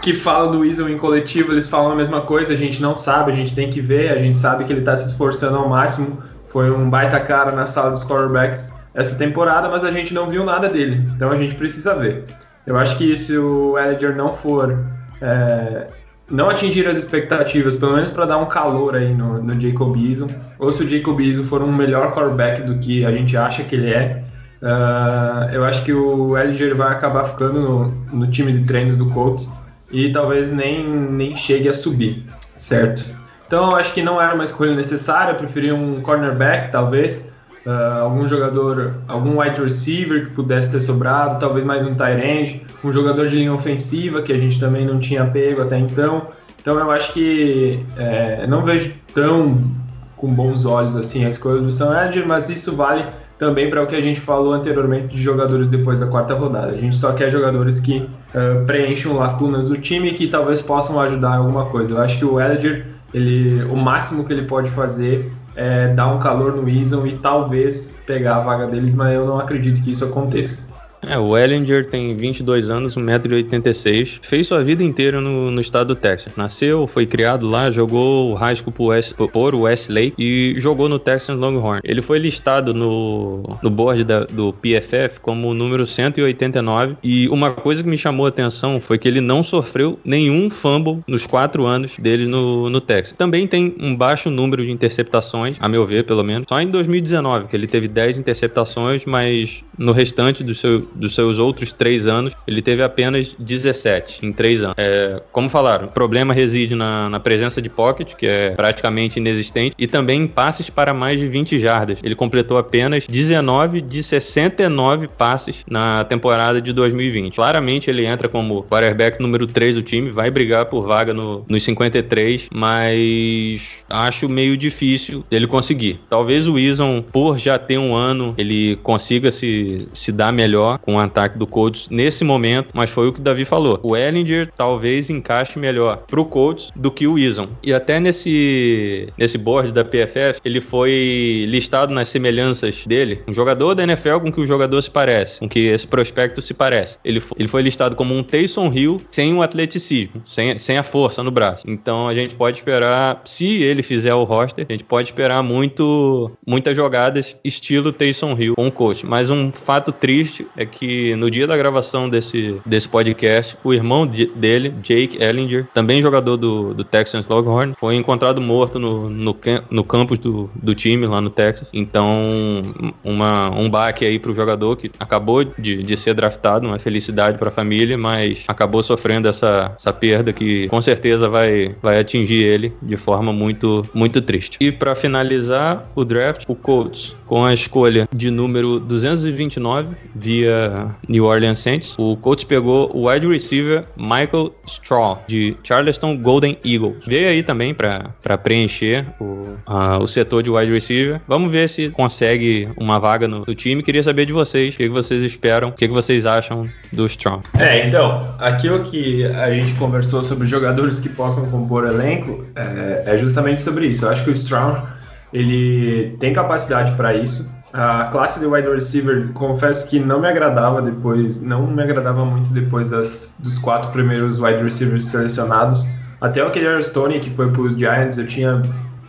que 0.00 0.14
falam 0.14 0.52
do 0.52 0.60
Weasel 0.60 0.88
em 0.88 0.96
coletivo, 0.96 1.52
eles 1.52 1.68
falam 1.68 1.92
a 1.92 1.96
mesma 1.96 2.22
coisa, 2.22 2.52
a 2.52 2.56
gente 2.56 2.80
não 2.80 2.96
sabe, 2.96 3.32
a 3.32 3.36
gente 3.36 3.54
tem 3.54 3.68
que 3.70 3.80
ver, 3.80 4.10
a 4.10 4.18
gente 4.18 4.36
sabe 4.36 4.64
que 4.64 4.72
ele 4.72 4.80
está 4.80 4.96
se 4.96 5.08
esforçando 5.08 5.56
ao 5.56 5.68
máximo. 5.68 6.22
Foi 6.46 6.70
um 6.70 6.88
baita 6.88 7.20
cara 7.20 7.52
na 7.52 7.66
sala 7.66 7.90
dos 7.90 8.02
quarterbacks 8.04 8.72
essa 8.94 9.14
temporada, 9.14 9.68
mas 9.70 9.84
a 9.84 9.90
gente 9.90 10.12
não 10.12 10.28
viu 10.28 10.44
nada 10.44 10.68
dele, 10.68 11.08
então 11.14 11.30
a 11.30 11.36
gente 11.36 11.54
precisa 11.54 11.94
ver. 11.94 12.24
Eu 12.66 12.76
acho 12.76 12.96
que 12.96 13.14
se 13.16 13.36
o 13.36 13.78
Elliger 13.78 14.16
não 14.16 14.32
for. 14.32 14.84
É, 15.20 15.88
não 16.30 16.48
atingir 16.48 16.86
as 16.86 16.96
expectativas, 16.96 17.74
pelo 17.74 17.94
menos 17.94 18.10
para 18.10 18.24
dar 18.24 18.38
um 18.38 18.46
calor 18.46 18.94
aí 18.94 19.12
no, 19.12 19.42
no 19.42 19.60
Jacob 19.60 19.96
Eason, 19.96 20.28
ou 20.60 20.72
se 20.72 20.84
o 20.84 20.88
Jacob 20.88 21.20
Eason 21.20 21.42
for 21.42 21.60
um 21.60 21.72
melhor 21.72 22.12
quarterback 22.12 22.62
do 22.62 22.78
que 22.78 23.04
a 23.04 23.10
gente 23.10 23.36
acha 23.36 23.64
que 23.64 23.74
ele 23.74 23.92
é, 23.92 24.22
uh, 24.62 25.52
eu 25.52 25.64
acho 25.64 25.84
que 25.84 25.92
o 25.92 26.38
Elliger 26.38 26.76
vai 26.76 26.92
acabar 26.92 27.24
ficando 27.24 27.60
no, 27.60 27.88
no 28.12 28.26
time 28.28 28.52
de 28.52 28.60
treinos 28.64 28.96
do 28.96 29.06
Colts 29.10 29.52
e 29.90 30.10
talvez 30.12 30.50
nem, 30.50 30.88
nem 30.88 31.36
chegue 31.36 31.68
a 31.68 31.74
subir, 31.74 32.24
certo? 32.56 33.04
Então 33.46 33.70
eu 33.70 33.76
acho 33.76 33.92
que 33.92 34.02
não 34.02 34.20
era 34.20 34.34
uma 34.34 34.44
escolha 34.44 34.74
necessária, 34.74 35.32
eu 35.32 35.36
preferi 35.36 35.72
um 35.72 36.00
cornerback, 36.00 36.70
talvez, 36.70 37.32
uh, 37.66 38.02
algum 38.02 38.26
jogador, 38.26 38.94
algum 39.08 39.40
wide 39.40 39.60
receiver 39.60 40.26
que 40.26 40.34
pudesse 40.34 40.70
ter 40.70 40.80
sobrado, 40.80 41.38
talvez 41.40 41.64
mais 41.64 41.84
um 41.84 41.94
tight 41.94 42.20
end, 42.24 42.66
um 42.84 42.92
jogador 42.92 43.26
de 43.26 43.36
linha 43.36 43.52
ofensiva 43.52 44.22
que 44.22 44.32
a 44.32 44.38
gente 44.38 44.60
também 44.60 44.86
não 44.86 45.00
tinha 45.00 45.24
pego 45.26 45.62
até 45.62 45.78
então. 45.78 46.28
Então 46.60 46.78
eu 46.78 46.90
acho 46.90 47.12
que 47.12 47.84
é, 47.96 48.46
não 48.46 48.62
vejo 48.62 48.92
tão 49.12 49.68
com 50.16 50.28
bons 50.32 50.66
olhos 50.66 50.94
assim 50.94 51.24
a 51.24 51.30
escolha 51.30 51.60
do 51.60 51.70
Sam 51.70 52.06
Edger, 52.06 52.28
mas 52.28 52.50
isso 52.50 52.76
vale 52.76 53.06
também 53.40 53.70
para 53.70 53.82
o 53.82 53.86
que 53.86 53.96
a 53.96 54.00
gente 54.02 54.20
falou 54.20 54.52
anteriormente 54.52 55.16
de 55.16 55.20
jogadores 55.20 55.70
depois 55.70 55.98
da 55.98 56.06
quarta 56.06 56.34
rodada. 56.34 56.72
A 56.72 56.76
gente 56.76 56.94
só 56.94 57.12
quer 57.12 57.32
jogadores 57.32 57.80
que 57.80 58.06
uh, 58.34 58.66
preencham 58.66 59.16
lacunas 59.16 59.70
do 59.70 59.78
time 59.78 60.10
e 60.10 60.14
que 60.14 60.26
talvez 60.28 60.60
possam 60.60 61.00
ajudar 61.00 61.36
em 61.36 61.38
alguma 61.38 61.64
coisa. 61.64 61.94
Eu 61.94 62.00
acho 62.02 62.18
que 62.18 62.24
o 62.26 62.38
Elliger, 62.38 62.86
ele, 63.14 63.64
o 63.64 63.74
máximo 63.74 64.26
que 64.26 64.32
ele 64.34 64.42
pode 64.42 64.70
fazer 64.70 65.32
é 65.56 65.88
dar 65.88 66.08
um 66.08 66.18
calor 66.18 66.54
no 66.54 66.68
Eason 66.68 67.06
e 67.06 67.12
talvez 67.16 67.96
pegar 68.06 68.36
a 68.36 68.40
vaga 68.40 68.66
deles, 68.66 68.92
mas 68.92 69.14
eu 69.14 69.26
não 69.26 69.38
acredito 69.38 69.82
que 69.82 69.90
isso 69.90 70.04
aconteça. 70.04 70.68
É, 71.06 71.18
o 71.18 71.36
Ellinger 71.36 71.88
tem 71.88 72.14
22 72.16 72.70
anos, 72.70 72.96
1,86m, 72.96 74.18
fez 74.22 74.46
sua 74.46 74.62
vida 74.62 74.82
inteira 74.82 75.20
no, 75.20 75.50
no 75.50 75.60
estado 75.60 75.94
do 75.94 75.96
Texas. 75.96 76.32
Nasceu, 76.36 76.86
foi 76.86 77.06
criado 77.06 77.48
lá, 77.48 77.70
jogou 77.70 78.32
o 78.32 78.34
high 78.34 78.54
school 78.54 78.72
por, 78.72 78.88
West, 78.88 79.14
Westlake 79.18 80.14
e 80.18 80.54
jogou 80.58 80.88
no 80.88 80.98
Texas 80.98 81.36
Longhorn. 81.36 81.80
Ele 81.84 82.02
foi 82.02 82.18
listado 82.18 82.74
no, 82.74 83.58
no 83.62 83.70
board 83.70 84.04
da, 84.04 84.20
do 84.24 84.52
PFF 84.52 85.20
como 85.20 85.48
o 85.48 85.54
número 85.54 85.86
189 85.86 86.96
e 87.02 87.28
uma 87.28 87.50
coisa 87.50 87.82
que 87.82 87.88
me 87.88 87.96
chamou 87.96 88.26
a 88.26 88.28
atenção 88.28 88.80
foi 88.80 88.98
que 88.98 89.08
ele 89.08 89.20
não 89.20 89.42
sofreu 89.42 89.98
nenhum 90.04 90.50
fumble 90.50 91.00
nos 91.06 91.26
quatro 91.26 91.66
anos 91.66 91.92
dele 91.98 92.26
no, 92.26 92.68
no 92.68 92.80
Texas. 92.80 93.16
Também 93.16 93.46
tem 93.46 93.74
um 93.80 93.96
baixo 93.96 94.30
número 94.30 94.64
de 94.64 94.70
interceptações, 94.70 95.56
a 95.60 95.68
meu 95.68 95.86
ver, 95.86 96.04
pelo 96.04 96.22
menos. 96.22 96.46
Só 96.48 96.60
em 96.60 96.66
2019 96.66 97.48
que 97.48 97.56
ele 97.56 97.66
teve 97.66 97.88
10 97.88 98.18
interceptações, 98.18 99.02
mas 99.06 99.64
no 99.78 99.92
restante 99.92 100.44
do 100.44 100.54
seu 100.54 100.89
dos 100.94 101.14
seus 101.14 101.38
outros 101.38 101.72
três 101.72 102.06
anos, 102.06 102.34
ele 102.46 102.62
teve 102.62 102.82
apenas 102.82 103.34
17 103.38 104.24
em 104.24 104.32
três 104.32 104.62
anos. 104.62 104.74
É, 104.78 105.22
como 105.32 105.48
falaram, 105.48 105.86
o 105.86 105.90
problema 105.90 106.32
reside 106.32 106.74
na, 106.74 107.08
na, 107.08 107.20
presença 107.20 107.60
de 107.60 107.68
pocket, 107.68 108.14
que 108.14 108.26
é 108.26 108.50
praticamente 108.50 109.18
inexistente, 109.18 109.74
e 109.78 109.86
também 109.86 110.22
em 110.22 110.26
passes 110.26 110.70
para 110.70 110.92
mais 110.92 111.20
de 111.20 111.28
20 111.28 111.58
jardas. 111.58 111.98
Ele 112.02 112.14
completou 112.14 112.58
apenas 112.58 113.06
19 113.06 113.80
de 113.80 114.02
69 114.02 115.08
passes 115.08 115.64
na 115.68 116.04
temporada 116.04 116.60
de 116.60 116.72
2020. 116.72 117.36
Claramente 117.36 117.90
ele 117.90 118.06
entra 118.06 118.28
como 118.28 118.62
quarterback 118.64 119.20
número 119.20 119.46
3 119.46 119.76
do 119.76 119.82
time, 119.82 120.10
vai 120.10 120.30
brigar 120.30 120.66
por 120.66 120.86
vaga 120.86 121.12
no, 121.12 121.44
nos 121.48 121.62
53, 121.62 122.48
mas 122.52 123.84
acho 123.88 124.28
meio 124.28 124.56
difícil 124.56 125.24
ele 125.30 125.46
conseguir. 125.46 126.00
Talvez 126.08 126.48
o 126.48 126.54
Wilson, 126.54 127.02
por 127.02 127.38
já 127.38 127.58
ter 127.58 127.78
um 127.78 127.94
ano, 127.94 128.34
ele 128.36 128.76
consiga 128.82 129.30
se, 129.30 129.88
se 129.92 130.12
dar 130.12 130.32
melhor 130.32 130.79
com 130.82 130.96
o 130.96 130.98
ataque 130.98 131.38
do 131.38 131.46
Colts 131.46 131.88
nesse 131.90 132.24
momento, 132.24 132.70
mas 132.74 132.90
foi 132.90 133.08
o 133.08 133.12
que 133.12 133.20
o 133.20 133.22
Davi 133.22 133.44
falou. 133.44 133.78
O 133.82 133.96
Ellinger 133.96 134.50
talvez 134.56 135.10
encaixe 135.10 135.58
melhor 135.58 136.04
pro 136.06 136.24
Colts 136.24 136.70
do 136.74 136.90
que 136.90 137.06
o 137.06 137.18
Eason. 137.18 137.48
E 137.62 137.72
até 137.72 137.98
nesse, 138.00 139.08
nesse 139.16 139.38
board 139.38 139.72
da 139.72 139.84
PFF, 139.84 140.40
ele 140.44 140.60
foi 140.60 141.44
listado 141.48 141.92
nas 141.92 142.08
semelhanças 142.08 142.86
dele, 142.86 143.22
um 143.26 143.34
jogador 143.34 143.74
da 143.74 143.82
NFL 143.82 144.18
com 144.20 144.32
que 144.32 144.40
o 144.40 144.46
jogador 144.46 144.80
se 144.82 144.90
parece, 144.90 145.40
com 145.40 145.48
que 145.48 145.60
esse 145.60 145.86
prospecto 145.86 146.40
se 146.42 146.54
parece. 146.54 146.98
Ele, 147.04 147.22
ele 147.38 147.48
foi 147.48 147.62
listado 147.62 147.96
como 147.96 148.16
um 148.16 148.22
Taysom 148.22 148.72
Hill 148.72 149.00
sem 149.10 149.34
o 149.34 149.42
atleticismo, 149.42 150.22
sem, 150.24 150.56
sem 150.58 150.78
a 150.78 150.82
força 150.82 151.22
no 151.22 151.30
braço. 151.30 151.64
Então 151.68 152.08
a 152.08 152.14
gente 152.14 152.34
pode 152.34 152.58
esperar, 152.58 153.22
se 153.24 153.62
ele 153.62 153.82
fizer 153.82 154.14
o 154.14 154.24
roster, 154.24 154.66
a 154.68 154.72
gente 154.72 154.84
pode 154.84 155.08
esperar 155.08 155.42
muito, 155.42 156.30
muitas 156.46 156.76
jogadas 156.76 157.36
estilo 157.44 157.92
Taysom 157.92 158.36
Hill 158.38 158.54
com 158.54 158.66
o 158.66 158.72
coach. 158.72 159.06
Mas 159.06 159.30
um 159.30 159.50
fato 159.50 159.92
triste 159.92 160.46
é 160.56 160.64
que 160.64 160.69
no 161.16 161.30
dia 161.30 161.46
da 161.46 161.56
gravação 161.56 162.08
desse, 162.08 162.60
desse 162.64 162.88
podcast, 162.88 163.56
o 163.62 163.72
irmão 163.72 164.06
de, 164.06 164.26
dele, 164.26 164.74
Jake 164.82 165.22
Ellinger, 165.22 165.66
também 165.74 166.02
jogador 166.02 166.36
do, 166.36 166.74
do 166.74 166.84
Texans 166.84 167.28
Longhorn, 167.28 167.74
foi 167.78 167.96
encontrado 167.96 168.40
morto 168.40 168.78
no, 168.78 169.08
no, 169.08 169.36
no 169.70 169.84
campus 169.84 170.18
do, 170.18 170.50
do 170.54 170.74
time 170.74 171.06
lá 171.06 171.20
no 171.20 171.30
Texas. 171.30 171.68
Então, 171.72 172.62
uma, 173.02 173.50
um 173.50 173.68
baque 173.68 174.04
aí 174.04 174.18
pro 174.18 174.34
jogador 174.34 174.76
que 174.76 174.90
acabou 174.98 175.44
de, 175.44 175.82
de 175.82 175.96
ser 175.96 176.14
draftado, 176.14 176.66
uma 176.66 176.78
felicidade 176.78 177.38
para 177.38 177.48
a 177.48 177.52
família, 177.52 177.96
mas 177.96 178.44
acabou 178.48 178.82
sofrendo 178.82 179.28
essa, 179.28 179.72
essa 179.76 179.92
perda 179.92 180.32
que 180.32 180.68
com 180.68 180.80
certeza 180.80 181.28
vai, 181.28 181.74
vai 181.82 181.98
atingir 181.98 182.42
ele 182.42 182.72
de 182.82 182.96
forma 182.96 183.32
muito, 183.32 183.86
muito 183.94 184.20
triste. 184.20 184.58
E 184.60 184.70
para 184.70 184.94
finalizar 184.94 185.90
o 185.94 186.04
draft, 186.04 186.44
o 186.48 186.54
Colts 186.54 187.14
com 187.30 187.44
a 187.44 187.54
escolha 187.54 188.08
de 188.12 188.28
número 188.28 188.80
229 188.80 189.94
via 190.16 190.59
New 191.08 191.24
Orleans 191.24 191.58
Saints. 191.58 191.94
O 191.98 192.16
Colts 192.16 192.44
pegou 192.44 192.90
o 192.94 193.08
wide 193.08 193.26
receiver 193.26 193.84
Michael 193.96 194.54
Straw 194.66 195.22
de 195.26 195.56
Charleston 195.62 196.16
Golden 196.16 196.58
Eagles. 196.64 197.04
Veio 197.06 197.28
aí 197.28 197.42
também 197.42 197.74
para 197.74 198.38
preencher 198.38 199.06
o, 199.20 199.56
o 200.00 200.06
setor 200.06 200.42
de 200.42 200.50
wide 200.50 200.72
receiver. 200.72 201.20
Vamos 201.26 201.50
ver 201.50 201.68
se 201.68 201.90
consegue 201.90 202.68
uma 202.76 202.98
vaga 202.98 203.26
no, 203.26 203.44
no 203.46 203.54
time. 203.54 203.82
Queria 203.82 204.02
saber 204.02 204.26
de 204.26 204.32
vocês, 204.32 204.74
o 204.74 204.78
que, 204.78 204.84
que 204.84 204.88
vocês 204.88 205.22
esperam, 205.22 205.68
o 205.68 205.72
que, 205.72 205.86
que 205.86 205.94
vocês 205.94 206.26
acham 206.26 206.68
do 206.92 207.06
Straw. 207.06 207.42
É, 207.58 207.86
então, 207.86 208.34
aquilo 208.38 208.82
que 208.82 209.24
a 209.24 209.52
gente 209.52 209.74
conversou 209.74 210.22
sobre 210.22 210.46
jogadores 210.46 211.00
que 211.00 211.08
possam 211.08 211.50
compor 211.50 211.86
elenco 211.86 212.44
é, 212.54 213.14
é 213.14 213.18
justamente 213.18 213.62
sobre 213.62 213.86
isso. 213.86 214.04
Eu 214.04 214.10
acho 214.10 214.24
que 214.24 214.30
o 214.30 214.32
Straw 214.32 214.86
ele 215.32 216.16
tem 216.18 216.32
capacidade 216.32 216.92
para 216.92 217.14
isso. 217.14 217.48
A 217.72 218.06
classe 218.06 218.40
de 218.40 218.46
wide 218.46 218.68
receiver, 218.68 219.28
confesso 219.32 219.88
que 219.88 220.00
não 220.00 220.20
me 220.20 220.28
agradava 220.28 220.82
depois, 220.82 221.40
não 221.40 221.66
me 221.68 221.82
agradava 221.82 222.24
muito 222.24 222.52
depois 222.52 222.90
das, 222.90 223.34
dos 223.38 223.58
quatro 223.58 223.92
primeiros 223.92 224.40
wide 224.40 224.62
receivers 224.62 225.04
selecionados. 225.04 225.86
Até 226.20 226.44
o 226.44 226.50
Kelly 226.50 226.82
Stone, 226.82 227.20
que 227.20 227.30
foi 227.30 227.50
para 227.50 227.62
os 227.62 227.74
Giants, 227.74 228.18
eu 228.18 228.26
tinha 228.26 228.60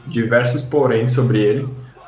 diversos 0.07 0.61
porém 0.61 1.07
sobre 1.07 1.39
ele. 1.39 1.63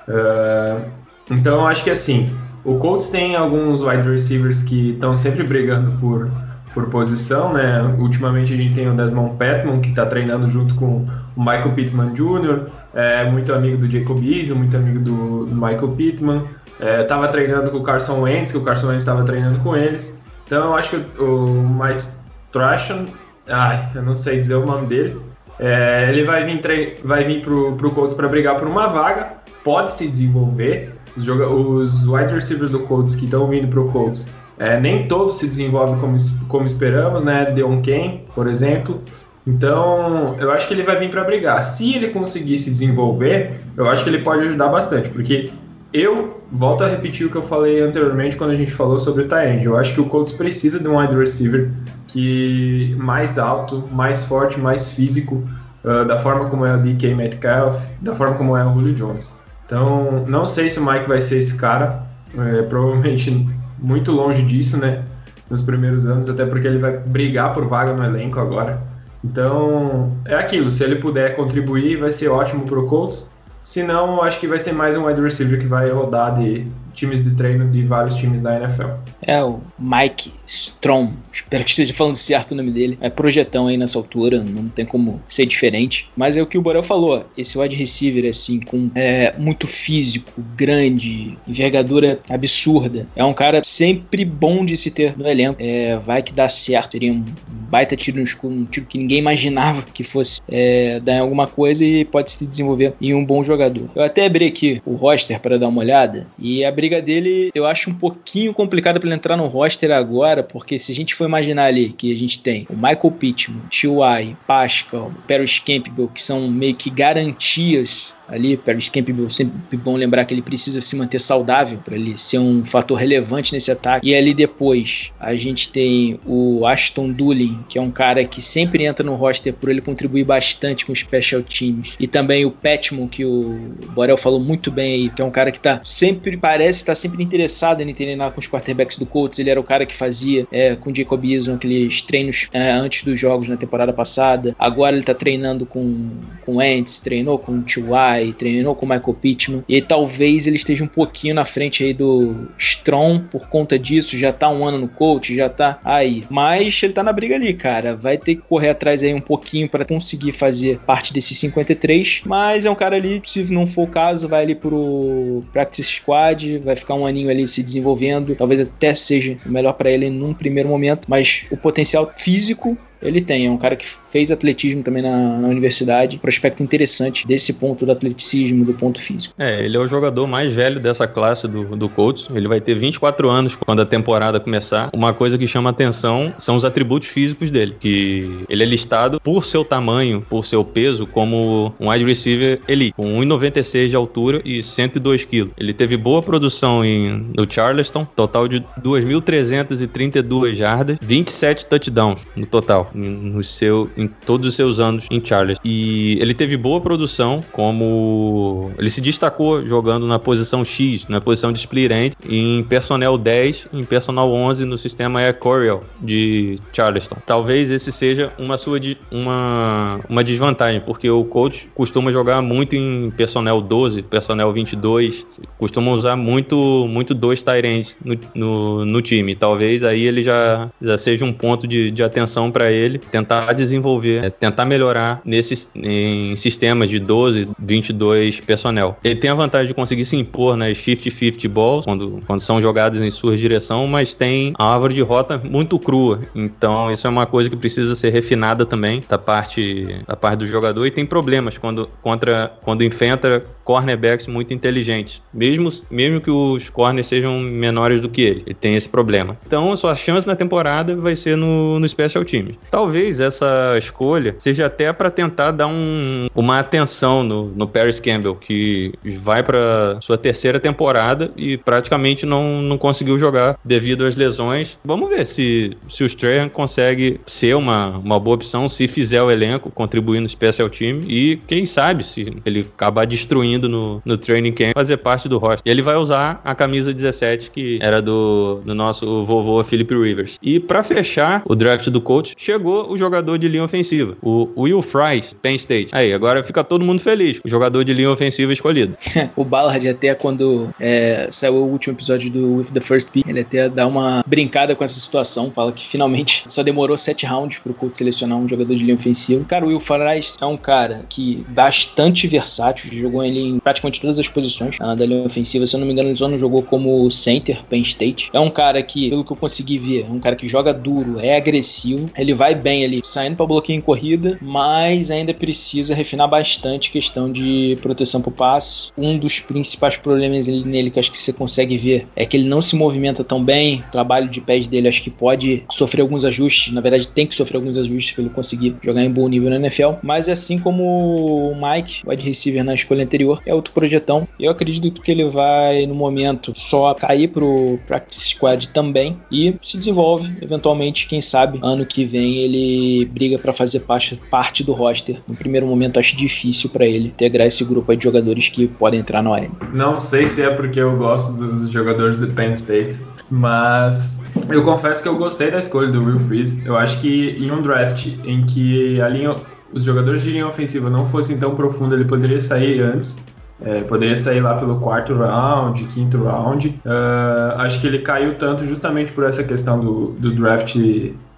Uh, 0.08 0.86
então, 1.32 1.66
acho 1.68 1.84
que 1.84 1.90
assim, 1.90 2.30
o 2.64 2.78
Colts 2.78 3.10
tem 3.10 3.36
alguns 3.36 3.82
wide 3.82 4.08
receivers 4.08 4.62
que 4.62 4.92
estão 4.92 5.18
sempre 5.18 5.44
brigando 5.44 5.92
por 6.00 6.30
por 6.74 6.88
posição, 6.88 7.54
né? 7.54 7.82
Ultimamente 7.98 8.54
a 8.54 8.58
gente 8.58 8.74
tem 8.74 8.90
o 8.90 8.96
Desmond 8.96 9.36
Petman, 9.38 9.80
que 9.80 9.90
está 9.90 10.06
treinando 10.06 10.50
junto 10.50 10.74
com 10.76 11.06
o 11.36 11.40
Michael 11.40 11.72
Pittman 11.74 12.14
Jr., 12.14 12.68
é 12.94 13.30
muito 13.30 13.54
amigo 13.54 13.78
do 13.78 13.90
Jacob 13.90 14.24
Eason, 14.24 14.56
muito 14.56 14.76
amigo 14.78 15.00
do, 15.00 15.46
do 15.46 15.56
Michael 15.56 15.90
Pittman. 15.90 16.42
Estava 16.80 17.26
é, 17.26 17.30
treinando 17.30 17.72
com 17.72 17.78
o 17.78 17.84
Carson 17.84 18.22
Wentz, 18.22 18.52
que 18.52 18.58
o 18.58 18.62
Carson 18.62 18.88
Wentz 18.88 19.04
estava 19.04 19.24
treinando 19.24 19.60
com 19.60 19.76
eles. 19.76 20.22
Então 20.46 20.66
eu 20.66 20.76
acho 20.76 20.92
que 20.92 21.22
o, 21.22 21.48
Mike 21.48 22.02
Strachan, 22.50 23.06
ai, 23.48 23.90
eu 23.96 24.04
não 24.04 24.16
sei 24.16 24.40
dizer 24.40 24.56
o 24.56 24.66
nome 24.66 24.88
dele, 24.88 25.20
é, 25.60 26.10
ele 26.10 26.24
vai 26.24 26.44
vir, 26.44 26.62
vai 27.04 27.24
vir 27.24 27.42
pro, 27.42 27.76
pro 27.76 27.92
Colts 27.92 28.16
para 28.16 28.28
brigar 28.28 28.58
por 28.58 28.68
uma 28.68 28.88
vaga, 28.88 29.34
pode 29.64 29.94
se 29.94 30.08
desenvolver, 30.08 30.94
os, 31.16 31.28
os 31.28 32.08
wide 32.08 32.34
receivers 32.34 32.72
do 32.72 32.80
Colts 32.82 33.16
que 33.16 33.26
estão 33.26 33.48
vindo 33.48 33.68
pro 33.68 33.88
Colts, 33.88 34.30
é, 34.58 34.80
nem 34.80 35.08
todos 35.08 35.38
se 35.38 35.48
desenvolvem 35.48 35.98
como, 36.00 36.16
como 36.48 36.66
esperamos, 36.66 37.24
né? 37.24 37.46
Deon 37.46 37.82
Ken, 37.82 38.22
por 38.36 38.48
exemplo. 38.48 39.02
Então, 39.46 40.36
eu 40.40 40.52
acho 40.52 40.68
que 40.68 40.74
ele 40.74 40.84
vai 40.84 40.96
vir 40.96 41.10
para 41.10 41.24
brigar. 41.24 41.62
Se 41.62 41.96
ele 41.96 42.10
conseguir 42.10 42.58
se 42.58 42.72
desenvolver, 42.72 43.60
eu 43.76 43.88
acho 43.90 44.04
que 44.04 44.10
ele 44.10 44.20
pode 44.20 44.44
ajudar 44.44 44.70
bastante, 44.70 45.10
porque 45.10 45.52
eu 45.92 46.42
volto 46.52 46.84
a 46.84 46.88
repetir 46.88 47.28
o 47.28 47.30
que 47.30 47.36
eu 47.36 47.44
falei 47.44 47.82
anteriormente 47.82 48.36
quando 48.36 48.52
a 48.52 48.56
gente 48.56 48.72
falou 48.72 48.98
sobre 49.00 49.24
o 49.24 49.28
Tyrande. 49.28 49.66
Eu 49.66 49.78
acho 49.78 49.94
que 49.94 50.02
o 50.02 50.06
Colts 50.06 50.32
precisa 50.32 50.80
de 50.80 50.88
um 50.88 50.98
wide 50.98 51.16
receiver 51.16 51.72
que 52.08 52.96
mais 52.98 53.38
alto, 53.38 53.84
mais 53.92 54.24
forte, 54.24 54.60
mais 54.60 54.90
físico, 54.90 55.44
uh, 55.84 56.06
da 56.06 56.18
forma 56.20 56.46
como 56.46 56.66
é 56.66 56.76
o 56.76 56.78
DK 56.78 57.14
Metcalf, 57.14 57.86
da 58.02 58.16
forma 58.16 58.36
como 58.36 58.56
é 58.56 58.64
o 58.64 58.74
Julio 58.74 58.94
Jones. 58.94 59.36
Então, 59.66 60.26
não 60.28 60.46
sei 60.46 60.70
se 60.70 60.80
o 60.80 60.86
Mike 60.86 61.08
vai 61.08 61.20
ser 61.20 61.40
esse 61.40 61.56
cara, 61.56 62.04
é, 62.38 62.64
provavelmente 62.64 63.48
muito 63.80 64.12
longe 64.12 64.44
disso, 64.44 64.78
né? 64.78 65.04
Nos 65.50 65.62
primeiros 65.62 66.06
anos, 66.06 66.30
até 66.30 66.46
porque 66.46 66.68
ele 66.68 66.80
vai 66.80 66.98
brigar 66.98 67.54
por 67.54 67.68
vaga 67.68 67.94
no 67.94 68.04
elenco 68.04 68.40
agora. 68.40 68.82
Então, 69.24 70.12
é 70.26 70.36
aquilo. 70.36 70.72
Se 70.72 70.84
ele 70.84 70.96
puder 70.96 71.36
contribuir, 71.36 71.98
vai 71.98 72.12
ser 72.12 72.28
ótimo 72.30 72.66
pro 72.66 72.86
Colts. 72.86 73.34
Se 73.62 73.82
não, 73.84 74.22
acho 74.22 74.40
que 74.40 74.48
vai 74.48 74.60
ser 74.60 74.74
mais 74.74 74.98
um 74.98 75.06
wide 75.06 75.22
receiver 75.22 75.60
que 75.60 75.68
vai 75.68 75.90
rodar 75.90 76.36
de 76.36 76.68
times 76.94 77.24
de 77.24 77.32
treino 77.32 77.70
de 77.70 77.84
vários 77.84 78.16
times 78.16 78.42
da 78.42 78.58
NFL. 78.60 78.90
É, 79.22 79.44
o 79.44 79.60
Mike 79.80 80.32
Strom, 80.46 81.14
espero 81.32 81.64
que 81.64 81.70
esteja 81.70 81.94
falando 81.94 82.16
certo 82.16 82.52
o 82.52 82.56
nome 82.56 82.72
dele. 82.72 82.98
É 83.02 83.10
projetão 83.10 83.68
aí 83.68 83.78
nessa 83.78 83.98
altura, 83.98 84.42
não 84.42 84.70
tem 84.70 84.86
como 84.86 85.22
ser 85.28 85.46
diferente. 85.46 86.10
Mas 86.16 86.38
é 86.38 86.42
o 86.42 86.48
que 86.48 86.58
o 86.58 86.62
Borel 86.62 86.84
falou, 86.84 87.26
esse 87.38 87.58
wide 87.58 87.76
receiver, 87.76 88.30
assim, 88.30 88.60
com 88.60 88.90
é, 88.96 89.34
muito 89.38 89.68
físico, 89.68 90.44
grande, 90.56 91.38
envergadura 91.48 92.20
absurda. 92.30 93.08
É 93.16 93.24
um 93.24 93.34
cara 93.34 93.62
sempre 93.64 94.26
bom 94.26 94.66
de 94.66 94.78
se 94.78 94.92
ter 94.92 95.18
no 95.18 95.28
elenco. 95.28 95.58
É, 95.60 95.98
vai 95.98 96.22
que 96.22 96.34
dá 96.34 96.48
certo, 96.50 96.92
teria 96.92 97.12
um 97.12 97.24
baita 97.48 97.96
tiro 97.96 98.18
no 98.18 98.24
escuro, 98.24 98.54
um 98.54 98.66
tiro 98.66 98.86
que 98.86 98.98
ninguém 98.98 99.20
imaginava 99.20 99.82
que 99.82 100.04
fosse 100.04 100.40
é, 100.48 101.00
dar 101.00 101.16
em 101.16 101.20
alguma 101.20 101.48
coisa 101.48 101.84
e 101.84 102.06
pode 102.06 102.32
se 102.32 102.46
desenvolver 102.46 102.94
em 103.02 103.14
um 103.14 103.26
bom 103.26 103.42
jogador. 103.42 103.90
Eu 103.96 104.04
até 104.04 104.26
abri 104.26 104.46
aqui 104.46 104.82
o 104.86 104.96
roster 104.96 105.40
para 105.40 105.58
dar 105.58 105.68
uma 105.68 105.82
olhada 105.82 106.28
e 106.38 106.64
abri 106.64 106.83
briga 106.84 107.02
dele 107.02 107.50
eu 107.56 107.66
acho 107.66 107.90
um 107.90 107.94
pouquinho 107.94 108.54
complicado 108.54 109.00
para 109.00 109.08
ele 109.08 109.16
entrar 109.16 109.38
no 109.38 109.48
roster 109.48 109.90
agora, 109.90 110.44
porque 110.44 110.78
se 110.78 110.92
a 110.92 110.96
gente 110.96 111.16
for 111.16 111.24
imaginar 111.26 111.66
ali 111.66 111.94
que 111.94 112.14
a 112.14 112.18
gente 112.18 112.40
tem 112.40 112.68
o 112.70 112.74
Michael 112.74 113.12
Pittman, 113.18 113.62
T.Y., 113.70 114.36
Pascal, 114.46 115.14
Paris 115.26 115.60
Campbell, 115.60 116.10
que 116.10 116.22
são 116.22 116.50
meio 116.50 116.76
que 116.76 116.90
garantias 116.90 118.14
ali, 118.28 118.58
Paris 118.58 118.90
Campbell, 118.90 119.30
sempre 119.30 119.78
bom 119.78 119.96
lembrar 119.96 120.26
que 120.26 120.34
ele 120.34 120.42
precisa 120.42 120.82
se 120.82 120.96
manter 120.96 121.20
saudável 121.20 121.80
para 121.84 121.96
ele 121.96 122.18
ser 122.18 122.40
um 122.40 122.64
fator 122.66 122.98
relevante 122.98 123.54
nesse 123.54 123.72
ataque. 123.72 124.08
E 124.08 124.16
ali 124.16 124.34
depois 124.34 125.12
a 125.20 125.36
gente 125.36 125.70
tem 125.70 126.20
o 126.26 126.66
Ashton 126.66 127.10
Doolin, 127.10 127.60
que 127.68 127.78
é 127.78 127.82
um 127.82 127.92
cara 127.92 128.24
que 128.26 128.42
sempre 128.42 128.86
entra 128.86 129.06
no 129.06 129.16
roster 129.16 129.54
por 129.54 129.70
ele 129.70 129.82
contribuir 129.82 130.24
bastante 130.24 130.86
com 130.86 130.92
os 130.92 131.00
special 131.00 131.42
teams. 131.42 131.96
E 132.00 132.08
também 132.08 132.46
o 132.46 132.52
Petmon, 132.52 133.08
que 133.08 133.26
o 133.26 133.74
Borel 133.94 134.18
falou 134.18 134.40
muito 134.40 134.72
bem 134.72 134.94
aí, 134.94 135.10
que 135.10 135.22
é 135.22 135.26
um 135.26 135.32
cara 135.32 135.52
que 135.52 135.60
tá 135.60 135.82
sempre, 135.84 136.38
parece 136.38 136.80
estar 136.80 136.92
tá 136.92 136.96
sempre 136.96 137.24
interessado 137.24 137.82
em 137.82 137.94
treinar 137.94 138.32
com 138.32 138.40
os 138.40 138.48
quarterbacks 138.48 138.98
do 138.98 139.06
Colts. 139.06 139.40
Ele 139.40 139.50
era 139.50 139.60
o 139.60 139.64
cara 139.64 139.86
que 139.86 139.96
fazia 139.96 140.48
é, 140.52 140.76
com 140.76 140.92
o 140.92 140.96
Jacob 140.96 141.24
Eason 141.24 141.56
aqueles 141.56 142.02
treinos 142.02 142.48
é, 142.54 142.72
antes 142.72 143.04
dos 143.04 143.20
jogos 143.20 143.48
na 143.48 143.58
temporada 143.58 143.94
passada. 143.94 144.56
Agora 144.58 144.96
ele 144.96 145.06
tá 145.06 145.14
treinando 145.14 145.66
com, 145.66 146.10
com 146.46 146.60
Ants, 146.60 147.00
treinou 147.00 147.38
com 147.38 147.60
o 147.60 147.62
T.Y., 147.62 148.13
e 148.22 148.34
treinou 148.34 148.76
com 148.76 148.86
o 148.86 148.90
Michael 148.90 149.14
Pittman. 149.14 149.64
E 149.68 149.82
talvez 149.82 150.48
ele 150.48 150.58
esteja 150.58 150.84
um 150.84 150.88
pouquinho 150.88 151.36
na 151.36 151.46
frente 151.46 151.84
aí 151.84 151.94
do 151.94 152.48
Strong 152.58 153.26
por 153.32 153.48
conta 153.48 153.78
disso. 153.78 154.18
Já 154.18 154.32
tá 154.32 154.50
um 154.50 154.66
ano 154.66 154.78
no 154.78 154.88
coach, 154.88 155.36
já 155.36 155.50
tá 155.50 155.80
aí. 155.84 156.24
Mas 156.30 156.82
ele 156.84 156.94
tá 156.94 157.04
na 157.04 157.14
briga 157.14 157.36
ali, 157.36 157.54
cara. 157.54 157.96
Vai 157.96 158.18
ter 158.18 158.36
que 158.36 158.42
correr 158.42 158.70
atrás 158.70 159.04
aí 159.04 159.14
um 159.14 159.22
pouquinho 159.22 159.70
para 159.70 159.86
conseguir 159.86 160.32
fazer 160.32 160.80
parte 160.80 161.14
desses 161.14 161.38
53. 161.38 162.22
Mas 162.26 162.66
é 162.66 162.70
um 162.70 162.76
cara 162.76 162.96
ali, 162.96 163.22
se 163.24 163.52
não 163.54 163.68
for 163.68 163.84
o 163.84 163.88
caso, 163.88 164.28
vai 164.28 164.44
ali 164.44 164.56
pro 164.56 165.44
Practice 165.52 165.94
Squad, 165.96 166.60
vai 166.60 166.76
ficar 166.76 166.96
um 166.96 167.06
aninho 167.06 167.30
ali 167.30 167.48
se 167.48 167.64
desenvolvendo. 167.64 168.36
Talvez 168.36 168.62
até 168.62 168.94
seja 168.96 169.38
melhor 169.46 169.74
para 169.74 169.92
ele 169.92 170.10
num 170.10 170.34
primeiro 170.34 170.70
momento. 170.70 171.08
Mas 171.08 171.46
o 171.52 171.58
potencial 171.58 172.12
físico 172.12 172.78
ele 173.04 173.22
tem. 173.22 173.46
É 173.46 173.52
um 173.52 173.58
cara 173.58 173.76
que 173.76 173.86
fez 173.86 174.32
atletismo 174.32 174.84
também 174.84 175.04
na, 175.04 175.38
na 175.40 175.48
universidade. 175.48 176.18
Prospecto 176.18 176.64
interessante 176.64 177.28
desse 177.28 177.54
ponto 177.54 177.86
do 177.86 177.92
atleticismo, 177.92 178.66
do 178.66 178.74
ponto 178.74 179.00
físico. 179.00 179.34
É, 179.38 179.64
ele 179.64 179.78
é 179.78 179.80
o 179.80 179.88
jogador 179.88 180.28
mais 180.28 180.52
velho 180.52 180.80
dessa 180.80 181.08
classe 181.08 181.48
do, 181.48 181.76
do 181.76 181.90
Colts. 181.90 182.28
Ele 182.34 182.48
vai 182.48 182.62
ter 182.62 182.76
24 182.76 183.30
anos 183.30 183.56
quando 183.56 183.82
a 183.82 183.86
temporada 183.86 184.40
começar. 184.40 184.90
Uma 184.94 185.14
coisa 185.14 185.38
que 185.38 185.48
chama 185.48 185.70
atenção 185.70 186.34
são 186.38 186.56
os 186.56 186.66
atributos 186.66 187.10
físicos 187.10 187.50
dele, 187.50 187.76
que 187.80 188.46
ele 188.50 188.64
é 188.64 188.66
listado 188.66 189.20
por 189.20 189.46
seu 189.46 189.66
tamanho, 189.66 190.26
por 190.30 190.46
seu 190.46 190.64
peso, 190.64 191.06
como 191.06 191.74
um 191.80 191.90
wide 191.90 192.06
receiver 192.06 192.60
elite, 192.68 192.94
com 192.96 193.20
1,96 193.20 193.90
de 193.90 193.96
altura 193.96 194.42
e 194.46 194.62
102 194.62 195.26
quilos. 195.26 195.52
Ele 195.58 195.74
teve 195.74 195.98
boa 195.98 196.22
produção 196.22 196.84
em, 196.84 197.32
no 197.36 197.52
Charleston, 197.52 198.06
total 198.16 198.48
de 198.48 198.62
2.332 198.82 200.54
jardas, 200.54 200.98
27 201.02 201.66
touchdowns 201.66 202.26
no 202.36 202.46
total 202.46 202.92
no 202.94 203.44
seu, 203.44 203.90
em 203.98 204.08
todos 204.08 204.48
os 204.48 204.56
seus 204.56 204.80
anos 204.80 205.06
em 205.10 205.24
Charles. 205.24 205.58
E 205.64 206.18
ele 206.22 206.34
teve 206.34 206.58
boa 206.58 206.80
produção, 206.82 207.42
como 207.52 208.72
ele 208.78 208.90
se 208.90 209.02
destacou 209.02 209.66
jogando 209.68 210.08
na 210.08 210.20
posição 210.20 210.64
X, 210.64 211.08
na 211.08 211.22
posição 211.22 211.52
de 211.52 211.60
split 211.60 211.92
end, 211.92 212.16
em 212.28 212.64
personnel 212.64 213.18
10, 213.18 213.70
em 213.74 213.84
personnel 213.84 214.26
11 214.26 214.66
no 214.66 214.78
sistema 214.78 215.20
Air 215.20 215.36
Coryell 215.36 215.84
de 216.02 216.56
Charleston. 216.74 217.18
Talvez 217.26 217.72
esse 217.72 217.92
seja 217.92 218.32
uma 218.38 218.58
sua 218.58 218.80
uma, 219.12 220.00
uma 220.10 220.24
desvantagem, 220.24 220.82
porque 220.82 221.10
o 221.10 221.24
coach 221.24 221.70
costuma 221.76 222.12
jogar 222.12 222.42
muito 222.42 222.76
em 222.76 223.12
personnel 223.12 223.62
12, 223.62 224.02
personnel 224.04 224.52
22, 224.52 225.26
costuma 225.58 225.92
usar 225.92 226.16
muito 226.16 226.88
muito 226.88 227.14
dois 227.14 227.44
Tyrants 227.44 227.96
no, 228.04 228.18
no, 228.34 228.86
no 228.86 229.02
time. 229.02 229.36
Talvez 229.36 229.84
aí 229.84 230.04
ele 230.04 230.24
já, 230.24 230.70
já 230.82 230.98
seja 230.98 231.24
um 231.26 231.34
ponto 231.34 231.68
de, 231.68 231.92
de 231.92 232.04
atenção 232.04 232.52
para 232.52 232.72
ele 232.72 232.83
ele 232.84 233.00
tentar 233.00 233.54
desenvolver, 233.54 234.26
é, 234.26 234.30
tentar 234.30 234.66
melhorar 234.66 235.22
nesses 235.26 235.70
em 235.76 236.36
sistemas 236.36 236.90
de 236.90 237.00
12, 237.00 237.50
22 237.60 238.40
personnel. 238.40 238.98
Ele 239.04 239.16
tem 239.16 239.30
a 239.30 239.36
vantagem 239.36 239.68
de 239.68 239.74
conseguir 239.74 240.06
se 240.06 240.16
impor 240.16 240.56
nas 240.56 240.78
50-50 240.78 241.48
balls 241.50 241.86
quando, 241.86 242.22
quando 242.26 242.42
são 242.42 242.62
jogadas 242.62 243.02
em 243.02 243.10
sua 243.10 243.38
direção, 243.38 243.88
mas 243.88 244.14
tem 244.14 244.54
a 244.58 244.74
árvore 244.74 244.94
de 244.94 245.02
rota 245.02 245.42
muito 245.44 245.78
crua. 245.80 246.20
Então, 246.36 246.92
isso 246.92 247.06
é 247.08 247.10
uma 247.10 247.26
coisa 247.26 247.50
que 247.50 247.56
precisa 247.56 247.96
ser 247.96 248.10
refinada 248.10 248.66
também 248.66 249.04
da 249.08 249.18
parte 249.18 250.04
da 250.08 250.16
parte 250.16 250.40
do 250.40 250.46
jogador 250.46 250.86
e 250.86 250.92
tem 250.92 251.06
problemas 251.06 251.58
quando 251.58 251.90
contra 252.02 252.54
quando 252.64 252.84
enfrenta 252.84 253.44
cornerbacks 253.64 254.28
muito 254.28 254.54
inteligentes, 254.54 255.22
mesmo 255.34 255.70
mesmo 255.90 256.20
que 256.22 256.30
os 256.30 256.70
corners 256.70 257.08
sejam 257.08 257.40
menores 257.40 258.00
do 258.00 258.10
que 258.10 258.22
ele. 258.22 258.44
Ele 258.46 258.56
tem 258.56 258.76
esse 258.76 258.90
problema. 258.90 259.38
Então, 259.46 259.76
sua 259.78 259.96
chance 259.96 260.28
na 260.28 260.36
temporada 260.36 260.96
vai 260.96 261.16
ser 261.16 261.38
no, 261.38 261.80
no 261.80 261.88
special 261.88 262.26
team. 262.26 262.50
Talvez 262.70 263.20
essa 263.20 263.76
escolha 263.78 264.36
seja 264.38 264.66
até 264.66 264.92
para 264.92 265.10
tentar 265.10 265.52
dar 265.52 265.68
um, 265.68 266.28
uma 266.36 266.60
atenção 266.60 267.24
no, 267.24 267.46
no 267.50 267.68
Paris 267.68 268.00
Campbell, 268.00 268.36
que 268.36 268.94
vai 269.20 269.44
para 269.44 269.98
sua 270.02 270.18
terceira 270.18 270.60
temporada 270.60 271.32
e 271.36 271.58
praticamente 271.58 272.26
não, 272.26 272.62
não 272.62 272.78
conseguiu 272.78 273.18
jogar 273.18 273.58
devido 273.64 274.06
às 274.06 274.16
lesões. 274.16 274.78
Vamos 274.84 275.10
ver 275.10 275.26
se, 275.26 275.78
se 275.90 276.04
o 276.04 276.08
Strahan 276.08 276.50
consegue 276.50 277.20
ser 277.26 277.56
uma, 277.56 277.98
uma 277.98 278.20
boa 278.20 278.36
opção, 278.36 278.68
se 278.68 278.88
fizer 278.88 279.22
o 279.22 279.32
elenco, 279.32 279.72
contribuir 279.72 280.20
no 280.20 280.30
special 280.30 280.70
team 280.70 281.02
e 281.08 281.40
quem 281.48 281.66
sabe 281.66 282.04
se 282.04 282.34
ele 282.46 282.68
acabar 282.76 283.06
destruindo 283.06 283.68
no, 283.70 284.02
no 284.06 284.18
training 284.18 284.52
camp, 284.52 284.74
fazer 284.74 284.98
parte 284.98 285.28
do 285.28 285.38
roster. 285.38 285.62
Ele 285.66 285.82
vai 285.82 285.96
usar 285.96 286.42
a 286.44 286.56
camisa 286.56 286.94
17 286.94 287.52
que 287.52 287.80
era 287.82 288.02
do, 288.02 288.62
do 288.66 288.74
nosso 288.74 289.26
vovô 289.26 289.64
Philip 289.64 289.94
Rivers. 289.94 290.38
E 290.42 290.60
para 290.60 290.84
fechar 290.84 291.42
o 291.46 291.56
draft 291.56 291.90
do 291.90 292.02
coach, 292.02 292.34
chegou 292.54 292.92
o 292.92 292.96
jogador 292.96 293.38
de 293.40 293.48
linha 293.48 293.64
ofensiva, 293.64 294.16
o 294.22 294.48
Will 294.56 294.82
Fries, 294.82 295.34
Penn 295.42 295.56
State. 295.56 295.90
Aí, 295.92 296.14
agora 296.14 296.44
fica 296.44 296.64
todo 296.64 296.86
mundo 296.86 297.02
feliz. 297.02 297.40
O 297.44 297.50
jogador 297.50 297.84
de 297.84 297.94
linha 297.94 298.12
ofensiva 298.12 298.54
escolhido. 298.54 298.96
o 299.36 299.44
Ballard, 299.44 299.90
até 299.90 300.14
quando 300.14 300.70
é, 300.80 301.28
saiu 301.32 301.56
o 301.56 301.68
último 301.68 301.96
episódio 301.96 302.30
do 302.30 302.58
With 302.58 302.66
the 302.66 302.82
First 302.82 303.10
Pick, 303.10 303.28
ele 303.28 303.40
até 303.40 303.68
dá 303.68 303.88
uma 303.88 304.24
brincada 304.28 304.76
com 304.76 304.84
essa 304.84 305.00
situação. 305.00 305.52
Fala 305.52 305.72
que 305.72 305.86
finalmente 305.88 306.44
só 306.48 306.62
demorou 306.62 306.96
sete 306.96 307.26
rounds 307.26 307.58
pro 307.58 307.74
Colts 307.74 307.98
selecionar 307.98 308.38
um 308.38 308.48
jogador 308.48 308.76
de 308.76 308.84
linha 308.84 308.96
ofensiva. 308.96 309.44
Cara, 309.46 309.66
o 309.66 309.70
Will 309.70 309.80
Fries 309.80 310.38
é 310.40 310.46
um 310.46 310.58
cara 310.58 311.06
que 311.10 311.44
bastante 311.50 312.28
versátil, 312.28 312.92
jogou 312.92 313.24
ele 313.24 313.40
em 313.40 313.60
praticamente 313.60 314.00
todas 314.00 314.20
as 314.20 314.28
posições 314.28 314.78
ah, 314.80 314.94
da 314.94 315.06
linha 315.06 315.26
ofensiva. 315.26 315.66
Se 315.66 315.76
eu 315.76 315.80
não 315.80 315.88
me 315.88 315.94
engano, 315.94 316.10
ele 316.10 316.18
só 316.18 316.28
não 316.28 316.38
jogou 316.38 316.62
como 316.62 317.10
center, 317.10 317.64
Penn 317.68 317.82
State. 317.82 318.30
É 318.32 318.40
um 318.40 318.50
cara 318.50 318.82
que, 318.84 319.10
pelo 319.10 319.26
que 319.26 319.32
eu 319.32 319.38
consegui 319.38 319.80
ver, 319.80 320.06
é 320.08 320.12
um 320.12 320.20
cara 320.20 320.36
que 320.36 320.48
joga 320.48 320.72
duro, 320.72 321.20
é 321.20 321.36
agressivo. 321.36 322.12
Ele 322.16 322.34
vai 322.34 322.43
vai 322.44 322.54
bem 322.54 322.84
ali, 322.84 323.00
saindo 323.06 323.38
para 323.38 323.46
bloqueio 323.46 323.78
em 323.78 323.82
corrida, 323.82 324.38
mas 324.42 325.10
ainda 325.10 325.34
precisa 325.34 325.96
refinar 325.96 326.28
bastante 326.28 326.92
questão 326.92 327.32
de 327.32 327.78
proteção 327.82 328.22
pro 328.22 328.32
passe. 328.32 328.92
Um 328.98 329.18
dos 329.18 329.40
principais 329.40 329.96
problemas 329.96 330.48
nele 330.48 330.92
que 330.92 331.00
acho 331.00 331.10
que 331.10 331.18
você 331.18 331.32
consegue 331.32 331.78
ver 331.78 332.06
é 332.18 332.26
que 332.26 332.36
ele 332.36 332.50
não 332.50 332.62
se 332.62 332.76
movimenta 332.76 333.24
tão 333.24 333.42
bem. 333.42 333.82
O 333.88 333.92
trabalho 333.94 334.28
de 334.28 334.42
pés 334.42 334.68
dele 334.68 334.90
acho 334.90 335.02
que 335.02 335.10
pode 335.10 335.64
sofrer 335.72 336.02
alguns 336.02 336.26
ajustes. 336.26 336.74
Na 336.74 336.82
verdade, 336.82 337.08
tem 337.08 337.26
que 337.26 337.34
sofrer 337.34 337.56
alguns 337.56 337.78
ajustes 337.78 338.14
para 338.14 338.26
ele 338.26 338.34
conseguir 338.34 338.76
jogar 338.84 339.06
em 339.06 339.10
bom 339.10 339.30
nível 339.30 339.50
na 339.50 339.56
NFL. 339.56 339.94
Mas 340.04 340.28
assim 340.28 340.60
como 340.60 340.84
o 340.84 341.56
Mike, 341.56 342.02
wide 342.06 342.24
receiver 342.24 342.62
na 342.62 342.74
escolha 342.74 343.06
anterior, 343.06 343.42
é 343.46 343.56
outro 343.56 343.74
projetão. 343.74 344.28
Eu 344.38 344.52
acredito 344.52 345.02
que 345.02 345.12
ele 345.12 345.24
vai, 345.30 345.86
no 345.86 345.96
momento, 345.96 346.52
só 346.58 346.94
cair 346.94 347.30
pro 347.30 347.80
practice 347.88 348.32
squad 348.32 348.68
também 348.68 349.18
e 349.32 349.56
se 349.62 349.78
desenvolve. 349.78 350.30
Eventualmente, 350.42 351.08
quem 351.08 351.22
sabe, 351.22 351.58
ano 351.62 351.86
que 351.86 352.04
vem 352.04 352.33
ele 352.38 353.06
briga 353.06 353.38
para 353.38 353.54
fazer 353.54 353.82
parte, 353.82 354.20
parte 354.30 354.64
do 354.64 354.74
roster. 354.74 355.22
No 355.28 355.36
primeiro 355.36 355.66
momento, 355.66 356.00
acho 356.00 356.16
difícil 356.16 356.70
para 356.70 356.86
ele 356.86 357.08
integrar 357.08 357.48
esse 357.48 357.64
grupo 357.64 357.96
de 357.96 358.04
jogadores 358.04 358.50
que 358.50 358.68
podem 358.68 359.00
entrar 359.00 359.22
no 359.22 359.32
OL. 359.32 359.50
Não 359.74 359.98
sei 360.00 360.26
se 360.26 360.42
é 360.42 360.50
porque 360.50 360.80
eu 360.80 360.96
gosto 360.98 361.34
dos 361.34 361.70
jogadores 361.70 362.18
do 362.18 362.28
Penn 362.28 362.54
State, 362.54 363.00
mas 363.30 364.22
eu 364.50 364.64
confesso 364.64 365.02
que 365.02 365.10
eu 365.10 365.16
gostei 365.16 365.52
da 365.52 365.60
escolha 365.60 365.88
do 365.88 366.04
Will 366.04 366.20
Freeze. 366.20 366.64
Eu 366.66 366.78
acho 366.78 367.02
que 367.02 367.36
em 367.40 367.52
um 367.52 367.62
draft 367.62 368.08
em 368.26 368.46
que 368.46 369.02
a 369.02 369.08
linha, 369.08 369.36
os 369.72 369.84
jogadores 369.84 370.24
de 370.24 370.32
linha 370.32 370.48
ofensiva 370.48 370.90
não 370.90 371.06
fossem 371.06 371.38
tão 371.38 371.56
profundos, 371.56 371.94
ele 371.98 372.08
poderia 372.08 372.40
sair 372.40 372.82
antes. 372.82 373.18
É, 373.66 373.82
poderia 373.82 374.16
sair 374.16 374.42
lá 374.42 374.56
pelo 374.56 374.80
quarto 374.80 375.14
round, 375.16 375.86
quinto 375.86 376.22
round. 376.22 376.68
Uh, 376.86 377.62
acho 377.62 377.80
que 377.80 377.88
ele 377.88 378.00
caiu 378.00 378.36
tanto 378.36 378.66
justamente 378.66 379.12
por 379.14 379.24
essa 379.24 379.42
questão 379.42 379.80
do, 379.80 380.08
do 380.20 380.32
draft 380.32 380.76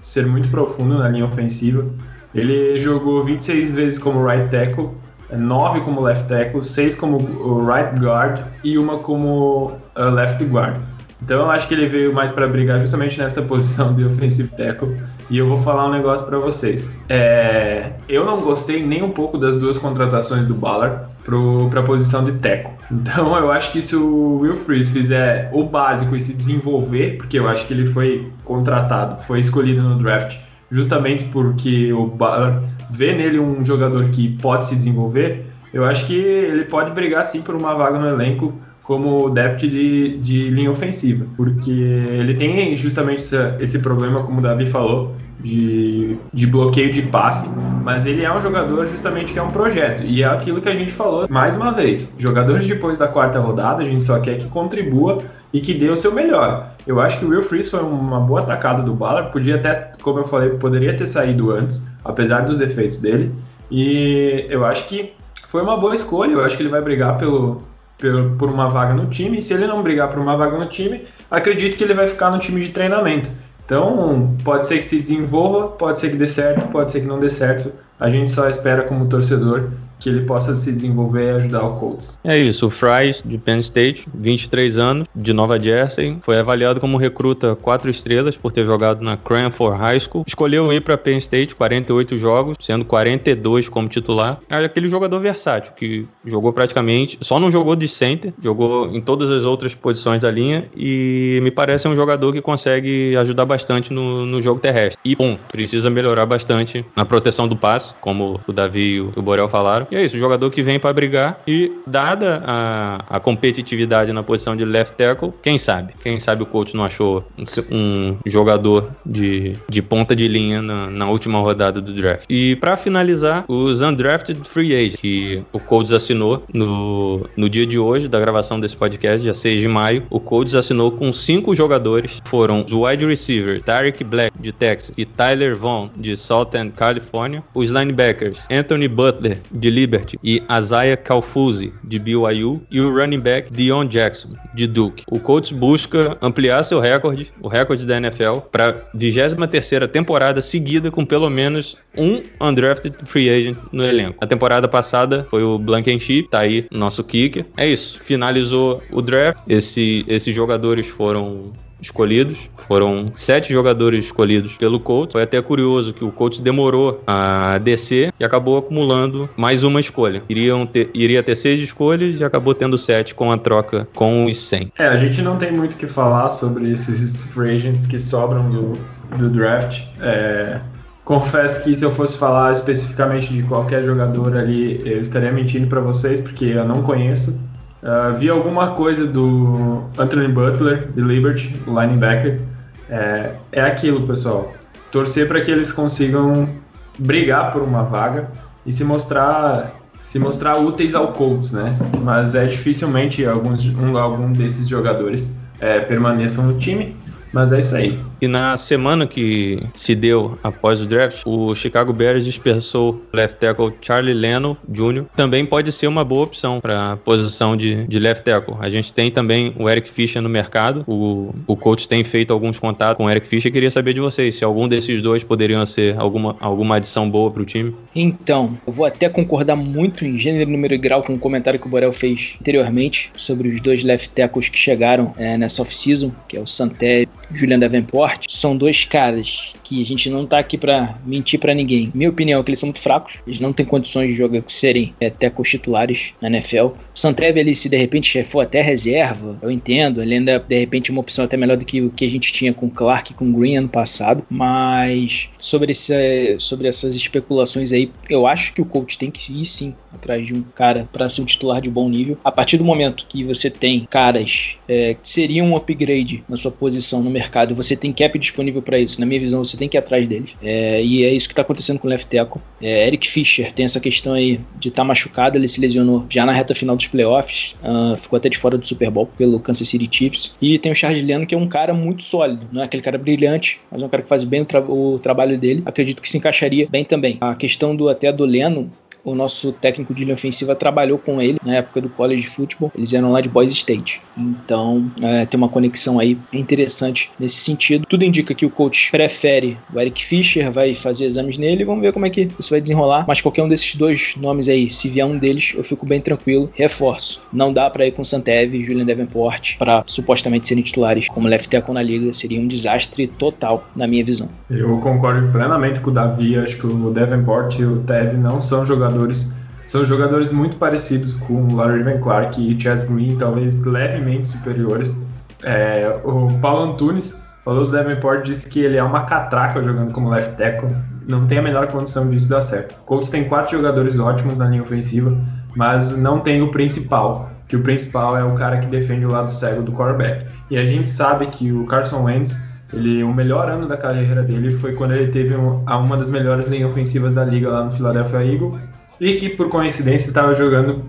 ser 0.02 0.26
muito 0.26 0.50
profundo 0.50 0.98
na 0.98 1.10
linha 1.10 1.26
ofensiva. 1.26 1.86
Ele 2.34 2.80
jogou 2.80 3.24
26 3.24 3.74
vezes 3.74 4.00
como 4.00 4.26
right 4.26 4.50
tackle, 4.50 4.90
9 5.32 5.82
como 5.82 6.02
left 6.02 6.28
tackle, 6.28 6.62
6 6.62 6.96
como 6.96 7.18
right 7.66 8.00
guard 8.00 8.44
e 8.64 8.78
uma 8.78 8.98
como 8.98 9.74
uh, 9.98 10.10
left 10.12 10.44
guard. 10.46 10.80
Então 11.26 11.42
eu 11.42 11.50
acho 11.50 11.68
que 11.68 11.74
ele 11.74 11.88
veio 11.88 12.14
mais 12.14 12.30
para 12.30 12.48
brigar 12.48 12.80
justamente 12.80 13.18
nessa 13.18 13.42
posição 13.42 13.96
de 13.96 14.06
offensive 14.06 14.48
tackle. 14.50 14.96
E 15.28 15.40
eu 15.40 15.50
vou 15.50 15.58
falar 15.58 15.88
um 15.88 15.92
negócio 15.92 16.24
para 16.28 16.38
vocês. 16.38 16.96
É... 17.10 17.94
Eu 18.08 18.26
não 18.26 18.40
gostei 18.40 18.86
nem 18.86 19.02
um 19.02 19.10
pouco 19.10 19.36
das 19.36 19.58
duas 19.58 19.80
contratações 19.80 20.46
do 20.46 20.54
Ballard 20.54 21.10
para 21.24 21.80
a 21.80 21.84
posição 21.84 22.24
de 22.24 22.34
tackle. 22.34 22.76
Então 22.92 23.36
eu 23.38 23.52
acho 23.52 23.72
que 23.72 23.82
se 23.82 23.96
o 23.96 24.38
Will 24.42 24.56
Freeze 24.56 24.92
fizer 24.92 25.50
o 25.52 25.64
básico 25.64 26.16
e 26.16 26.22
se 26.22 26.32
desenvolver, 26.32 27.18
porque 27.18 27.40
eu 27.40 27.48
acho 27.48 27.66
que 27.66 27.74
ele 27.74 27.88
foi 27.88 28.32
contratado, 28.44 29.20
foi 29.20 29.40
escolhido 29.40 29.82
no 29.82 29.98
draft 29.98 30.38
justamente 30.70 31.24
porque 31.26 31.92
o 31.92 32.06
Ballard 32.06 32.64
vê 32.92 33.14
nele 33.14 33.40
um 33.40 33.64
jogador 33.64 34.10
que 34.10 34.38
pode 34.38 34.68
se 34.68 34.76
desenvolver, 34.76 35.46
eu 35.74 35.84
acho 35.84 36.06
que 36.06 36.16
ele 36.16 36.66
pode 36.66 36.92
brigar 36.92 37.26
sim 37.26 37.42
por 37.42 37.56
uma 37.56 37.74
vaga 37.74 37.98
no 37.98 38.08
elenco 38.08 38.54
como 38.86 39.32
depth 39.32 39.62
de, 39.62 40.18
de 40.20 40.50
linha 40.52 40.70
ofensiva, 40.70 41.26
porque 41.36 41.72
ele 41.72 42.36
tem 42.36 42.76
justamente 42.76 43.18
essa, 43.18 43.58
esse 43.60 43.80
problema, 43.80 44.22
como 44.22 44.38
o 44.38 44.42
Davi 44.44 44.68
falou, 44.68 45.16
de, 45.40 46.16
de 46.32 46.46
bloqueio 46.46 46.92
de 46.92 47.02
passe, 47.02 47.50
mas 47.84 48.06
ele 48.06 48.24
é 48.24 48.32
um 48.32 48.40
jogador 48.40 48.86
justamente 48.86 49.34
que 49.34 49.40
é 49.40 49.42
um 49.42 49.50
projeto, 49.50 50.04
e 50.04 50.22
é 50.22 50.28
aquilo 50.28 50.62
que 50.62 50.70
a 50.70 50.76
gente 50.76 50.92
falou 50.92 51.26
mais 51.28 51.58
uma 51.58 51.72
vez: 51.72 52.16
jogadores 52.20 52.68
depois 52.68 53.00
da 53.00 53.08
quarta 53.08 53.40
rodada, 53.40 53.82
a 53.82 53.86
gente 53.86 54.04
só 54.04 54.20
quer 54.20 54.38
que 54.38 54.48
contribua 54.48 55.18
e 55.52 55.60
que 55.60 55.74
dê 55.74 55.90
o 55.90 55.96
seu 55.96 56.14
melhor. 56.14 56.72
Eu 56.86 57.02
acho 57.02 57.18
que 57.18 57.26
o 57.26 57.30
Will 57.30 57.42
Freeze 57.42 57.72
foi 57.72 57.82
uma 57.82 58.20
boa 58.20 58.42
atacada 58.42 58.84
do 58.84 58.94
Ballard, 58.94 59.32
podia 59.32 59.56
até, 59.56 59.94
como 60.00 60.20
eu 60.20 60.26
falei, 60.26 60.50
poderia 60.52 60.96
ter 60.96 61.08
saído 61.08 61.52
antes, 61.52 61.84
apesar 62.04 62.42
dos 62.42 62.58
defeitos 62.58 62.98
dele, 62.98 63.34
e 63.72 64.46
eu 64.48 64.64
acho 64.64 64.88
que 64.88 65.14
foi 65.48 65.64
uma 65.64 65.76
boa 65.76 65.96
escolha, 65.96 66.34
eu 66.34 66.46
acho 66.46 66.56
que 66.56 66.62
ele 66.62 66.70
vai 66.70 66.82
brigar 66.82 67.18
pelo 67.18 67.64
por, 67.98 68.50
uma 68.50 68.70
vaga 68.70 68.94
no 68.94 69.08
time. 69.08 69.38
E 69.38 69.42
se 69.42 69.54
ele 69.54 69.68
não 69.68 69.82
brigar 69.82 70.10
por 70.10 70.20
uma 70.20 70.36
vaga 70.36 70.58
no 70.58 70.68
time, 70.68 71.06
acredito 71.30 71.78
que 71.78 71.84
ele 71.84 71.94
vai 71.94 72.08
ficar 72.08 72.30
no 72.32 72.40
time 72.40 72.62
de 72.62 72.70
treinamento. 72.70 73.32
Então, 73.66 74.36
pode 74.44 74.68
ser 74.68 74.78
que 74.78 74.86
se 74.86 74.98
desenvolva, 75.00 75.70
pode 75.70 76.00
ser 76.00 76.12
que 76.12 76.18
dê 76.18 76.28
certo, 76.28 76.68
pode 76.68 76.92
ser 76.92 77.02
que 77.02 77.08
não 77.08 77.20
dê 77.20 77.30
certo. 77.30 77.72
A 78.00 78.10
gente 78.10 78.30
só 78.30 78.48
espera 78.48 78.84
como 78.84 79.08
torcedor 79.08 79.70
que 80.00 80.10
ele 80.10 80.22
possa 80.22 80.56
se 80.56 80.72
desenvolver 80.72 81.26
e 81.26 81.30
ajudar 81.32 81.64
o 81.64 81.76
Colts. 81.76 82.20
É 82.24 82.38
isso, 82.38 82.68
o 82.68 82.70
Fries 82.70 83.22
de 83.24 83.38
Penn 83.38 83.60
State, 83.60 84.08
23 84.14 84.78
anos, 84.78 85.08
de 85.16 85.34
Nova 85.34 85.60
Jersey, 85.60 86.18
foi 86.22 86.38
avaliado 86.38 86.80
como 86.80 86.98
recruta 86.98 87.56
4 87.56 87.90
estrelas 87.90 88.38
por 88.38 88.52
ter 88.52 88.66
jogado 88.66 89.02
na 89.02 89.18
Cranford 89.18 89.80
High 89.80 90.00
School. 90.00 90.24
Escolheu 90.28 90.72
ir 90.72 90.82
para 90.82 90.98
Penn 90.98 91.18
State, 91.18 91.56
48 91.56 92.18
jogos, 92.18 92.58
sendo 92.60 92.86
42 92.86 93.70
como 93.70 93.88
titular. 93.88 94.40
É 94.50 94.58
aquele 94.58 94.88
jogador 94.88 95.20
versátil 95.20 95.74
que 95.74 96.08
jogou 96.26 96.52
praticamente, 96.54 97.18
só 97.22 97.40
não 97.40 97.50
jogou 97.50 97.76
de 97.76 97.88
center, 97.88 98.34
jogou 98.42 98.96
em 98.96 99.02
todas 99.02 99.30
as 99.30 99.46
outras 99.46 99.76
posições 99.76 100.22
da 100.22 100.32
linha 100.32 100.68
e 100.76 101.40
me 101.42 101.52
parece 101.52 101.88
um 101.88 101.96
jogador 101.96 102.34
que 102.34 102.42
consegue 102.42 103.16
ajudar 103.18 103.46
bastante 103.46 103.92
no, 103.92 104.26
no 104.26 104.42
jogo 104.42 104.60
terrestre. 104.60 105.00
E, 105.04 105.16
bom, 105.16 105.38
precisa 105.52 105.90
melhorar 105.90 106.26
bastante 106.26 106.86
na 106.96 107.06
proteção 107.06 107.48
do 107.48 107.56
passe, 107.56 107.94
como 108.02 108.40
o 108.48 108.54
Davi 108.54 108.96
e 108.96 109.02
o 109.02 109.22
Borel 109.22 109.50
falaram 109.50 109.88
é 109.96 110.06
isso, 110.06 110.18
jogador 110.18 110.50
que 110.50 110.62
vem 110.62 110.80
para 110.80 110.92
brigar 110.92 111.42
e 111.48 111.72
dada 111.88 112.44
a, 112.46 113.06
a 113.10 113.20
competitividade 113.20 114.12
na 114.12 114.24
posição 114.24 114.56
de 114.56 114.66
left 114.66 114.96
tackle, 114.98 115.34
quem 115.42 115.58
sabe? 115.58 115.94
Quem 116.04 116.20
sabe 116.20 116.44
o 116.44 116.46
coach 116.46 116.76
não 116.76 116.84
achou 116.84 117.26
um, 117.38 117.46
um 117.72 118.18
jogador 118.26 118.90
de, 119.06 119.56
de 119.70 119.82
ponta 119.82 120.16
de 120.16 120.28
linha 120.28 120.62
na, 120.62 120.88
na 120.88 121.10
última 121.10 121.40
rodada 121.40 121.80
do 121.80 121.94
draft. 121.94 122.26
E 122.30 122.56
para 122.58 122.76
finalizar, 122.76 123.46
os 123.48 123.82
undrafted 123.82 124.40
free 124.44 124.74
agents 124.74 124.96
que 124.98 125.44
o 125.54 125.60
Colts 125.60 125.94
assinou 125.94 126.44
no, 126.54 127.26
no 127.38 127.50
dia 127.50 127.66
de 127.66 127.80
hoje 127.80 128.08
da 128.08 128.20
gravação 128.20 128.60
desse 128.60 128.76
podcast, 128.76 129.22
dia 129.22 129.34
6 129.34 129.62
de 129.62 129.68
maio, 129.68 130.04
o 130.10 130.20
Colts 130.20 130.56
assinou 130.56 130.92
com 130.92 131.14
cinco 131.14 131.56
jogadores, 131.56 132.22
foram 132.26 132.66
os 132.66 132.74
wide 132.74 133.06
receiver 133.06 133.62
Tarek 133.62 134.04
Black 134.04 134.38
de 134.40 134.52
Texas 134.52 134.94
e 134.98 135.06
Tyler 135.06 135.56
Vaughn 135.56 135.90
de 135.96 136.18
Southern 136.18 136.72
California, 136.72 137.44
os 137.54 137.70
linebackers 137.70 138.46
Anthony 138.52 138.88
Butler 138.88 139.38
de 139.52 139.70
Liberty 139.76 140.18
e 140.24 140.42
Isaiah 140.58 140.96
Calfuzzi, 140.96 141.74
de 141.84 142.00
BYU, 142.00 142.62
e 142.72 142.80
o 142.80 142.96
running 142.96 143.20
back 143.20 143.52
Dion 143.52 143.86
Jackson, 143.86 144.30
de 144.54 144.66
Duke. 144.66 145.04
O 145.12 145.20
Colts 145.20 145.52
busca 145.52 146.18
ampliar 146.22 146.64
seu 146.64 146.80
recorde, 146.80 147.32
o 147.42 147.48
recorde 147.48 147.86
da 147.86 147.98
NFL, 147.98 148.40
para 148.52 148.74
23ª 148.96 149.88
temporada 149.88 150.42
seguida 150.42 150.90
com 150.90 151.06
pelo 151.06 151.30
menos 151.30 151.78
um 151.98 152.22
undrafted 152.40 152.96
free 153.06 153.30
agent 153.30 153.58
no 153.72 153.84
elenco. 153.86 154.18
A 154.22 154.28
temporada 154.28 154.68
passada 154.68 155.26
foi 155.30 155.44
o 155.44 155.60
Blankenship, 155.60 156.30
tá 156.30 156.40
aí 156.40 156.66
nosso 156.72 157.04
kicker. 157.04 157.46
É 157.58 157.68
isso, 157.68 158.00
finalizou 158.00 158.82
o 158.92 159.02
draft. 159.02 159.40
Esse, 159.48 160.06
esses 160.08 160.34
jogadores 160.34 160.88
foram 160.88 161.52
escolhidos. 161.82 162.50
Foram 162.68 163.12
sete 163.14 163.52
jogadores 163.52 164.06
escolhidos 164.06 164.54
pelo 164.54 164.80
Colts. 164.80 165.14
Foi 165.14 165.24
até 165.24 165.42
curioso 165.42 165.94
que 165.94 166.04
o 166.04 166.12
Colts 166.12 166.40
demorou 166.40 167.02
a 167.06 167.58
descer 167.60 168.14
e 168.20 168.24
acabou 168.24 168.58
acumulando 168.58 169.30
mais 169.38 169.64
uma 169.64 169.80
escolha. 169.80 170.24
Iriam 170.30 170.66
ter, 170.66 170.90
iria 170.94 171.22
ter 171.22 171.36
seis 171.36 171.60
escolhas 171.60 172.20
e 172.20 172.24
acabou 172.24 172.54
tendo 172.54 172.78
sete 172.78 173.14
com 173.14 173.32
a 173.32 173.38
troca 173.38 173.88
com 173.94 174.26
os 174.26 174.38
100. 174.38 174.74
É, 174.78 174.88
a 174.88 174.98
gente 174.98 175.22
não 175.22 175.38
tem 175.38 175.52
muito 175.52 175.74
o 175.74 175.78
que 175.78 175.88
falar 175.88 176.30
sobre 176.30 176.72
esses 176.72 177.28
free 177.28 177.56
agents 177.56 177.86
que 177.86 178.00
sobram 178.00 178.50
do, 178.50 178.74
do 179.18 179.30
draft. 179.30 179.84
É, 180.02 180.60
confesso 181.04 181.64
que 181.64 181.74
se 181.76 181.84
eu 181.86 181.92
fosse 181.92 182.18
falar 182.18 182.52
especificamente 182.52 183.32
de 183.32 183.44
qualquer 183.44 183.84
jogador 183.84 184.36
ali, 184.36 184.82
eu 184.86 185.00
estaria 185.00 185.32
mentindo 185.32 185.68
para 185.68 185.80
vocês, 185.80 186.20
porque 186.20 186.46
eu 186.46 186.68
não 186.68 186.82
conheço. 186.82 187.40
Uh, 187.86 188.16
vi 188.16 188.28
alguma 188.30 188.72
coisa 188.72 189.06
do 189.06 189.84
Anthony 189.96 190.28
Butler, 190.28 190.92
de 190.92 191.02
Liberty, 191.02 191.56
o 191.68 191.80
linebacker. 191.80 192.42
É, 192.90 193.34
é 193.52 193.62
aquilo, 193.62 194.08
pessoal. 194.08 194.52
Torcer 194.92 195.28
para 195.28 195.40
que 195.40 195.52
eles 195.52 195.72
consigam 195.72 196.50
brigar 196.98 197.52
por 197.52 197.62
uma 197.62 197.84
vaga 197.84 198.32
e 198.66 198.72
se 198.72 198.84
mostrar 198.84 199.72
se 200.00 200.18
mostrar 200.18 200.58
úteis 200.58 200.96
ao 200.96 201.14
Colts, 201.14 201.52
né? 201.52 201.78
Mas 202.02 202.34
é 202.34 202.46
dificilmente 202.48 203.24
alguns, 203.26 203.66
um, 203.68 203.96
algum 203.98 204.32
desses 204.32 204.68
jogadores 204.68 205.38
é, 205.60 205.80
permaneçam 205.80 206.46
no 206.46 206.58
time. 206.58 206.96
Mas 207.32 207.52
é 207.52 207.60
isso 207.60 207.76
aí. 207.76 208.00
E 208.22 208.28
na 208.28 208.58
semana 208.58 209.06
que 209.08 209.60
se 209.74 209.96
deu 209.96 210.38
após 210.44 210.82
o 210.82 210.86
draft, 210.86 211.22
o 211.26 211.54
Chicago 211.56 211.94
Bears 211.94 212.24
dispersou 212.24 213.02
left 213.14 213.40
tackle 213.40 213.74
Charlie 213.82 214.14
Leno 214.14 214.58
Jr. 214.68 215.06
Também 215.16 215.46
pode 215.46 215.72
ser 215.72 215.88
uma 215.88 216.04
boa 216.04 216.24
opção 216.24 216.60
para 216.60 216.94
a 216.94 216.98
posição 216.98 217.56
de, 217.58 217.86
de 217.88 218.00
left 218.00 218.24
tackle. 218.24 218.56
A 218.60 218.70
gente 218.70 218.94
tem 218.94 219.12
também 219.12 219.54
o 219.58 219.70
Eric 219.70 219.90
Fischer 219.90 220.22
no 220.22 220.30
mercado. 220.30 220.84
O, 220.88 221.34
o 221.48 221.56
coach 221.56 221.88
tem 221.88 222.04
feito 222.04 222.32
alguns 222.32 222.58
contatos 222.60 222.98
com 222.98 223.06
o 223.06 223.10
Eric 223.10 223.28
Fischer. 223.28 223.52
Queria 223.52 223.72
saber 223.72 223.94
de 223.94 224.00
vocês 224.00 224.36
se 224.36 224.44
algum 224.44 224.68
desses 224.68 225.02
dois 225.02 225.24
poderiam 225.24 225.66
ser 225.66 225.98
alguma, 225.98 226.36
alguma 226.40 226.78
adição 226.78 227.10
boa 227.10 227.32
para 227.32 227.42
o 227.42 227.46
time. 227.46 227.76
Então, 227.96 228.58
eu 228.66 228.74
vou 228.74 228.86
até 228.86 229.10
concordar 229.10 229.56
muito 229.56 230.06
em 230.06 230.18
gênero, 230.18 230.50
número 230.50 230.74
e 230.74 230.78
grau 230.78 231.04
com 231.04 231.14
o 231.14 231.20
comentário 231.20 231.60
que 231.60 231.68
o 231.68 231.70
Borel 231.70 231.92
fez 231.92 232.36
anteriormente 232.40 233.12
sobre 233.16 233.48
os 233.48 233.60
dois 233.60 233.84
left 233.84 234.10
tackles 234.12 234.50
que 234.50 234.58
chegaram 234.58 235.14
é, 235.18 235.38
nessa 235.38 235.62
off-season, 235.62 236.12
que 236.28 236.38
é 236.38 236.40
o 236.40 236.48
Santé 236.48 237.04
e 237.04 237.06
o 237.32 237.36
Julian 237.36 237.60
Davenport 237.60 238.05
Davenport 238.06 238.26
são 238.30 238.56
dois 238.56 238.86
caras 238.86 239.54
que 239.66 239.82
a 239.82 239.86
gente 239.86 240.10
não 240.10 240.26
tá 240.26 240.38
aqui 240.38 240.58
para 240.58 240.98
mentir 241.06 241.40
para 241.40 241.54
ninguém. 241.54 241.92
Minha 241.94 242.10
opinião 242.10 242.40
é 242.40 242.44
que 242.44 242.52
eles 242.52 242.60
são 242.60 242.68
muito 242.68 242.80
fracos, 242.80 243.22
eles 243.26 243.40
não 243.40 243.52
têm 243.52 243.66
condições 243.66 244.12
de 244.12 244.16
jogar 244.16 244.44
serem 244.48 244.94
é, 245.02 245.10
tecos 245.10 245.50
titulares 245.50 246.14
na 246.22 246.30
NFL. 246.30 246.66
O 246.66 246.76
Santeve 246.94 247.40
ali, 247.40 247.56
se 247.56 247.68
de 247.68 247.76
repente 247.76 248.24
for 248.24 248.42
até 248.42 248.62
reserva, 248.62 249.38
eu 249.42 249.50
entendo, 249.50 250.02
ele 250.02 250.14
ainda 250.14 250.40
de 250.40 250.60
repente 250.60 250.92
é 250.92 250.94
uma 250.94 251.02
opção 251.02 251.26
até 251.26 251.36
melhor 251.36 251.58
do 251.58 251.66
que 251.66 251.82
o 251.82 251.90
que 251.90 252.06
a 252.06 252.10
gente 252.10 252.32
tinha 252.32 252.54
com 252.54 252.70
Clark 252.70 253.12
e 253.12 253.16
com 253.16 253.34
Green 253.34 253.58
ano 253.58 253.70
passado, 253.70 254.24
mas 254.30 255.30
sobre, 255.40 255.72
esse, 255.72 256.36
sobre 256.40 256.68
essas 256.68 256.96
especulações 256.96 257.74
aí, 257.74 257.92
eu 258.10 258.28
acho 258.28 258.54
que 258.54 258.62
o 258.62 258.66
coach 258.66 258.98
tem 258.98 259.10
que 259.10 259.42
ir 259.42 259.46
sim 259.46 259.74
atrás 259.92 260.28
de 260.28 260.34
um 260.34 260.42
cara 260.42 260.88
para 260.92 261.10
ser 261.10 261.22
um 261.22 261.26
titular 261.26 261.62
de 261.62 261.70
bom 261.70 261.90
nível. 261.90 262.18
A 262.24 262.32
partir 262.32 262.58
do 262.58 262.64
momento 262.64 263.06
que 263.08 263.24
você 263.24 263.50
tem 263.50 263.88
caras 263.90 264.58
é, 264.68 264.94
que 264.94 265.08
seriam 265.08 265.48
um 265.48 265.56
upgrade 265.56 266.24
na 266.28 266.38
sua 266.38 266.52
posição 266.52 267.02
no 267.02 267.10
mercado, 267.10 267.56
você 267.56 267.76
tem 267.76 267.94
cap 267.94 268.18
disponível 268.20 268.62
para 268.62 268.78
isso. 268.78 269.00
Na 269.00 269.06
minha 269.06 269.20
visão, 269.20 269.44
você 269.44 269.55
tem 269.58 269.68
que 269.68 269.78
ir 269.78 269.80
atrás 269.80 270.08
deles. 270.08 270.36
É, 270.42 270.84
e 270.84 271.04
é 271.04 271.14
isso 271.14 271.28
que 271.28 271.34
está 271.34 271.42
acontecendo 271.42 271.80
com 271.80 271.88
o 271.88 271.90
left 271.90 272.08
tackle. 272.08 272.42
É, 272.62 272.88
Eric 272.88 273.08
Fischer 273.08 273.52
tem 273.52 273.66
essa 273.66 273.80
questão 273.80 274.14
aí 274.14 274.40
de 274.60 274.70
estar 274.70 274.82
tá 274.82 274.86
machucado, 274.86 275.38
ele 275.38 275.48
se 275.48 275.60
lesionou 275.60 276.06
já 276.10 276.26
na 276.26 276.32
reta 276.32 276.54
final 276.56 276.76
dos 276.76 276.88
playoffs, 276.88 277.56
uh, 277.64 277.98
ficou 277.98 278.18
até 278.18 278.30
de 278.30 278.38
fora 278.38 278.58
do 278.58 278.68
Super 278.68 278.90
Bowl 278.90 279.08
pelo 279.18 279.40
Kansas 279.40 279.68
City 279.68 279.88
Chiefs. 279.92 280.34
E 280.42 280.58
tem 280.58 280.72
o 280.72 280.76
Charles 280.76 281.02
Leno, 281.02 281.26
que 281.26 281.36
é 281.36 281.38
um 281.38 281.48
cara 281.48 281.74
muito 281.74 282.04
sólido, 282.04 282.48
não 282.52 282.62
é 282.62 282.66
aquele 282.66 282.84
cara 282.84 282.98
brilhante, 282.98 283.60
mas 283.72 283.82
é 283.82 283.86
um 283.86 283.90
cara 283.90 284.04
que 284.04 284.10
faz 284.10 284.24
bem 284.24 284.42
o, 284.42 284.46
tra 284.46 284.60
o 284.62 285.00
trabalho 285.00 285.38
dele. 285.38 285.64
Acredito 285.66 286.02
que 286.02 286.10
se 286.10 286.18
encaixaria 286.18 286.68
bem 286.70 286.84
também. 286.84 287.18
A 287.22 287.36
questão 287.36 287.76
do 287.76 287.90
até 287.90 288.12
do 288.12 288.26
Leno, 288.26 288.72
o 289.06 289.14
nosso 289.14 289.52
técnico 289.54 289.94
de 289.94 290.04
linha 290.04 290.16
ofensiva 290.16 290.56
trabalhou 290.56 290.98
com 290.98 291.22
ele 291.22 291.38
na 291.46 291.56
época 291.56 291.80
do 291.80 291.90
college 291.90 292.28
football. 292.28 292.72
Eles 292.76 292.92
eram 292.92 293.12
lá 293.12 293.22
de 293.22 293.30
Boise 293.30 293.54
State. 293.54 294.02
Então, 294.18 294.92
é, 295.02 295.26
tem 295.26 295.38
uma 295.38 295.48
conexão 295.48 296.00
aí 296.00 296.18
interessante 296.34 297.12
nesse 297.20 297.36
sentido. 297.36 297.86
Tudo 297.88 298.04
indica 298.04 298.34
que 298.34 298.46
o 298.46 298.50
coach 298.50 298.90
prefere 298.92 299.58
o 299.74 299.80
Eric 299.80 300.04
Fischer, 300.04 300.52
vai 300.52 300.74
fazer 300.74 301.06
exames 301.06 301.38
nele. 301.38 301.64
Vamos 301.64 301.82
ver 301.82 301.94
como 301.94 302.06
é 302.06 302.10
que 302.10 302.28
isso 302.40 302.50
vai 302.50 302.60
desenrolar. 302.60 303.06
Mas 303.08 303.22
qualquer 303.22 303.44
um 303.44 303.48
desses 303.48 303.76
dois 303.76 304.16
nomes 304.18 304.50
aí, 304.50 304.70
se 304.70 304.90
vier 304.90 305.06
um 305.06 305.18
deles, 305.18 305.54
eu 305.56 305.64
fico 305.64 305.86
bem 305.86 306.02
tranquilo. 306.02 306.50
Reforço. 306.56 307.22
Não 307.32 307.54
dá 307.54 307.70
para 307.70 307.86
ir 307.86 307.92
com 307.92 308.04
Santeve 308.04 308.58
e 308.58 308.64
Julian 308.64 308.86
Davenport 308.86 309.58
para 309.58 309.84
supostamente 309.86 310.48
serem 310.48 310.64
titulares 310.64 311.08
como 311.08 311.28
left 311.28 311.48
tackle 311.50 311.76
na 311.76 311.84
liga. 311.84 312.12
Seria 312.12 312.40
um 312.40 312.48
desastre 312.48 313.06
total, 313.06 313.64
na 313.76 313.86
minha 313.88 314.04
visão. 314.04 314.28
Eu 314.50 314.78
concordo 314.80 315.32
plenamente 315.32 315.80
com 315.80 315.92
o 315.92 315.94
Davi. 315.94 316.38
Acho 316.38 316.58
que 316.58 316.66
o 316.66 316.92
Davenport 316.92 317.60
e 317.60 317.66
o 317.66 317.84
Teve 317.84 318.18
não 318.18 318.42
são 318.42 318.66
jogadores 318.66 318.95
jogadores 318.96 319.36
são 319.66 319.84
jogadores 319.84 320.32
muito 320.32 320.58
parecidos 320.58 321.16
com 321.16 321.56
Larry 321.56 321.84
Van 321.84 322.00
Clark 322.00 322.40
e 322.40 322.60
Chess 322.60 322.84
Green, 322.84 323.18
talvez 323.18 323.58
levemente 323.58 324.28
superiores. 324.28 325.06
É, 325.44 326.00
o 326.04 326.28
Paulo 326.40 326.74
Antunes 326.74 327.20
falou 327.44 327.66
do 327.66 327.72
Davenport, 327.72 328.24
disse 328.24 328.48
que 328.48 328.60
ele 328.60 328.78
é 328.78 328.84
uma 328.84 329.06
catraca 329.06 329.62
jogando 329.64 329.92
como 329.92 330.10
left 330.10 330.36
tackle. 330.38 330.70
Não 331.08 331.26
tem 331.26 331.40
a 331.40 331.42
menor 331.42 331.68
condição 331.68 332.10
disso 332.10 332.30
dar 332.30 332.42
certo. 332.42 332.76
Colts 332.86 333.10
tem 333.10 333.28
quatro 333.28 333.58
jogadores 333.58 334.00
ótimos 334.00 334.38
na 334.38 334.48
linha 334.48 334.62
ofensiva, 334.62 335.16
mas 335.56 335.98
não 335.98 336.20
tem 336.20 336.42
o 336.44 336.52
principal, 336.52 337.32
que 337.48 337.56
o 337.56 337.62
principal 337.62 338.18
é 338.18 338.24
o 338.24 338.36
cara 338.36 338.58
que 338.58 338.68
defende 338.68 339.06
o 339.06 339.12
lado 339.12 339.30
cego 339.30 339.64
do 339.64 339.72
quarterback. 339.72 340.28
E 340.50 340.58
a 340.58 340.66
gente 340.66 340.88
sabe 340.88 341.26
que 341.28 341.52
o 341.52 341.66
Carson 341.66 342.04
Wentz 342.04 342.44
ele, 342.74 343.04
o 343.04 343.14
melhor 343.14 343.50
ano 343.50 343.68
da 343.68 343.78
carreira 343.78 344.22
dele 344.22 344.52
foi 344.52 344.74
quando 344.74 344.94
ele 344.94 345.12
teve 345.12 345.36
um, 345.36 345.64
uma 345.64 345.98
das 345.98 346.12
melhores 346.12 346.48
linhas 346.48 346.72
ofensivas 346.72 347.14
da 347.14 347.24
liga 347.24 347.50
lá 347.50 347.64
no 347.64 347.72
Philadelphia 347.72 348.26
Eagles 348.26 348.70
e 349.00 349.14
que 349.14 349.30
por 349.30 349.50
coincidência 349.50 350.08
estava 350.08 350.34
jogando, 350.34 350.84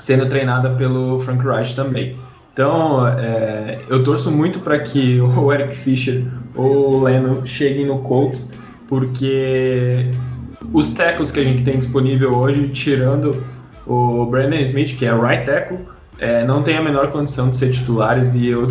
sendo 0.00 0.26
treinada 0.26 0.70
pelo 0.70 1.18
Frank 1.20 1.44
Reich 1.44 1.74
também. 1.74 2.16
Então, 2.52 3.06
é, 3.06 3.78
eu 3.88 4.02
torço 4.02 4.30
muito 4.30 4.60
para 4.60 4.78
que 4.78 5.20
o 5.20 5.52
Eric 5.52 5.76
Fischer 5.76 6.24
ou 6.54 6.94
o 6.94 7.02
Leno 7.04 7.46
cheguem 7.46 7.86
no 7.86 7.98
Colts, 7.98 8.52
porque 8.88 10.10
os 10.72 10.90
tackles 10.90 11.30
que 11.30 11.40
a 11.40 11.44
gente 11.44 11.62
tem 11.62 11.78
disponível 11.78 12.34
hoje, 12.34 12.68
tirando 12.68 13.44
o 13.86 14.26
Brandon 14.26 14.56
Smith, 14.56 14.96
que 14.96 15.06
é 15.06 15.14
right 15.14 15.46
tackle, 15.46 15.78
é, 16.18 16.44
não 16.44 16.62
tem 16.62 16.76
a 16.76 16.82
menor 16.82 17.08
condição 17.10 17.48
de 17.48 17.56
ser 17.56 17.70
titulares 17.70 18.34
e 18.34 18.48
eu 18.48 18.66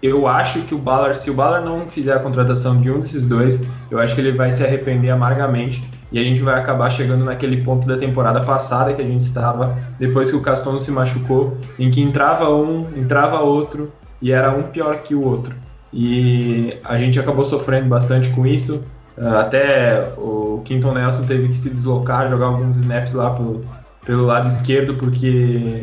eu 0.00 0.28
acho 0.28 0.60
que 0.62 0.74
o 0.74 0.78
Ballard, 0.78 1.18
se 1.18 1.28
o 1.28 1.34
Ballard 1.34 1.66
não 1.66 1.88
fizer 1.88 2.12
a 2.12 2.20
contratação 2.20 2.80
de 2.80 2.90
um 2.90 3.00
desses 3.00 3.26
dois, 3.26 3.66
eu 3.90 3.98
acho 3.98 4.14
que 4.14 4.20
ele 4.20 4.32
vai 4.32 4.50
se 4.50 4.62
arrepender 4.62 5.10
amargamente 5.10 5.82
e 6.10 6.18
a 6.18 6.22
gente 6.22 6.42
vai 6.42 6.58
acabar 6.58 6.90
chegando 6.90 7.24
naquele 7.24 7.62
ponto 7.62 7.86
da 7.86 7.96
temporada 7.96 8.40
passada 8.40 8.92
que 8.94 9.02
a 9.02 9.04
gente 9.04 9.20
estava, 9.20 9.76
depois 9.98 10.30
que 10.30 10.36
o 10.36 10.40
Castono 10.40 10.80
se 10.80 10.90
machucou, 10.90 11.56
em 11.78 11.90
que 11.90 12.00
entrava 12.00 12.48
um, 12.50 12.86
entrava 12.96 13.40
outro, 13.40 13.92
e 14.20 14.32
era 14.32 14.50
um 14.50 14.62
pior 14.64 14.98
que 15.02 15.14
o 15.14 15.22
outro. 15.22 15.54
E 15.92 16.76
a 16.84 16.98
gente 16.98 17.18
acabou 17.18 17.44
sofrendo 17.44 17.88
bastante 17.88 18.30
com 18.30 18.46
isso. 18.46 18.82
Ah, 19.16 19.40
até 19.40 20.12
o 20.16 20.60
Quinton 20.64 20.92
Nelson 20.92 21.24
teve 21.24 21.48
que 21.48 21.54
se 21.54 21.70
deslocar, 21.70 22.28
jogar 22.28 22.46
alguns 22.46 22.76
snaps 22.76 23.12
lá 23.12 23.30
pelo, 23.30 23.64
pelo 24.04 24.24
lado 24.24 24.46
esquerdo, 24.46 24.94
porque 24.94 25.82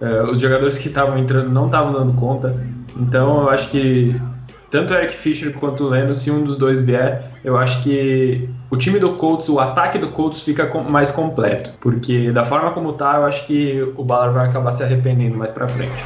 uh, 0.00 0.30
os 0.30 0.40
jogadores 0.40 0.78
que 0.78 0.88
estavam 0.88 1.18
entrando 1.18 1.50
não 1.50 1.66
estavam 1.66 1.92
dando 1.92 2.12
conta. 2.14 2.54
Então 2.96 3.42
eu 3.42 3.50
acho 3.50 3.70
que 3.70 4.14
tanto 4.70 4.92
o 4.92 4.96
Eric 4.96 5.14
Fischer 5.14 5.52
quanto 5.52 5.84
o 5.84 5.88
Leno, 5.88 6.14
se 6.14 6.30
um 6.30 6.42
dos 6.42 6.56
dois 6.56 6.82
vier, 6.82 7.30
eu 7.44 7.56
acho 7.56 7.82
que 7.82 8.48
o 8.70 8.76
time 8.76 8.98
do 8.98 9.14
Colts, 9.14 9.48
o 9.48 9.60
ataque 9.60 9.98
do 9.98 10.08
Colts 10.08 10.42
fica 10.42 10.68
mais 10.82 11.10
completo. 11.10 11.74
Porque 11.80 12.32
da 12.32 12.44
forma 12.44 12.70
como 12.72 12.92
tá, 12.92 13.16
eu 13.16 13.24
acho 13.24 13.46
que 13.46 13.82
o 13.96 14.04
Ballard 14.04 14.34
vai 14.34 14.46
acabar 14.46 14.72
se 14.72 14.82
arrependendo 14.82 15.36
mais 15.36 15.52
pra 15.52 15.68
frente. 15.68 16.04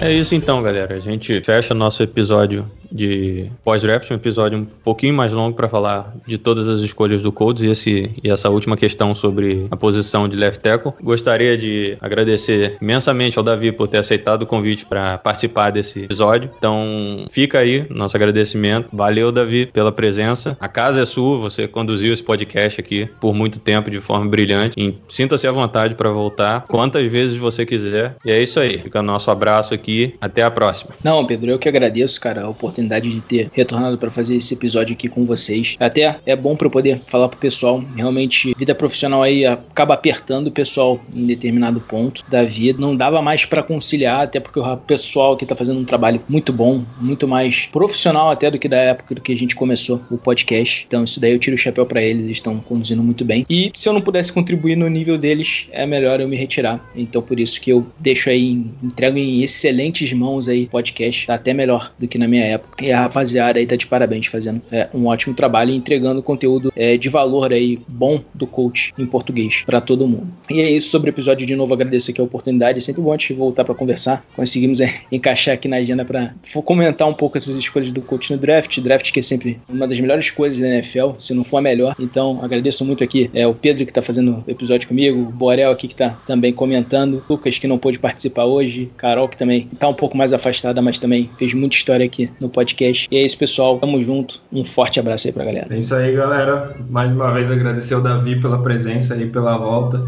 É 0.00 0.10
isso 0.10 0.34
então, 0.34 0.60
galera. 0.62 0.96
A 0.96 1.00
gente 1.00 1.40
fecha 1.44 1.72
nosso 1.72 2.02
episódio 2.02 2.66
de 2.92 3.50
pós-draft, 3.64 4.10
um 4.10 4.14
episódio 4.14 4.58
um 4.58 4.64
pouquinho 4.64 5.14
mais 5.14 5.32
longo 5.32 5.56
para 5.56 5.68
falar 5.68 6.14
de 6.26 6.38
todas 6.38 6.68
as 6.68 6.80
escolhas 6.80 7.22
do 7.22 7.32
Colts 7.32 7.62
e, 7.62 7.68
esse, 7.68 8.10
e 8.22 8.30
essa 8.30 8.50
última 8.50 8.76
questão 8.76 9.14
sobre 9.14 9.66
a 9.70 9.76
posição 9.76 10.28
de 10.28 10.36
left 10.36 10.62
tackle. 10.62 10.92
Gostaria 11.02 11.56
de 11.56 11.96
agradecer 12.00 12.76
imensamente 12.80 13.38
ao 13.38 13.44
Davi 13.44 13.72
por 13.72 13.88
ter 13.88 13.98
aceitado 13.98 14.42
o 14.42 14.46
convite 14.46 14.84
para 14.84 15.18
participar 15.18 15.70
desse 15.70 16.04
episódio. 16.04 16.50
Então, 16.58 17.26
fica 17.30 17.58
aí 17.58 17.86
nosso 17.88 18.16
agradecimento. 18.16 18.88
Valeu, 18.92 19.32
Davi, 19.32 19.66
pela 19.66 19.90
presença. 19.90 20.56
A 20.60 20.68
casa 20.68 21.02
é 21.02 21.04
sua, 21.04 21.38
você 21.38 21.66
conduziu 21.66 22.12
esse 22.12 22.22
podcast 22.22 22.80
aqui 22.80 23.08
por 23.20 23.34
muito 23.34 23.58
tempo 23.58 23.90
de 23.90 24.00
forma 24.00 24.26
brilhante. 24.26 24.94
Sinta-se 25.08 25.46
à 25.46 25.52
vontade 25.52 25.94
para 25.94 26.10
voltar 26.10 26.62
quantas 26.68 27.10
vezes 27.10 27.36
você 27.36 27.64
quiser. 27.64 28.16
E 28.24 28.30
é 28.30 28.42
isso 28.42 28.60
aí. 28.60 28.78
Fica 28.78 29.02
nosso 29.02 29.30
abraço 29.30 29.72
aqui. 29.74 30.14
Até 30.20 30.42
a 30.42 30.50
próxima. 30.50 30.92
Não, 31.02 31.24
Pedro, 31.24 31.50
eu 31.50 31.58
que 31.58 31.68
agradeço, 31.68 32.20
cara, 32.20 32.42
a 32.42 32.48
oportunidade 32.48 32.81
oportunidade 32.82 33.10
de 33.10 33.20
ter 33.20 33.50
retornado 33.52 33.96
para 33.96 34.10
fazer 34.10 34.36
esse 34.36 34.54
episódio 34.54 34.94
aqui 34.94 35.08
com 35.08 35.24
vocês. 35.24 35.76
Até 35.78 36.18
é 36.26 36.34
bom 36.34 36.56
para 36.56 36.68
poder 36.68 37.00
falar 37.06 37.28
pro 37.28 37.38
pessoal, 37.38 37.82
realmente 37.96 38.54
vida 38.56 38.74
profissional 38.74 39.22
aí 39.22 39.46
acaba 39.46 39.94
apertando 39.94 40.48
o 40.48 40.50
pessoal 40.50 41.00
em 41.14 41.26
determinado 41.26 41.80
ponto 41.80 42.24
da 42.28 42.42
vida. 42.42 42.80
Não 42.80 42.96
dava 42.96 43.22
mais 43.22 43.44
para 43.44 43.62
conciliar, 43.62 44.22
até 44.22 44.40
porque 44.40 44.58
o 44.58 44.76
pessoal 44.78 45.36
que 45.36 45.46
tá 45.46 45.54
fazendo 45.54 45.78
um 45.78 45.84
trabalho 45.84 46.20
muito 46.28 46.52
bom, 46.52 46.84
muito 47.00 47.26
mais 47.28 47.66
profissional 47.66 48.30
até 48.30 48.50
do 48.50 48.58
que 48.58 48.68
da 48.68 48.76
época 48.76 49.14
que 49.14 49.32
a 49.32 49.36
gente 49.36 49.54
começou 49.54 50.00
o 50.10 50.18
podcast. 50.18 50.84
Então 50.86 51.04
isso 51.04 51.20
daí 51.20 51.32
eu 51.32 51.38
tiro 51.38 51.54
o 51.54 51.58
chapéu 51.58 51.86
para 51.86 52.02
eles, 52.02 52.24
eles 52.24 52.36
estão 52.38 52.58
conduzindo 52.58 53.02
muito 53.02 53.24
bem. 53.24 53.46
E 53.48 53.70
se 53.74 53.88
eu 53.88 53.92
não 53.92 54.00
pudesse 54.00 54.32
contribuir 54.32 54.76
no 54.76 54.88
nível 54.88 55.16
deles, 55.16 55.68
é 55.70 55.86
melhor 55.86 56.20
eu 56.20 56.28
me 56.28 56.36
retirar. 56.36 56.90
Então 56.94 57.22
por 57.22 57.38
isso 57.38 57.60
que 57.60 57.70
eu 57.70 57.86
deixo 57.98 58.30
aí, 58.30 58.64
entrego 58.82 59.18
em 59.18 59.42
excelentes 59.42 60.12
mãos 60.12 60.48
aí 60.48 60.66
podcast, 60.66 61.26
tá 61.26 61.34
até 61.34 61.54
melhor 61.54 61.92
do 61.98 62.08
que 62.08 62.18
na 62.18 62.26
minha 62.26 62.44
época. 62.44 62.71
E 62.80 62.90
a 62.90 63.00
rapaziada 63.00 63.58
aí 63.58 63.66
tá 63.66 63.76
de 63.76 63.86
parabéns, 63.86 64.26
fazendo 64.26 64.60
é, 64.70 64.88
um 64.94 65.06
ótimo 65.06 65.34
trabalho 65.34 65.70
e 65.70 65.76
entregando 65.76 66.22
conteúdo 66.22 66.72
é, 66.74 66.96
de 66.96 67.08
valor 67.08 67.52
aí 67.52 67.78
bom 67.86 68.20
do 68.34 68.46
coach 68.46 68.92
em 68.98 69.06
português 69.06 69.62
para 69.64 69.80
todo 69.80 70.06
mundo. 70.06 70.28
E 70.50 70.60
é 70.60 70.70
isso 70.70 70.90
sobre 70.90 71.10
o 71.10 71.12
episódio. 71.12 71.46
De 71.46 71.54
novo, 71.54 71.74
agradeço 71.74 72.10
aqui 72.10 72.20
a 72.20 72.24
oportunidade. 72.24 72.78
É 72.78 72.80
sempre 72.80 73.02
bom 73.02 73.16
te 73.16 73.32
voltar 73.32 73.64
para 73.64 73.74
conversar. 73.74 74.24
Conseguimos 74.34 74.80
é, 74.80 74.94
encaixar 75.12 75.54
aqui 75.54 75.68
na 75.68 75.76
agenda 75.76 76.04
para 76.04 76.34
comentar 76.64 77.08
um 77.08 77.14
pouco 77.14 77.38
essas 77.38 77.56
escolhas 77.56 77.92
do 77.92 78.00
coach 78.00 78.32
no 78.32 78.38
draft. 78.38 78.80
Draft 78.80 79.12
que 79.12 79.20
é 79.20 79.22
sempre 79.22 79.60
uma 79.68 79.86
das 79.86 80.00
melhores 80.00 80.30
coisas 80.30 80.60
da 80.60 80.68
NFL, 80.68 81.12
se 81.18 81.34
não 81.34 81.44
for 81.44 81.58
a 81.58 81.62
melhor. 81.62 81.94
Então, 81.98 82.40
agradeço 82.42 82.84
muito 82.84 83.04
aqui 83.04 83.30
é, 83.34 83.46
o 83.46 83.54
Pedro 83.54 83.84
que 83.86 83.92
tá 83.92 84.02
fazendo 84.02 84.44
o 84.46 84.50
episódio 84.50 84.88
comigo, 84.88 85.20
o 85.20 85.24
Borel 85.30 85.70
aqui 85.70 85.88
que 85.88 85.94
tá 85.94 86.18
também 86.26 86.52
comentando, 86.52 87.22
Lucas 87.28 87.58
que 87.58 87.66
não 87.66 87.78
pôde 87.78 87.98
participar 87.98 88.44
hoje, 88.44 88.90
Carol 88.96 89.28
que 89.28 89.36
também 89.36 89.68
tá 89.78 89.88
um 89.88 89.94
pouco 89.94 90.16
mais 90.16 90.32
afastada, 90.32 90.80
mas 90.80 90.98
também 90.98 91.30
fez 91.38 91.54
muita 91.54 91.76
história 91.76 92.04
aqui 92.04 92.30
no 92.40 92.48
podcast 92.48 92.61
podcast. 92.62 93.08
E 93.10 93.16
é 93.16 93.22
isso, 93.22 93.36
pessoal. 93.36 93.78
Tamo 93.78 94.00
junto. 94.02 94.40
Um 94.52 94.64
forte 94.64 95.00
abraço 95.00 95.26
aí 95.26 95.32
pra 95.32 95.44
galera. 95.44 95.66
É 95.70 95.76
isso 95.76 95.94
aí, 95.94 96.14
galera. 96.14 96.74
Mais 96.88 97.12
uma 97.12 97.32
vez 97.32 97.50
agradecer 97.50 97.94
ao 97.94 98.00
Davi 98.00 98.40
pela 98.40 98.62
presença 98.62 99.16
e 99.16 99.26
pela 99.26 99.58
volta. 99.58 100.02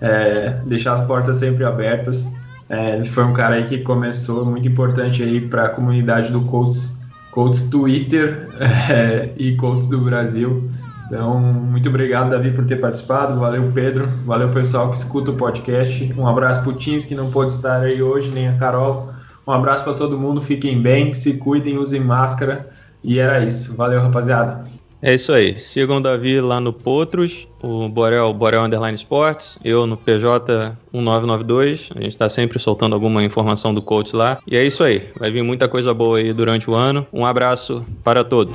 É, 0.00 0.58
deixar 0.66 0.94
as 0.94 1.02
portas 1.02 1.36
sempre 1.36 1.64
abertas. 1.64 2.32
É, 2.68 2.94
ele 2.96 3.04
foi 3.04 3.24
um 3.24 3.32
cara 3.32 3.56
aí 3.56 3.64
que 3.64 3.78
começou 3.78 4.44
muito 4.44 4.68
importante 4.68 5.22
aí 5.22 5.40
para 5.40 5.64
a 5.64 5.68
comunidade 5.70 6.30
do 6.30 6.42
Colts, 6.42 6.98
Colts 7.30 7.62
Twitter 7.62 8.46
é, 8.90 9.30
e 9.36 9.52
Colts 9.56 9.88
do 9.88 9.98
Brasil. 9.98 10.70
Então, 11.06 11.40
muito 11.40 11.88
obrigado, 11.88 12.30
Davi, 12.30 12.50
por 12.50 12.66
ter 12.66 12.76
participado. 12.76 13.40
Valeu, 13.40 13.70
Pedro. 13.72 14.08
Valeu, 14.26 14.50
pessoal 14.50 14.90
que 14.90 14.98
escuta 14.98 15.30
o 15.30 15.34
podcast. 15.34 16.12
Um 16.16 16.26
abraço 16.26 16.62
pro 16.62 16.74
Tins, 16.74 17.06
que 17.06 17.14
não 17.14 17.30
pôde 17.30 17.50
estar 17.50 17.80
aí 17.80 18.02
hoje, 18.02 18.30
nem 18.30 18.48
a 18.48 18.52
Carol. 18.58 19.10
Um 19.48 19.52
abraço 19.52 19.82
para 19.82 19.94
todo 19.94 20.18
mundo. 20.18 20.42
Fiquem 20.42 20.78
bem, 20.78 21.14
se 21.14 21.38
cuidem, 21.38 21.78
usem 21.78 22.02
máscara. 22.02 22.68
E 23.02 23.18
era 23.18 23.42
isso. 23.42 23.74
Valeu, 23.74 23.98
rapaziada. 23.98 24.64
É 25.00 25.14
isso 25.14 25.32
aí. 25.32 25.58
Sigam 25.58 25.96
o 25.96 26.00
Davi 26.02 26.38
lá 26.38 26.60
no 26.60 26.70
Potros, 26.70 27.48
o 27.62 27.88
Borel, 27.88 28.34
Borel 28.34 28.64
Underline 28.64 28.96
Sports, 28.96 29.58
eu 29.64 29.86
no 29.86 29.96
PJ 29.96 30.76
1992. 30.92 31.88
A 31.94 32.00
gente 32.00 32.08
está 32.08 32.28
sempre 32.28 32.58
soltando 32.58 32.94
alguma 32.94 33.22
informação 33.24 33.72
do 33.72 33.80
coach 33.80 34.14
lá. 34.14 34.38
E 34.46 34.54
é 34.54 34.62
isso 34.62 34.84
aí. 34.84 35.08
Vai 35.18 35.30
vir 35.30 35.42
muita 35.42 35.66
coisa 35.66 35.94
boa 35.94 36.18
aí 36.18 36.30
durante 36.34 36.68
o 36.68 36.74
ano. 36.74 37.06
Um 37.10 37.24
abraço 37.24 37.86
para 38.04 38.22
todos. 38.22 38.54